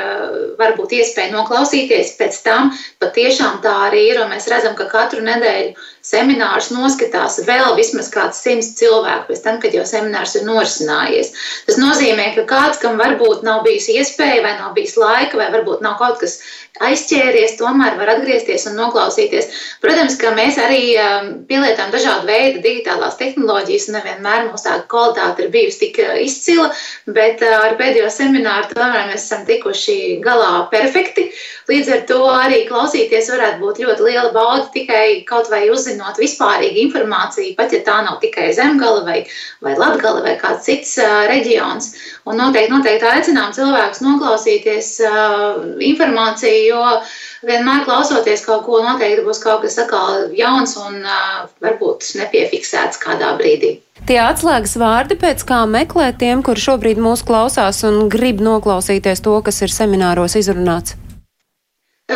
varbūt 0.59 0.97
iespēja 0.99 1.32
noklausīties 1.34 2.14
pēc 2.18 2.43
tam, 2.47 2.72
patiešām 3.03 3.61
tā 3.64 3.74
arī 3.88 4.07
ir, 4.12 4.22
mēs 4.30 4.49
redzam, 4.53 4.76
ka 4.78 4.88
katru 4.93 5.24
nedēļu 5.26 5.74
seminārus 6.03 6.72
noskatās 6.74 7.38
vēl 7.47 7.76
vismaz 7.78 8.11
kāds 8.12 8.43
simts 8.43 8.72
cilvēku 8.80 9.30
pēc 9.30 9.43
tam, 9.45 9.61
kad 9.62 9.74
jau 9.76 9.84
seminārs 9.86 10.34
ir 10.38 10.47
norisinājies. 10.49 11.30
Tas 11.68 11.78
nozīmē, 11.78 12.32
ka 12.36 12.47
kāds, 12.51 12.80
kam 12.82 12.99
varbūt 13.01 13.45
nav 13.47 13.62
bijis 13.66 13.88
iespēja, 13.95 14.43
vai 14.43 14.57
nav 14.59 14.74
bijis 14.78 14.97
laika, 14.99 15.38
vai 15.38 15.49
varbūt 15.55 15.84
nav 15.86 15.99
kaut 16.03 16.18
kas 16.22 16.40
aizķēries, 16.82 17.55
tomēr 17.61 17.97
var 18.01 18.11
atgriezties 18.16 18.66
un 18.70 18.78
noklausīties. 18.80 19.49
Protams, 19.84 20.16
ka 20.18 20.32
mēs 20.34 20.59
arī 20.59 20.82
um, 20.99 21.30
pielietām 21.47 21.93
dažādu 21.95 22.26
veidu 22.26 22.62
digitālās 22.64 23.18
tehnoloģijas, 23.20 23.88
un 23.90 23.99
nevienmēr 24.01 24.49
mūsu 24.49 24.66
tā 24.66 24.78
kvalitāte 24.90 25.45
ir 25.45 25.53
bijusi 25.55 25.82
tik 25.84 26.01
uh, 26.03 26.16
izcila, 26.24 26.70
bet 27.07 27.32
uh, 27.41 27.55
ar 27.64 27.76
pēdējo 27.78 28.11
semināru 28.12 28.68
tomēr 28.74 29.09
mēs 29.09 29.24
esam 29.24 29.47
tikuši 29.49 30.18
galā 30.24 30.66
perfekti. 30.72 31.30
Līdz 31.70 31.91
ar 31.95 32.01
to 32.11 32.18
arī 32.28 32.59
klausīties 32.68 33.30
varētu 33.33 33.62
būt 33.62 33.80
ļoti 33.85 34.07
liela 34.09 34.33
bauda 34.35 34.66
tikai 34.74 35.22
kaut 35.28 35.49
vai 35.53 35.62
uzzinot 35.72 36.18
vispārīgu 36.20 36.83
informāciju, 36.85 37.55
pat 37.57 37.72
ja 37.72 37.80
tā 37.87 38.01
nav 38.07 38.18
tikai 38.24 38.49
zemgala 38.57 39.05
vai, 39.07 39.20
vai 39.64 39.76
latgala 39.78 40.24
vai 40.26 40.35
kāds 40.41 40.66
cits 40.68 40.97
uh, 41.01 41.22
reģions. 41.30 41.93
Un 42.26 42.43
noteikti, 42.43 42.74
noteikti 42.74 43.09
aicinām 43.12 43.55
cilvēkus 43.57 44.03
noklausīties 44.05 44.91
uh, 45.07 45.62
informāciju, 45.93 46.66
jo 46.74 47.49
vienmēr 47.49 47.87
klausoties 47.87 48.45
kaut 48.47 48.66
ko, 48.66 48.83
noteikti 48.85 49.24
būs 49.26 49.43
kaut 49.43 49.64
kas 49.64 49.78
atkal 49.85 50.28
jauns 50.37 50.76
un 50.83 51.01
uh, 51.07 51.47
varbūt 51.64 52.12
nepiefiksēts 52.20 53.01
kādā 53.03 53.33
brīdī. 53.41 53.78
Tie 54.03 54.18
atslēgas 54.18 54.74
vārdi, 54.80 55.14
pēc 55.20 55.45
kā 55.47 55.62
meklēt 55.68 56.18
tiem, 56.18 56.40
kur 56.43 56.59
šobrīd 56.59 56.99
mūs 56.99 57.22
klausās 57.28 57.84
un 57.86 58.09
grib 58.11 58.40
noklausīties 58.43 59.22
to, 59.22 59.36
kas 59.47 59.62
ir 59.62 59.70
semināros 59.70 60.34
izrunāts. 60.40 60.97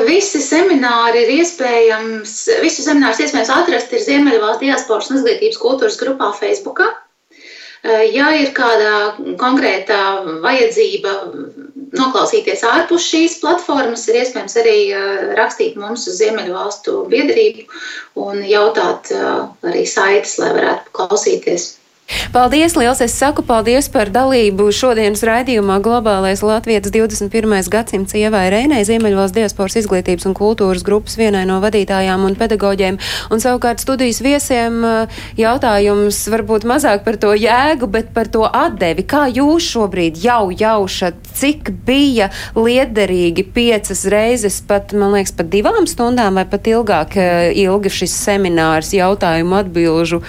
Visi 0.06 0.40
semināri 0.42 1.22
ir 1.22 1.30
iespējams, 1.38 2.32
visu 2.64 2.82
seminārus 2.84 3.22
iespējams 3.22 3.52
atrast 3.54 3.94
ir 3.94 4.02
Ziemeļvalsts 4.02 4.64
diasporas 4.64 5.12
un 5.12 5.20
izglītības 5.20 5.60
kultūras 5.62 6.00
grupā 6.00 6.32
Facebookā. 6.36 6.90
Ja 7.86 8.30
ir 8.34 8.50
kāda 8.56 9.14
konkrēta 9.38 9.98
vajadzība 10.42 11.12
noklausīties 11.96 12.64
ārpus 12.66 13.06
šīs 13.12 13.38
platformas, 13.42 14.08
ir 14.10 14.18
iespējams 14.22 14.56
arī 14.62 14.78
rakstīt 15.38 15.78
mums 15.78 16.08
uz 16.10 16.18
Ziemeļvalstu 16.18 17.04
biedrību 17.12 17.66
un 18.26 18.42
jautāt 18.46 19.12
arī 19.14 19.86
saites, 19.86 20.38
lai 20.42 20.52
varētu 20.58 20.96
klausīties. 20.98 21.75
Paldies, 22.06 22.76
liels! 22.78 23.00
Es 23.02 23.14
saku 23.18 23.42
paldies 23.42 23.88
par 23.90 24.12
dalību 24.14 24.68
šodienas 24.70 25.24
raidījumā 25.26 25.80
Globālais 25.82 26.38
Latvijas 26.46 26.92
21. 26.94 27.54
gadsimts 27.72 28.14
ievai 28.14 28.44
Reinai 28.52 28.84
Ziemeļvalsts 28.86 29.34
diasporas 29.34 29.74
izglītības 29.80 30.28
un 30.28 30.36
kultūras 30.38 30.84
grupas 30.86 31.16
vienai 31.18 31.42
no 31.50 31.56
vadītājām 31.64 32.22
un 32.28 32.36
pedagoģiem. 32.38 32.98
Un 33.34 33.42
savukārt 33.42 33.82
studijas 33.82 34.20
viesiem 34.22 34.76
eh, 34.86 35.16
jautājums 35.40 36.20
varbūt 36.30 36.68
mazāk 36.70 37.02
par 37.08 37.18
to 37.18 37.32
jēgu, 37.34 37.88
bet 37.90 38.12
par 38.14 38.30
to 38.30 38.44
atdevi. 38.46 39.02
Kā 39.02 39.24
jūs 39.26 39.66
šobrīd 39.72 40.20
jau 40.22 40.52
jaušat, 40.54 41.18
cik 41.40 41.72
bija 41.88 42.30
liederīgi 42.54 43.48
piecas 43.56 44.04
reizes, 44.12 44.60
pat, 44.68 44.94
man 44.94 45.16
liekas, 45.16 45.34
pat 45.34 45.50
divām 45.50 45.90
stundām 45.90 46.38
vai 46.38 46.46
pat 46.54 46.70
ilgāk 46.70 47.18
eh, 47.18 47.50
ilga 47.66 47.90
šis 47.90 48.14
seminārs 48.28 48.94
jautājumu 48.94 49.58
atbilžu? 49.64 50.22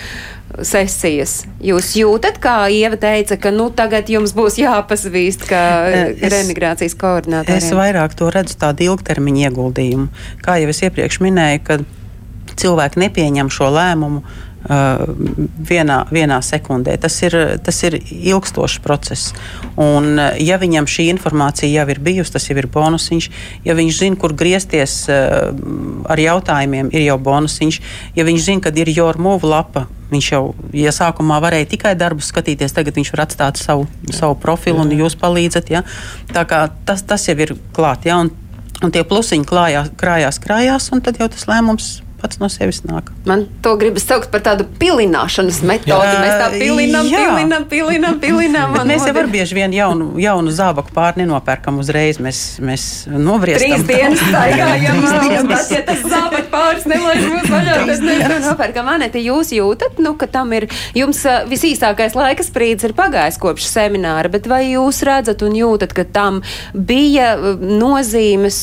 Sesijas. 0.66 1.42
Jūs 1.64 1.92
jūtat, 2.00 2.40
kā 2.42 2.56
Ieva 2.74 2.98
teica, 3.00 3.38
ka 3.42 3.52
nu, 3.54 3.70
tagad 3.74 4.10
jums 4.10 4.34
būs 4.38 4.58
jāpasvīst, 4.62 5.46
kā 5.50 5.64
es, 5.92 6.24
remigrācijas 6.34 6.98
koordinātoriem? 6.98 7.60
Es 7.62 7.70
vairāk 7.76 8.18
to 8.18 8.32
redzu 8.34 8.58
tādu 8.62 8.88
ilgtermiņa 8.92 9.50
ieguldījumu. 9.50 10.10
Kā 10.46 10.58
jau 10.62 10.74
es 10.74 10.82
iepriekš 10.88 11.22
minēju, 11.26 11.64
kad 11.68 11.88
cilvēki 12.58 13.04
nepieņem 13.06 13.52
šo 13.54 13.70
lēmumu 13.76 14.24
vienā, 14.68 15.98
vienā 16.12 16.38
sekundē. 16.44 16.98
Tas 17.00 17.16
ir, 17.24 17.36
tas 17.64 17.78
ir 17.88 17.98
ilgstošs 18.04 18.80
process. 18.84 19.34
Un, 19.80 20.14
uh, 20.20 20.36
ja 20.44 20.60
viņam 20.60 20.88
šī 20.90 21.08
informācija 21.14 21.70
jau 21.72 21.88
ir 21.94 22.02
bijusi, 22.04 22.34
tas 22.36 22.48
jau 22.50 22.58
ir 22.60 22.68
bonusiņš. 22.72 23.30
Ja 23.68 23.78
viņš 23.78 24.00
zina, 24.02 24.20
kur 24.20 24.36
griezties 24.38 25.06
uh, 25.12 25.54
ar 26.10 26.22
jautājumiem, 26.22 26.92
ir 26.92 27.08
jau 27.08 27.20
bonusiņš. 27.30 27.80
Ja 28.18 28.28
viņš 28.28 28.48
zina, 28.50 28.66
kad 28.68 28.80
ir 28.80 28.92
jormūva 28.92 29.54
lapa, 29.56 29.86
viņš 30.12 30.32
jau, 30.32 30.42
ja 30.76 30.92
sākumā 30.96 31.40
varēja 31.44 31.72
tikai 31.74 31.94
darbus 32.00 32.32
skatīties, 32.32 32.76
tagad 32.76 32.98
viņš 33.00 33.14
var 33.16 33.26
atstāt 33.28 33.62
savu, 33.62 33.88
savu 34.12 34.36
profilu 34.40 34.84
un 34.84 34.92
jūs 34.96 35.18
palīdzat. 35.20 35.72
Ja? 35.72 35.84
Tā 36.34 36.44
kā 36.50 36.66
tas, 36.88 37.06
tas 37.08 37.28
jau 37.28 37.38
ir 37.40 37.56
klāt. 37.76 38.08
Ja? 38.08 38.20
Un, 38.24 38.34
un 38.84 38.94
tie 38.94 39.06
plusiņi 39.08 39.48
klājās, 39.48 39.94
krājās, 40.00 40.42
krājās, 40.44 40.92
un 40.96 41.04
tad 41.06 41.22
jau 41.22 41.32
tas 41.32 41.48
lēmums 41.50 41.96
pats 42.22 42.40
no 42.42 42.50
sevis 42.50 42.82
nāk. 42.88 43.12
Man 43.28 43.46
to 43.64 43.76
gribas 43.80 44.06
saukt 44.08 44.32
par 44.34 44.42
tādu 44.46 44.66
pilināšanas 44.80 45.60
metodi. 45.68 45.94
Jā, 45.94 46.22
mēs 46.24 46.36
tā 46.42 46.48
pilinām, 46.56 47.10
jā. 47.12 47.24
pilinām, 47.24 47.68
pilinām, 47.70 48.18
pilinām. 48.22 48.78
mēs 48.90 49.06
jau 49.06 49.14
ar 49.22 49.30
bieži 49.32 49.58
vien 49.58 49.76
jaunu, 49.76 50.10
jaunu 50.22 50.54
zābaku 50.54 50.94
pāri 50.96 51.22
nenopērkam 51.24 51.78
uzreiz. 51.82 52.22
Mēs, 52.24 52.42
mēs 52.64 52.88
novriestam. 53.12 53.84
Trīs 53.84 53.86
dienas 53.90 54.24
staigājam, 54.32 55.52
tas, 55.52 55.70
ja 55.74 55.84
tas 55.88 56.02
zābaku 56.06 56.50
pāris 56.54 56.88
nelaiž 56.90 57.24
mūs 57.28 57.52
vaļā, 57.54 57.78
tad 57.84 58.06
mēs 58.08 58.48
nopērkam. 58.48 58.92
Anete, 58.98 59.22
jūs 59.22 59.54
jūtat, 59.54 60.02
nu, 60.02 60.16
ka 60.18 60.30
tam 60.32 60.56
ir, 60.58 60.68
jums 60.98 61.22
visīsākais 61.52 62.18
laika 62.18 62.46
sprīdis 62.46 62.90
ir 62.90 62.96
pagājis 62.98 63.38
kopš 63.42 63.70
semināra, 63.70 64.32
bet 64.34 64.50
vai 64.50 64.64
jūs 64.72 65.04
redzat 65.08 65.46
un 65.46 65.58
jūtat, 65.58 65.94
ka 65.98 66.08
tam 66.18 66.42
bija 66.74 67.36
nozīmes 67.62 68.60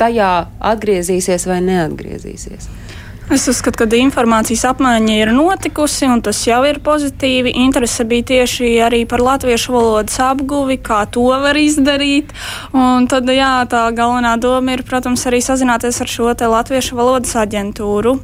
tajā 0.00 0.32
atgriezīsies 0.74 1.46
vai 1.46 1.62
neatgriezīsies? 1.70 2.65
Es 3.26 3.42
uzskatu, 3.50 3.80
ka 3.82 3.96
informācijas 3.98 4.60
apmaiņa 4.68 5.14
ir 5.18 5.30
notikusi, 5.34 6.06
un 6.06 6.20
tas 6.22 6.38
jau 6.46 6.60
ir 6.68 6.76
pozitīvi. 6.78 7.56
Interese 7.58 8.04
bija 8.06 8.22
tieši 8.28 8.68
arī 8.86 9.00
par 9.10 9.18
latviešu 9.18 9.74
valodas 9.74 10.20
apguvi, 10.22 10.76
kā 10.78 11.00
to 11.10 11.24
var 11.42 11.58
izdarīt. 11.58 12.30
Un 12.70 13.08
tad, 13.10 13.26
jā, 13.34 13.66
tā 13.66 13.88
galvenā 13.98 14.36
doma 14.38 14.76
ir, 14.76 14.84
protams, 14.86 15.26
arī 15.26 15.42
sazināties 15.42 15.98
ar 16.04 16.12
šo 16.12 16.30
latviešu 16.30 16.94
valodas 16.94 17.34
aģentūru. 17.42 18.14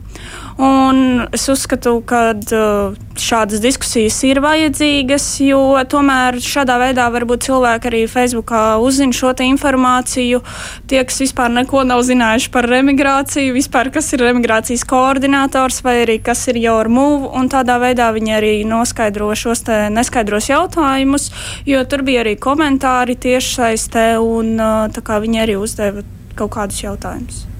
Un 0.60 1.26
es 1.32 1.46
uzskatu, 1.48 1.94
ka 2.04 2.34
uh, 2.36 2.96
šādas 3.16 3.62
diskusijas 3.62 4.18
ir 4.28 4.40
vajadzīgas, 4.44 5.24
jo 5.46 5.60
tomēr 5.88 6.36
šādā 6.44 6.76
veidā 6.82 7.06
varbūt 7.14 7.46
cilvēki 7.46 7.88
arī 7.88 8.02
Facebookā 8.10 8.62
uzzina 8.84 9.16
šo 9.16 9.32
informāciju. 9.42 10.42
Tie, 10.90 11.00
kas 11.08 11.22
vispār 11.24 11.52
neko 11.54 11.84
nav 11.88 12.02
zinājuši 12.04 12.50
par 12.52 12.68
remigrāciju, 12.68 13.54
vispār 13.56 13.88
kas 13.94 14.12
ir 14.12 14.24
remigrācijas 14.26 14.84
koordinators 14.88 15.80
vai 15.86 16.02
arī 16.02 16.18
kas 16.22 16.44
ir 16.52 16.60
jau 16.62 16.76
ar 16.82 16.90
mūvu, 16.92 17.32
un 17.38 17.48
tādā 17.52 17.78
veidā 17.82 18.10
viņi 18.12 18.36
arī 18.36 18.52
noskaidro 18.68 19.32
šos 19.38 19.64
neskaidros 19.92 20.50
jautājumus, 20.52 21.30
jo 21.66 21.80
tur 21.88 22.04
bija 22.04 22.26
arī 22.26 22.36
komentāri 22.36 23.16
tiešsaistē, 23.16 24.18
un 24.20 24.58
uh, 24.60 25.16
viņi 25.22 25.42
arī 25.46 25.56
uzdeva 25.60 26.04
kaut 26.36 26.54
kādus 26.56 26.84
jautājumus. 26.84 27.51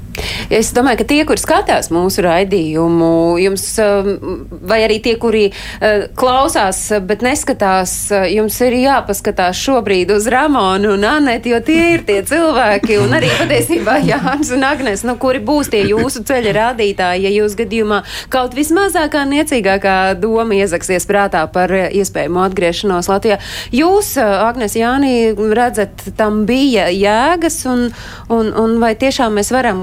Es 0.53 0.73
domāju, 0.77 1.03
ka 1.03 1.07
tie, 1.09 1.20
kur 1.29 1.41
skatās 1.41 1.91
mūsu 1.95 2.25
raidījumu, 2.27 3.11
jums, 3.43 3.64
um, 3.83 4.45
vai 4.68 4.83
arī 4.87 4.99
tie, 5.05 5.14
kuri 5.20 5.45
uh, 5.51 6.07
klausās, 6.18 6.85
bet 7.07 7.25
neskatās, 7.25 7.95
uh, 8.12 8.27
jums 8.31 8.59
ir 8.64 8.77
jāpaskatās 8.83 9.59
šobrīd 9.59 10.12
uz 10.14 10.29
Ramonu 10.33 10.95
un 10.97 11.07
Aneti, 11.09 11.53
jo 11.53 11.61
tie 11.64 11.95
ir 11.97 12.05
tie 12.09 12.20
cilvēki, 12.27 12.99
un 13.03 13.16
arī 13.18 13.31
patiesībā 13.41 13.99
Jānis 14.11 14.53
un 14.55 14.66
Agnes, 14.68 15.05
nu, 15.09 15.16
kuri 15.20 15.43
būs 15.45 15.73
tie 15.73 15.85
jūsu 15.89 16.25
ceļa 16.29 16.57
rādītāji, 16.59 17.27
ja 17.27 17.35
jūs 17.35 17.57
gadījumā 17.59 18.03
kaut 18.33 18.57
vismazākā 18.59 19.25
niecīgākā 19.31 19.97
doma 20.20 20.59
iezaksies 20.61 21.09
prātā 21.09 21.45
par 21.53 21.73
iespējamo 21.73 22.45
atgriešanos 22.47 23.11
Latvijā. 23.12 23.41
Jūs, 23.75 24.14
uh, 24.20 24.47
Agnes 24.49 24.77
Jānī, 24.79 25.14
redzat, 25.57 26.07
tam 26.18 26.45
bija 26.49 26.89
jēgas, 26.93 27.62
un, 27.70 27.89
un, 28.33 28.53
un 28.59 28.79
vai 28.83 28.95
tiešām 28.99 29.39
mēs 29.39 29.53
varam 29.55 29.83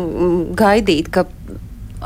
gaidīt, 0.57 1.09
ka 1.13 1.25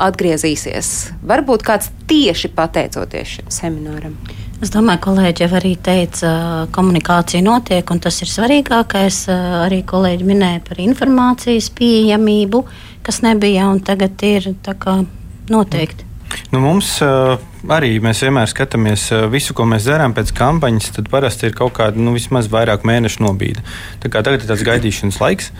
atgriezīsies? 0.04 0.90
Varbūt 1.26 1.64
kāds 1.66 1.90
tieši 2.10 2.50
pateicoties 2.56 3.36
šim 3.36 3.52
semināram. 3.54 4.16
Es 4.62 4.70
domāju, 4.72 5.02
kolēģi 5.04 5.44
jau 5.44 5.50
arī 5.58 5.74
teica, 5.82 6.30
komunikācija 6.72 7.42
notiek, 7.44 7.88
un 7.90 8.00
tas 8.00 8.20
ir 8.24 8.30
svarīgākais. 8.30 9.24
Arī 9.64 9.82
kolēģi 9.86 10.28
minēja 10.28 10.62
par 10.64 10.80
informācijas 10.80 11.68
pieejamību, 11.76 12.62
kas 13.04 13.20
nebija, 13.26 13.66
un 13.72 13.82
tagad 13.84 14.22
ir 14.24 14.52
noteikti. 15.52 16.06
Nu, 16.54 16.62
mums 16.64 16.96
arī 17.72 17.96
mēs 18.02 18.22
vienmēr 18.24 18.48
skatāmies 18.50 19.06
visu, 19.32 19.54
ko 19.56 19.66
mēs 19.68 19.86
darām 19.88 20.14
pēc 20.16 20.32
kampaņas, 20.36 20.90
tad 20.96 21.08
parasti 21.12 21.48
ir 21.48 21.56
kaut 21.56 21.74
kāda 21.78 22.00
nu, 22.00 22.14
vismaz 22.16 22.48
vairāk 22.52 22.84
mēnešu 22.86 23.24
nobīde. 23.24 23.64
Tā 24.02 24.10
kā 24.12 24.22
tagad 24.26 24.44
ir 24.44 24.50
tāds 24.50 24.64
gaidīšanas 24.66 25.20
laiks. 25.22 25.50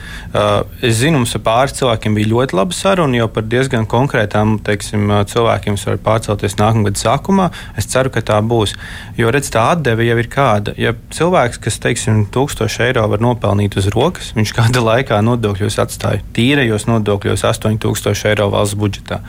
Es 0.85 0.99
zinu, 1.01 1.23
mums 1.23 1.35
ar 1.39 1.45
pāris 1.47 1.77
cilvēkiem 1.79 2.19
bija 2.19 2.31
ļoti 2.33 2.59
laba 2.59 2.77
saruna, 2.77 3.19
jo 3.19 3.29
par 3.33 3.47
diezgan 3.49 3.89
konkrētām 3.91 4.59
teiksim, 4.65 5.13
cilvēkiem 5.31 5.79
var 5.85 6.01
pārcelties 6.09 6.59
nākamgad 6.61 7.01
sākumā. 7.01 7.51
Es 7.81 7.89
ceru, 7.91 8.13
ka 8.15 8.25
tā 8.25 8.41
būs. 8.45 8.75
Jo 9.19 9.33
redz, 9.35 9.51
tā 9.55 9.67
atdeve 9.75 10.07
jau 10.09 10.19
ir 10.21 10.31
kāda. 10.33 10.75
Ja 10.81 10.95
cilvēks, 11.15 11.61
kas 11.65 11.81
teiksim, 11.83 12.25
1000 12.35 12.81
eiro 12.89 13.07
var 13.13 13.23
nopelnīt 13.23 13.79
uz 13.81 13.89
rokas, 13.95 14.33
viņš 14.37 14.55
kāda 14.57 14.83
laikā 14.85 15.21
nodokļos 15.25 15.81
atstāja 15.83 16.25
tīrajos 16.35 16.89
nodokļos 16.91 17.45
8000 17.49 18.29
eiro 18.31 18.51
valsts 18.53 18.79
budžetā. 18.79 19.21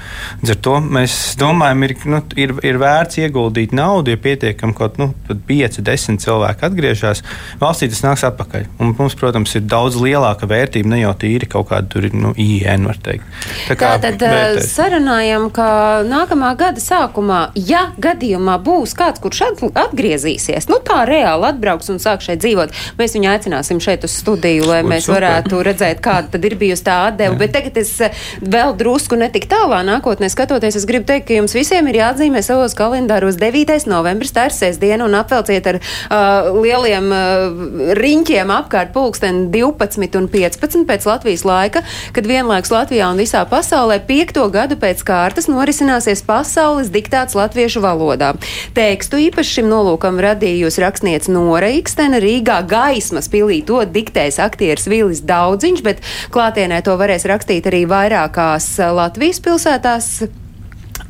Līdz 0.42 0.56
ar 0.56 0.62
to 0.68 0.76
mēs 0.84 1.18
domājam, 1.40 1.86
ir, 1.88 1.96
nu, 2.10 2.22
ir, 2.40 2.56
ir 2.66 2.80
vērts 2.82 3.20
ieguldīt 3.22 3.74
naudu, 3.76 4.14
ja 4.14 4.22
pietiekam 4.22 4.74
kaut 4.78 5.00
nu, 5.02 5.12
5, 5.30 5.82
10 5.86 6.22
cilvēki 6.24 6.68
atgriežas. 6.68 7.24
Valstī 7.62 7.90
tas 7.92 8.04
nāks 8.06 8.26
atpakaļ. 8.28 8.68
Un 8.82 8.94
mums, 8.98 9.16
protams, 9.20 9.56
ir 9.58 9.66
daudz 9.70 9.98
lielāka 10.02 10.48
vērtība, 10.50 10.92
ne 10.92 11.02
jau 11.02 11.14
tīri 11.22 11.50
kaut 11.50 11.70
kāda 11.72 11.90
tur 11.92 12.08
ir 12.08 12.16
nu, 12.18 12.34
IN, 12.40 12.88
var 12.90 13.00
teikt. 13.04 13.26
Tā 13.70 13.78
kā 13.80 13.94
tad 14.04 14.22
vērtēs. 14.22 14.70
sarunājam, 14.76 15.50
ka 15.56 15.68
nākamā 16.08 16.52
gada 16.60 16.82
sākumā, 16.82 17.42
ja 17.56 17.88
gadījumā 18.02 18.58
būs 18.66 18.96
kāds, 18.98 19.22
kurš 19.24 19.44
atgriezīsies, 19.76 20.70
nu 20.72 20.80
tā 20.86 21.04
reāli 21.08 21.50
atbrauks 21.50 21.92
un 21.94 22.02
sāk 22.02 22.24
šeit 22.26 22.42
dzīvot, 22.44 22.74
mēs 23.00 23.16
viņu 23.18 23.32
aicināsim 23.32 23.82
šeit 23.84 24.06
uz 24.08 24.16
studiju, 24.16 24.68
lai 24.70 24.82
Būt 24.84 24.92
mēs 24.92 25.08
super. 25.08 25.20
varētu 25.20 25.62
redzēt, 25.68 26.02
kāda 26.06 26.34
tad 26.36 26.48
ir 26.48 26.58
bijusi 26.60 26.86
tā 26.86 26.98
atdeva. 27.10 27.38
Bet 27.40 27.54
tagad 27.56 27.78
es 27.82 27.94
vēl 28.42 28.76
drusku 28.80 29.20
netik 29.20 29.48
tālā 29.52 29.82
nākotnē 29.88 30.30
skatoties, 30.32 30.80
es 30.80 30.88
gribu 30.90 31.08
teikt, 31.10 31.28
ka 31.30 31.40
jums 31.40 31.56
visiem 31.58 31.88
ir 31.92 32.02
jāatzīmē 32.02 32.44
savos 32.56 32.76
kalendāros 32.78 33.36
9. 33.36 33.84
novembris, 33.92 34.32
tā 34.32 34.48
ir 34.48 34.56
sestdiena, 34.56 35.04
un 35.06 35.16
apvelciet 35.18 35.66
ar 35.68 35.78
uh, 35.82 36.56
lieliem 36.56 37.10
uh, 37.12 37.96
riņķiem 38.00 38.54
apkārt 38.56 38.94
pulksteni 38.96 39.50
12 39.52 40.16
un 40.22 40.30
15 40.32 40.86
pēc 40.88 41.08
Latvijas 41.10 41.44
laika, 41.48 41.84
kad 42.16 42.30
vienlaikus 42.30 42.72
Latvijā 42.72 43.10
un 43.12 43.20
visā 43.20 43.44
pasaulē 43.50 44.00
piekto 44.08 44.46
gadu 44.54 44.80
pēc 44.80 45.04
kārtas 45.08 45.50
norisināsies 45.52 46.24
pasaules 46.26 46.92
diktāts 46.94 47.36
latviešu 47.36 47.84
valodā. 47.84 48.34
Tekstu 48.78 49.20
īpaši 49.28 49.60
šim 49.60 49.70
nolūkam 49.72 50.22
radījusi 50.24 50.84
rakstniece 50.86 51.34
Nora 51.36 51.74
Ikstena 51.76 52.22
Rīgā 52.24 52.62
gaismas 52.70 53.28
pilī. 53.32 53.60
To 53.68 53.84
diktēs 53.84 54.40
aktieris 54.44 54.88
Vilis 54.92 55.24
Daudziņš, 55.28 55.84
bet 55.86 56.02
klātienē 56.32 56.80
to 56.86 56.96
varēs 57.02 57.28
rakstīt 57.28 57.68
arī 57.68 57.84
vairākās 57.90 58.72
Latvijas 58.96 59.44
pilsētās. 59.44 60.12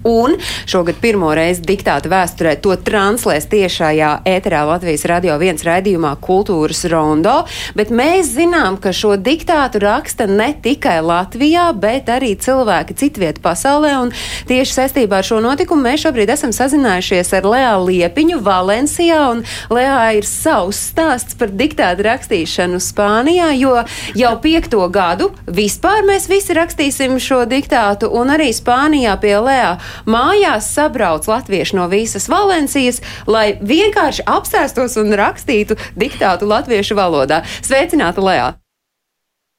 Un 0.06 0.36
šogad 0.70 1.00
pirmo 1.02 1.32
reizi 1.34 1.64
diktāta 1.66 2.10
vēsturē 2.12 2.52
to 2.62 2.76
translēs 2.78 3.48
tiešajā 3.50 4.10
ēterā 4.30 4.60
Latvijas 4.70 5.02
radio 5.10 5.34
viens 5.42 5.64
raidījumā 5.66 6.12
Kultūras 6.22 6.84
rondo, 6.92 7.40
bet 7.74 7.90
mēs 7.90 8.30
zinām, 8.36 8.78
ka 8.78 8.94
šo 8.94 9.16
diktātu 9.18 9.82
raksta 9.82 10.28
ne 10.30 10.52
tikai 10.62 11.00
Latvijā, 11.02 11.72
bet 11.74 12.12
arī 12.14 12.36
cilvēki 12.38 12.98
citviet 13.02 13.40
pasaulē, 13.42 13.96
un 14.04 14.14
tieši 14.46 14.76
saistībā 14.78 15.24
ar 15.24 15.26
šo 15.26 15.40
notikumu 15.42 15.88
mēs 15.88 16.06
šobrīd 16.06 16.36
esam 16.36 16.54
sazinājušies 16.54 17.34
ar 17.40 17.50
Lea 17.56 17.74
Liepiņu 17.82 18.38
Valencijā, 18.46 19.24
un 19.34 19.42
Lea 19.74 19.98
ir 20.20 20.30
savs 20.30 20.84
stāsts 20.92 21.34
par 21.40 21.50
diktātu 21.50 22.06
rakstīšanu 22.06 22.78
Spānijā, 22.78 23.50
jo 23.58 23.82
jau 24.14 24.36
piekto 24.46 24.86
gadu 24.94 25.32
vispār 25.50 26.06
mēs 26.06 26.30
visi 26.30 26.54
rakstīsim 26.54 27.18
šo 27.18 27.42
diktātu, 27.50 28.14
un 28.14 28.38
arī 28.38 28.52
Spānijā 28.54 29.18
pie 29.18 29.36
Lea 29.42 29.76
mājās 30.10 30.68
sabrauc 30.76 31.28
latvieši 31.30 31.80
no 31.80 31.88
visas 31.92 32.28
Valencijas, 32.32 33.02
lai 33.28 33.56
vienkārši 33.62 34.28
apsēstos 34.28 35.00
un 35.02 35.16
rakstītu 35.16 35.80
diktātu 35.96 36.50
latviešu 36.50 36.98
valodā. 37.00 37.44
Sveicināta 37.66 38.24
Lējā! 38.24 38.54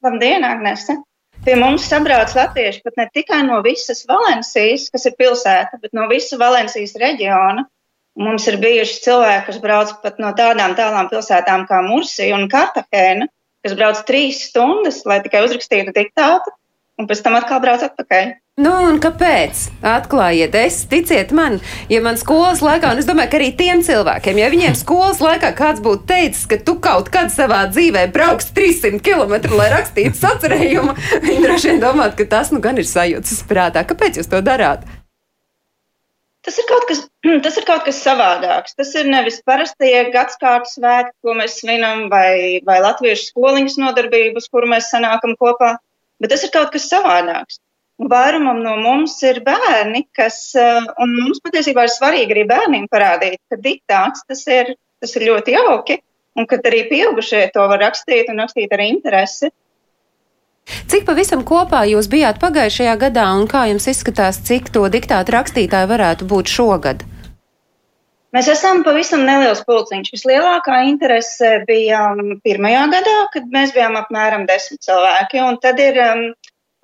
Labdien, 0.05 0.45
Agnese! 0.45 0.99
Pie 1.45 1.55
mums 1.55 1.85
sabrauc 1.87 2.33
latvieši 2.35 2.81
pat 2.83 2.97
ne 2.99 3.05
tikai 3.13 3.39
no 3.47 3.61
visas 3.65 4.01
Valencijas, 4.09 4.89
kas 4.91 5.05
ir 5.07 5.15
pilsēta, 5.19 5.77
bet 5.81 5.93
no 5.95 6.07
visa 6.11 6.39
Valencijas 6.41 6.95
reģiona. 6.99 7.63
Mums 8.17 8.47
ir 8.49 8.57
bijuši 8.57 8.97
cilvēki, 9.05 9.45
kas 9.51 9.59
brauc 9.61 9.93
pat 10.01 10.17
no 10.19 10.31
tādām 10.37 10.73
tālām 10.77 11.09
pilsētām 11.11 11.67
kā 11.69 11.83
Mursija 11.85 12.35
un 12.35 12.47
Kartahēna, 12.49 13.27
kas 13.63 13.75
brauc 13.77 14.01
trīs 14.09 14.41
stundas, 14.49 15.03
lai 15.05 15.19
tikai 15.21 15.43
uzrakstītu 15.45 15.93
diktātu, 15.93 16.53
un 16.97 17.09
pēc 17.09 17.21
tam 17.25 17.37
atkal 17.37 17.61
brauc 17.61 17.85
atpakaļ. 17.85 18.33
Nu, 18.57 18.71
un 18.89 18.95
kāpēc? 18.97 19.59
Atklājiet, 19.85 20.55
es 20.57 20.79
ticiet 20.89 21.29
man, 21.37 21.59
ja 21.93 21.99
man 22.01 22.15
skolas 22.17 22.63
laikā, 22.65 22.89
un 22.95 22.97
es 22.97 23.05
domāju, 23.05 23.29
ka 23.29 23.37
arī 23.37 23.51
tiem 23.53 23.83
cilvēkiem, 23.85 24.39
ja 24.41 24.47
viņiem 24.49 24.77
skolas 24.79 25.19
laikā 25.21 25.51
kāds 25.59 25.83
būtu 25.85 26.07
teicis, 26.09 26.47
ka 26.49 26.57
tu 26.65 26.73
kaut 26.81 27.11
kad 27.13 27.29
savā 27.29 27.59
dzīvē 27.69 28.07
brauks 28.15 28.49
300 28.57 28.97
km, 29.05 29.35
lai 29.59 29.67
rakstītu 29.75 30.17
sacerējumu, 30.17 30.95
viņi 31.27 31.43
droši 31.43 31.69
vien 31.69 31.83
domātu, 31.83 32.17
ka 32.23 32.27
tas 32.31 32.49
nu 32.49 32.57
gan 32.63 32.81
ir 32.81 32.89
sajūtas 32.89 33.43
prātā. 33.45 33.85
Kāpēc 33.85 34.17
jūs 34.17 34.31
to 34.33 34.41
darāt? 34.41 34.89
Tas 36.41 36.57
ir, 36.57 36.65
kas, 36.89 37.05
tas 37.45 37.61
ir 37.61 37.69
kaut 37.69 37.85
kas 37.85 38.01
savādāks. 38.01 38.73
Tas 38.73 38.95
ir 38.97 39.05
nevis 39.13 39.37
parastie 39.45 39.93
gadsimta 40.09 40.65
svētki, 40.73 41.13
ko 41.21 41.37
mēs 41.37 41.59
svinam, 41.61 42.07
vai, 42.09 42.57
vai 42.65 42.81
latviešu 42.81 43.35
skoliņas 43.35 43.77
nodarbības, 43.85 44.49
kuru 44.49 44.73
mēs 44.73 44.89
sanākam 44.89 45.37
kopā, 45.37 45.75
bet 46.17 46.33
tas 46.33 46.49
ir 46.49 46.55
kaut 46.57 46.73
kas 46.73 46.89
savādāks. 46.89 47.61
Vairumam 47.97 48.59
no 48.61 48.75
mums 48.77 49.15
ir 49.25 49.39
bērni, 49.45 50.03
kas, 50.13 50.53
eh, 50.55 50.85
un 51.01 51.15
mums 51.17 51.39
patiesībā 51.41 51.87
ir 51.87 51.93
svarīgi 51.93 52.35
arī 52.35 52.43
bērniem 52.49 52.85
parādīt, 52.93 53.39
ka 53.49 53.57
diktāts 53.57 54.21
tas 54.27 54.43
ir, 54.47 54.75
tas 55.01 55.15
ir 55.17 55.25
ļoti 55.31 55.55
jauki, 55.55 55.97
un 56.37 56.45
ka 56.45 56.59
arī 56.61 56.83
pieaugušie 56.91 57.47
to 57.53 57.65
var 57.67 57.81
rakstīt 57.81 58.29
un 58.29 58.43
rakstīt 58.43 58.73
ar 58.73 58.83
interesi. 58.85 59.49
Cik 60.91 61.05
pavisam 61.07 61.41
kopā 61.47 61.85
jūs 61.89 62.09
bijāt 62.11 62.39
pagājušajā 62.43 62.95
gadā, 63.01 63.25
un 63.39 63.47
kā 63.47 63.65
jums 63.71 63.87
izskatās, 63.87 64.43
cik 64.45 64.69
to 64.75 64.83
diktātu 64.93 65.33
rakstītāju 65.33 65.89
varētu 65.89 66.27
būt 66.27 66.51
šogad? 66.53 67.05
Mēs 68.35 68.49
esam 68.51 68.83
pavisam 68.83 69.23
neliels 69.25 69.63
pulciņš. 69.65 70.11
Vislielākā 70.13 70.81
interese 70.89 71.63
bija 71.65 72.11
um, 72.11 72.35
pirmajā 72.43 72.83
gadā, 72.91 73.15
kad 73.33 73.47
mēs 73.53 73.71
bijām 73.73 73.95
apmēram 73.97 74.43
desmit 74.45 74.83
cilvēki, 74.85 75.39
un 75.47 75.57
tad 75.63 75.79
ir 75.81 75.97
um, 76.03 76.25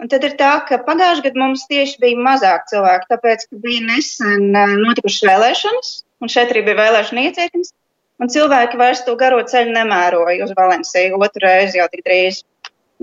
Un 0.03 0.09
tad 0.11 0.25
ir 0.27 0.33
tā, 0.35 0.51
ka 0.67 0.81
pagājušajā 0.83 1.23
gadā 1.29 1.39
mums 1.39 1.61
tieši 1.69 2.01
bija 2.03 2.19
mazāk 2.25 2.65
cilvēku, 2.67 3.07
tāpēc, 3.13 3.45
ka 3.47 3.59
bija 3.63 3.85
nesen 3.87 4.49
notikušas 4.51 5.23
vēlēšanas, 5.29 5.91
un 6.19 6.31
šeit 6.33 6.51
arī 6.51 6.65
bija 6.65 6.79
vēlēšana 6.81 7.23
iecirknis, 7.29 7.71
un 8.19 8.31
cilvēki 8.33 8.81
vairs 8.81 9.05
to 9.07 9.15
garo 9.21 9.39
ceļu 9.47 9.71
nemēroja 9.77 10.43
uz 10.43 10.51
Valenciju 10.57 11.21
otru 11.23 11.45
reizi 11.45 11.79
jau 11.79 11.87
tik 11.93 12.03
drīz. 12.03 12.41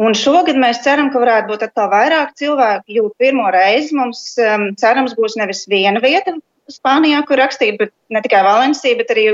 Un 0.01 0.13
šogad 0.17 0.61
mēs 0.61 0.83
ceram, 0.85 1.09
ka 1.13 1.25
varētu 1.25 1.49
būt 1.55 1.65
atkal 1.71 1.89
vairāk 1.93 2.37
cilvēku, 2.37 2.85
jo 2.93 3.09
pirmo 3.21 3.49
reizi 3.53 3.97
mums 3.97 4.23
um, 4.45 4.71
cerams 4.81 5.17
būs 5.17 5.41
nevis 5.41 5.65
viena 5.73 6.05
vieta 6.05 6.37
Spānijā, 6.71 7.25
kur 7.27 7.41
rakstīt, 7.41 7.81
bet 7.81 7.97
ne 8.13 8.21
tikai 8.23 8.45
Valencija, 8.47 8.97
bet 9.01 9.09
arī 9.17 9.25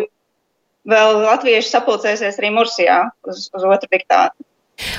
vēl 0.87 1.19
latvieši 1.27 1.69
sapulcēsies 1.75 2.39
arī 2.41 2.55
Mursijā 2.55 3.03
uz, 3.27 3.49
uz 3.51 3.67
otru 3.67 3.91
diktātu. 3.91 4.39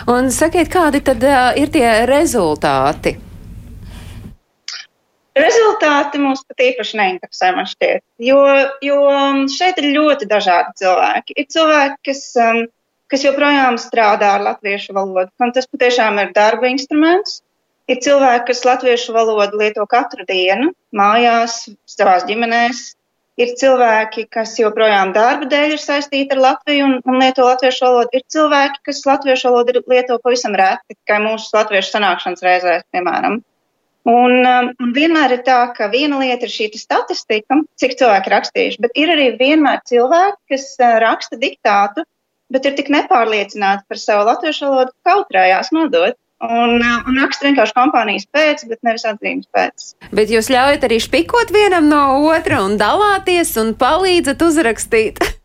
Un 0.10 0.32
sakiet, 0.34 0.70
kādi 0.74 1.04
tad 1.06 1.24
uh, 1.24 1.54
ir 1.60 1.72
tie 1.74 1.88
rezultāti? 2.10 3.18
Rezultāti 5.38 6.18
mums 6.22 6.42
pat 6.48 6.64
īpaši 6.66 6.98
neinteresē, 6.98 7.52
man 7.54 7.68
šķiet. 7.70 8.02
Jo, 8.26 8.40
jo 8.82 9.02
šeit 9.54 9.78
ir 9.82 9.92
ļoti 9.94 10.26
dažādi 10.30 10.82
cilvēki. 10.82 11.36
Ir 11.38 11.50
cilvēki, 11.54 12.00
kas, 12.10 12.22
um, 12.42 12.64
kas 13.12 13.26
joprojām 13.28 13.78
strādā 13.82 14.34
ar 14.40 14.46
latviešu 14.48 14.96
valodu, 14.98 15.30
un 15.44 15.54
tas 15.54 15.70
patiešām 15.70 16.18
ir 16.24 16.34
darba 16.38 16.72
instruments. 16.74 17.44
Ir 17.88 18.02
cilvēki, 18.04 18.50
kas 18.50 18.66
latviešu 18.68 19.14
valodu 19.16 19.62
lieto 19.62 19.86
katru 19.88 20.26
dienu, 20.28 20.74
mājās, 20.96 21.68
savās 21.88 22.26
ģimenēs, 22.28 22.97
ir 23.42 23.54
cilvēki, 23.60 24.26
kas 24.34 24.56
joprojām 24.60 25.14
darba 25.16 25.48
dēļ 25.50 25.76
ir 25.76 25.82
saistīti 25.82 26.36
ar 26.36 26.42
Latviju 26.44 26.88
un, 26.88 26.96
un 27.06 27.20
lieto 27.22 27.46
latviešu 27.46 27.86
valodu. 27.86 28.10
Ir 28.18 28.26
cilvēki, 28.34 28.82
kas 28.90 29.04
latviešu 29.08 29.52
valodu 29.52 29.84
lieto 29.86 30.18
pavisam 30.24 30.58
reti, 30.58 30.96
tikai 30.96 31.22
mūsu 31.26 31.54
latviešu 31.58 31.94
sanākšanas 31.96 32.44
reizēs, 32.48 32.88
piemēram. 32.96 33.40
Un, 34.08 34.38
um, 34.48 34.70
un 34.80 34.92
vienmēr 34.96 35.34
ir 35.36 35.42
tā, 35.44 35.58
ka 35.76 35.90
viena 35.92 36.22
lieta 36.22 36.48
ir 36.48 36.52
šī 36.54 36.70
statistika, 36.80 37.60
cik 37.82 37.98
cilvēki 38.00 38.32
rakstījuši, 38.32 38.80
bet 38.86 38.94
ir 38.96 39.12
arī 39.12 39.34
vienmēr 39.40 39.82
cilvēki, 39.90 40.38
kas 40.54 40.70
uh, 40.80 40.94
raksta 41.04 41.40
diktātu, 41.42 42.06
bet 42.54 42.70
ir 42.70 42.78
tik 42.78 42.88
nepārliecināti 42.94 43.84
par 43.90 44.00
savu 44.00 44.30
latviešu 44.30 44.70
valodu, 44.70 44.96
ka 45.04 45.12
kautrējās 45.12 45.74
nodot. 45.76 46.16
Un, 46.38 46.84
un 46.84 47.16
raksta 47.18 47.48
vienkārši 47.48 47.74
kompānijas 47.74 48.28
pēc, 48.30 48.68
bet 48.70 48.84
nevis 48.86 49.08
atzīmes 49.10 49.48
pēc. 49.50 49.88
Bet 50.14 50.30
jūs 50.30 50.52
ļaujat 50.54 50.86
arī 50.86 51.00
špikot 51.02 51.50
vienam 51.56 51.88
no 51.90 52.04
otra 52.30 52.60
un 52.62 52.78
dalāties 52.78 53.56
un 53.58 53.74
palīdzat 53.80 54.46
uzrakstīt. 54.46 55.24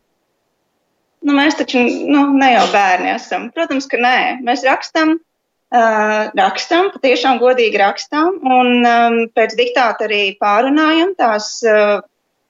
Nu, 1.22 1.36
mēs 1.36 1.55
taču 1.55 1.78
nu, 1.86 2.24
ne 2.34 2.49
jau 2.51 2.64
bērni 2.72 3.12
esam. 3.14 3.45
Protams, 3.55 3.86
ka 3.86 4.01
nē. 4.03 4.43
Mēs 4.43 4.64
rakstam, 4.66 5.12
uh, 5.14 6.32
rakstam, 6.34 6.90
patiešām 6.97 7.38
godīgi 7.38 7.78
rakstam, 7.78 8.40
un 8.43 8.82
um, 8.82 9.18
pēc 9.30 9.55
diktāta 9.59 10.09
arī 10.09 10.22
pārunājam 10.43 11.14
tās 11.18 11.55
uh, 11.62 12.01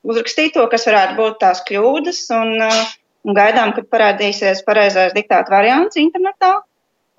uzrakstīt 0.08 0.56
to, 0.56 0.64
kas 0.72 0.88
varētu 0.88 1.18
būt 1.20 1.38
tās 1.44 1.60
kļūdas, 1.68 2.22
un, 2.38 2.54
uh, 2.64 2.80
un 3.28 3.36
gaidām, 3.36 3.74
kad 3.76 3.92
parādīsies 3.92 4.64
pareizais 4.64 5.12
diktāta 5.18 5.52
variants 5.52 6.00
internetā. 6.00 6.56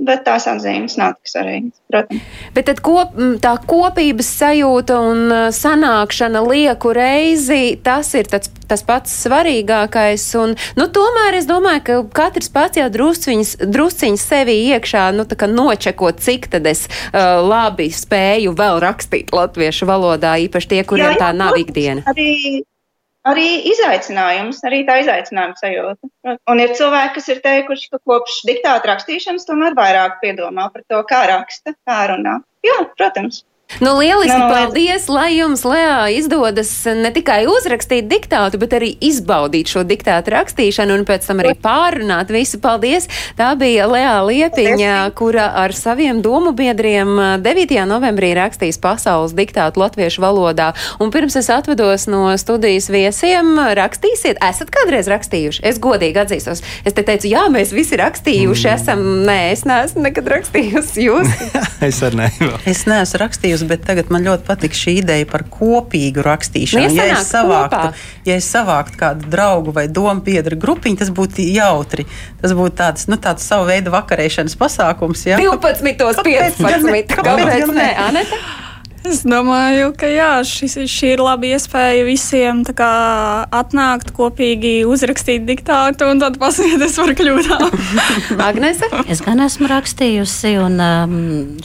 Bet 0.04 0.26
tās 0.28 0.46
atzīmes 0.52 0.98
nav 1.00 1.16
tik 1.16 1.32
svarīgas, 1.32 1.78
protams. 1.92 2.24
Bet 2.56 2.68
tad 2.68 2.82
kop, 2.84 3.14
tā 3.44 3.54
kopības 3.70 4.32
sajūta 4.42 4.98
un 5.00 5.36
sanākšana 5.56 6.42
lieku 6.44 6.92
reizi, 6.96 7.78
tas 7.84 8.12
ir 8.20 8.28
tāds, 8.32 8.52
tas 8.68 8.84
pats 8.84 9.14
svarīgākais. 9.24 10.26
Un, 10.42 10.58
nu, 10.80 10.90
tomēr 10.98 11.40
es 11.40 11.48
domāju, 11.48 11.84
ka 11.88 12.00
katrs 12.24 12.52
pats 12.54 12.82
jau 12.82 12.90
drusciņš 12.92 14.26
sevi 14.26 14.58
iekšā 14.74 15.08
nu, 15.16 15.28
nočekot, 15.54 16.20
cik 16.24 16.50
tad 16.52 16.68
es 16.68 16.86
uh, 16.90 17.40
labi 17.44 17.88
spēju 17.94 18.56
vēl 18.60 18.84
rakstīt 18.84 19.32
latviešu 19.36 19.88
valodā, 19.90 20.36
īpaši 20.50 20.72
tie, 20.76 20.84
kuriem 20.88 21.14
jā, 21.14 21.18
jā, 21.18 21.24
tā 21.24 21.34
nav 21.38 21.60
ikdiena. 21.62 22.04
Arī 22.12 22.64
arī 23.28 23.48
izaicinājums, 23.72 24.62
arī 24.68 24.84
tā 24.88 25.00
izaicinājuma 25.04 25.60
sajūta. 25.60 26.36
Un 26.52 26.62
ir 26.64 26.76
cilvēki, 26.78 27.16
kas 27.18 27.32
ir 27.32 27.42
teikuši, 27.46 27.90
ka 27.94 28.02
kopš 28.10 28.42
diktāta 28.50 28.92
rakstīšanas 28.92 29.48
tomēr 29.50 29.78
vairāk 29.80 30.20
piedomā 30.24 30.70
par 30.74 30.86
to, 30.90 31.02
kā 31.10 31.24
raksta, 31.32 31.76
kā 31.88 32.04
runā. 32.12 32.40
Jā, 32.66 32.80
protams. 32.98 33.44
Nu, 33.82 33.96
lieliski, 33.98 34.38
no, 34.38 34.50
paldies, 34.52 35.08
lai 35.10 35.32
jums, 35.38 35.64
Lēā, 35.66 36.12
izdodas 36.14 36.70
ne 36.86 37.10
tikai 37.14 37.44
uzrakstīt 37.50 38.06
diktātu, 38.12 38.60
bet 38.62 38.76
arī 38.78 38.92
izbaudīt 39.02 39.72
šo 39.72 39.82
diktātu 39.88 40.34
rakstīšanu 40.36 41.00
un 41.00 41.06
pēc 41.08 41.26
tam 41.30 41.42
arī 41.42 41.56
pārunāt 41.58 42.34
visu. 42.34 42.60
Paldies! 42.64 43.10
Tā 43.40 43.54
bija 43.60 43.88
Lēā 43.90 44.20
Liepiņa, 44.28 44.98
kura 45.18 45.50
ar 45.64 45.74
saviem 45.78 46.22
domu 46.24 46.54
biedriem 46.58 47.42
9. 47.44 47.80
novembrī 47.90 48.34
rakstīs 48.38 48.80
pasaules 48.82 49.34
diktātu 49.38 49.82
latviešu 49.82 50.22
valodā. 50.24 50.72
Un 51.02 51.12
pirms 51.14 51.38
es 51.40 51.50
atvedos 51.54 52.06
no 52.12 52.26
studijas 52.40 52.90
viesiem, 52.94 53.56
rakstīsiet, 53.80 54.42
esat 54.44 54.72
kādreiz 54.74 55.10
rakstījuši? 55.12 55.64
Es 55.66 55.82
godīgi 55.82 56.22
atzīstos. 56.24 56.64
Es 56.86 56.96
te 56.96 57.06
teicu, 57.06 57.32
jā, 57.32 57.48
mēs 57.54 57.74
visi 57.76 57.98
rakstījuši 58.00 58.70
mm. 58.70 58.78
esam. 58.78 59.04
Nē, 59.28 59.40
es 59.54 59.66
neesmu 59.68 60.06
nekad 60.08 60.30
rakstījusi. 60.36 61.08
Jūs? 61.08 61.34
es 61.90 62.02
arī 62.06 62.22
neesmu. 62.24 62.52
Es 62.70 62.86
neesmu 62.90 63.24
rakstījusi 63.24 63.63
rakstījusi, 63.64 63.68
bet 63.68 63.86
tagad 63.86 64.12
man 64.12 64.24
ļoti 64.24 64.46
patīk 64.48 64.74
šī 64.74 65.02
ideja 65.02 65.26
par 65.30 65.44
kopīgu 65.50 66.24
rakstīšanu. 66.24 66.90
Nu, 66.90 66.96
ja, 66.96 67.18
es 67.18 67.30
savāktu, 67.30 67.78
kopā. 67.78 67.94
ja 68.26 68.36
es 68.36 68.50
savāktu 68.50 68.98
kādu 68.98 69.30
draugu 69.30 69.74
vai 69.74 69.88
domu 69.88 70.22
biedru 70.22 70.58
grupiņu, 70.58 71.00
tas 71.00 71.10
būtu 71.10 71.44
jautri. 71.54 72.06
Tas 72.42 72.54
būtu 72.54 72.76
tāds, 72.76 73.08
nu, 73.08 73.18
tāds 73.18 73.44
savu 73.44 73.68
veidu 73.68 73.92
vakarēšanas 73.94 74.56
pasākums. 74.58 75.26
Jā. 75.26 75.40
12. 75.40 75.84
15. 75.84 77.16
Kāpēc 77.16 77.74
ne, 77.74 77.90
Aneta? 77.98 78.38
Es 79.04 79.26
domāju, 79.28 79.90
ka 80.00 80.08
jā, 80.08 80.30
šis, 80.48 80.78
šī 80.88 81.10
ir 81.18 81.22
laba 81.26 81.44
iespēja 81.44 82.06
visiem 82.08 82.62
kā, 82.64 83.44
atnākt, 83.52 84.14
kopīgi 84.16 84.86
uzrakstīt 84.88 85.44
diktātu 85.44 86.08
un 86.08 86.24
tad 86.24 86.40
pasmieties 86.40 86.96
par 87.02 87.12
kļūdām. 87.20 87.68
Agnese? 88.48 88.88
Es 89.12 89.20
gan 89.26 89.44
esmu 89.44 89.68
rakstījusi, 89.68 90.56
un 90.64 90.80
um, 90.80 91.18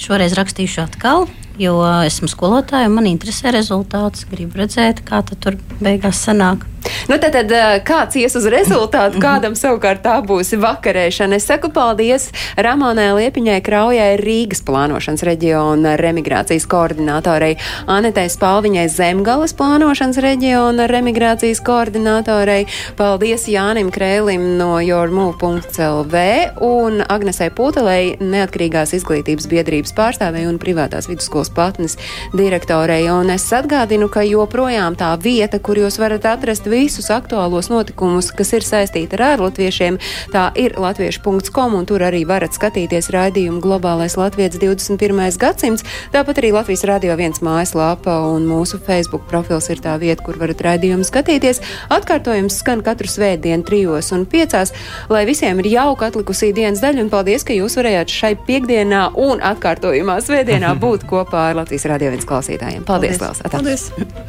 šoreiz 0.03 0.35
rakstīšu 0.35 0.83
atkal 0.89 1.29
jo 1.59 1.77
esmu 2.07 2.31
skolotāja 2.31 2.89
un 2.91 2.99
man 2.99 3.11
interesē 3.11 3.53
rezultāts. 3.55 4.27
Gribu 4.31 4.63
redzēt, 4.63 5.05
kā 5.07 5.23
tur 5.27 5.59
beigās 5.83 6.25
sanāk. 6.27 6.67
Nu, 7.09 7.17
tad, 7.19 7.35
tad 7.35 7.53
kāds 7.87 8.17
ies 8.21 8.35
uz 8.39 8.47
rezultātu, 8.51 9.21
kādam 9.23 9.55
savukārt 9.59 10.03
tā 10.05 10.19
būs 10.25 10.53
vakarēšana. 10.61 11.39
Es 11.39 11.49
saku 11.49 11.71
paldies 11.75 12.29
Ramonai 12.61 13.11
Liepiņai 13.17 13.59
Kraujai, 13.65 14.11
Rīgas 14.21 14.63
plānošanas 14.67 15.25
reģiona 15.27 15.97
remigrācijas 16.01 16.69
koordinātorei, 16.71 17.57
Anetai 17.91 18.29
Spalviņai 18.33 18.87
Zemgales 18.93 19.55
plānošanas 19.59 20.21
reģiona 20.25 20.89
remigrācijas 20.91 21.63
koordinātorei, 21.67 22.67
paldies 22.99 23.49
Jānim 23.51 23.93
Krēlim 23.95 24.55
no 24.61 24.79
yourmove.lv 24.85 26.25
un 26.69 27.03
Agnesai 27.09 27.51
Putelei, 27.55 28.17
neatkarīgās 28.21 28.95
izglītības 28.99 29.49
biedrības 29.51 29.97
pārstāvei 29.99 30.47
un 30.49 30.61
privātās 30.63 31.11
vidusskolas 31.11 31.48
patnes 31.55 31.97
direktorei. 32.37 33.09
Un 33.13 33.31
es 33.35 33.47
atgādinu, 33.55 34.09
ka 34.13 34.25
joprojām 34.27 34.97
tā 34.99 35.11
vieta, 35.23 35.59
kur 35.59 35.79
jūs 35.81 35.99
varat 36.01 36.27
atrast 36.29 36.69
visus 36.71 37.11
aktuālos 37.15 37.71
notikumus, 37.73 38.31
kas 38.35 38.53
ir 38.57 38.67
saistīti 38.67 39.19
ar 39.19 39.25
ārlatviešiem. 39.33 39.99
Tā 40.35 40.49
ir 40.59 40.77
latviešu.com, 40.81 41.77
un 41.79 41.89
tur 41.89 42.05
arī 42.07 42.25
varat 42.29 42.57
skatīties 42.57 43.11
raidījumu 43.15 43.63
Globālais 43.65 44.19
Latvijas 44.21 44.59
21. 44.59 45.39
gadsimts. 45.39 45.87
Tāpat 46.15 46.43
arī 46.43 46.53
Latvijas 46.57 46.85
Radio 46.89 47.17
viens 47.19 47.43
mājaslapa 47.45 48.19
un 48.33 48.47
mūsu 48.49 48.81
Facebook 48.83 49.27
profils 49.31 49.69
ir 49.73 49.83
tā 49.85 49.97
vieta, 50.01 50.23
kur 50.25 50.39
varat 50.41 50.63
raidījumu 50.65 51.07
skatīties. 51.07 51.63
Atkārtojums 51.95 52.59
skan 52.63 52.83
katru 52.87 53.11
svētdienu 53.11 53.67
trijos 53.69 54.13
un 54.17 54.25
piecās, 54.29 54.73
lai 55.13 55.25
visiem 55.29 55.61
ir 55.63 55.71
jauka 55.73 56.09
atlikusī 56.11 56.53
dienas 56.57 56.83
daļa, 56.85 57.05
un 57.05 57.13
paldies, 57.13 57.45
ka 57.47 57.57
jūs 57.57 57.79
varējāt 57.79 58.13
šai 58.13 58.33
piekdienā 58.49 59.03
un 59.19 59.43
atkārtojumā 59.45 60.19
svētdienā 60.25 60.75
būt 60.85 61.07
kopā 61.11 61.38
ar 61.39 61.59
Latvijas 61.63 61.89
Radio 61.91 62.13
viens 62.15 62.29
klausītājiem. 62.29 62.85
Paldies, 62.89 63.19
paldies. 63.21 63.43
Klaus! 63.47 63.91
Paldies. 63.93 64.27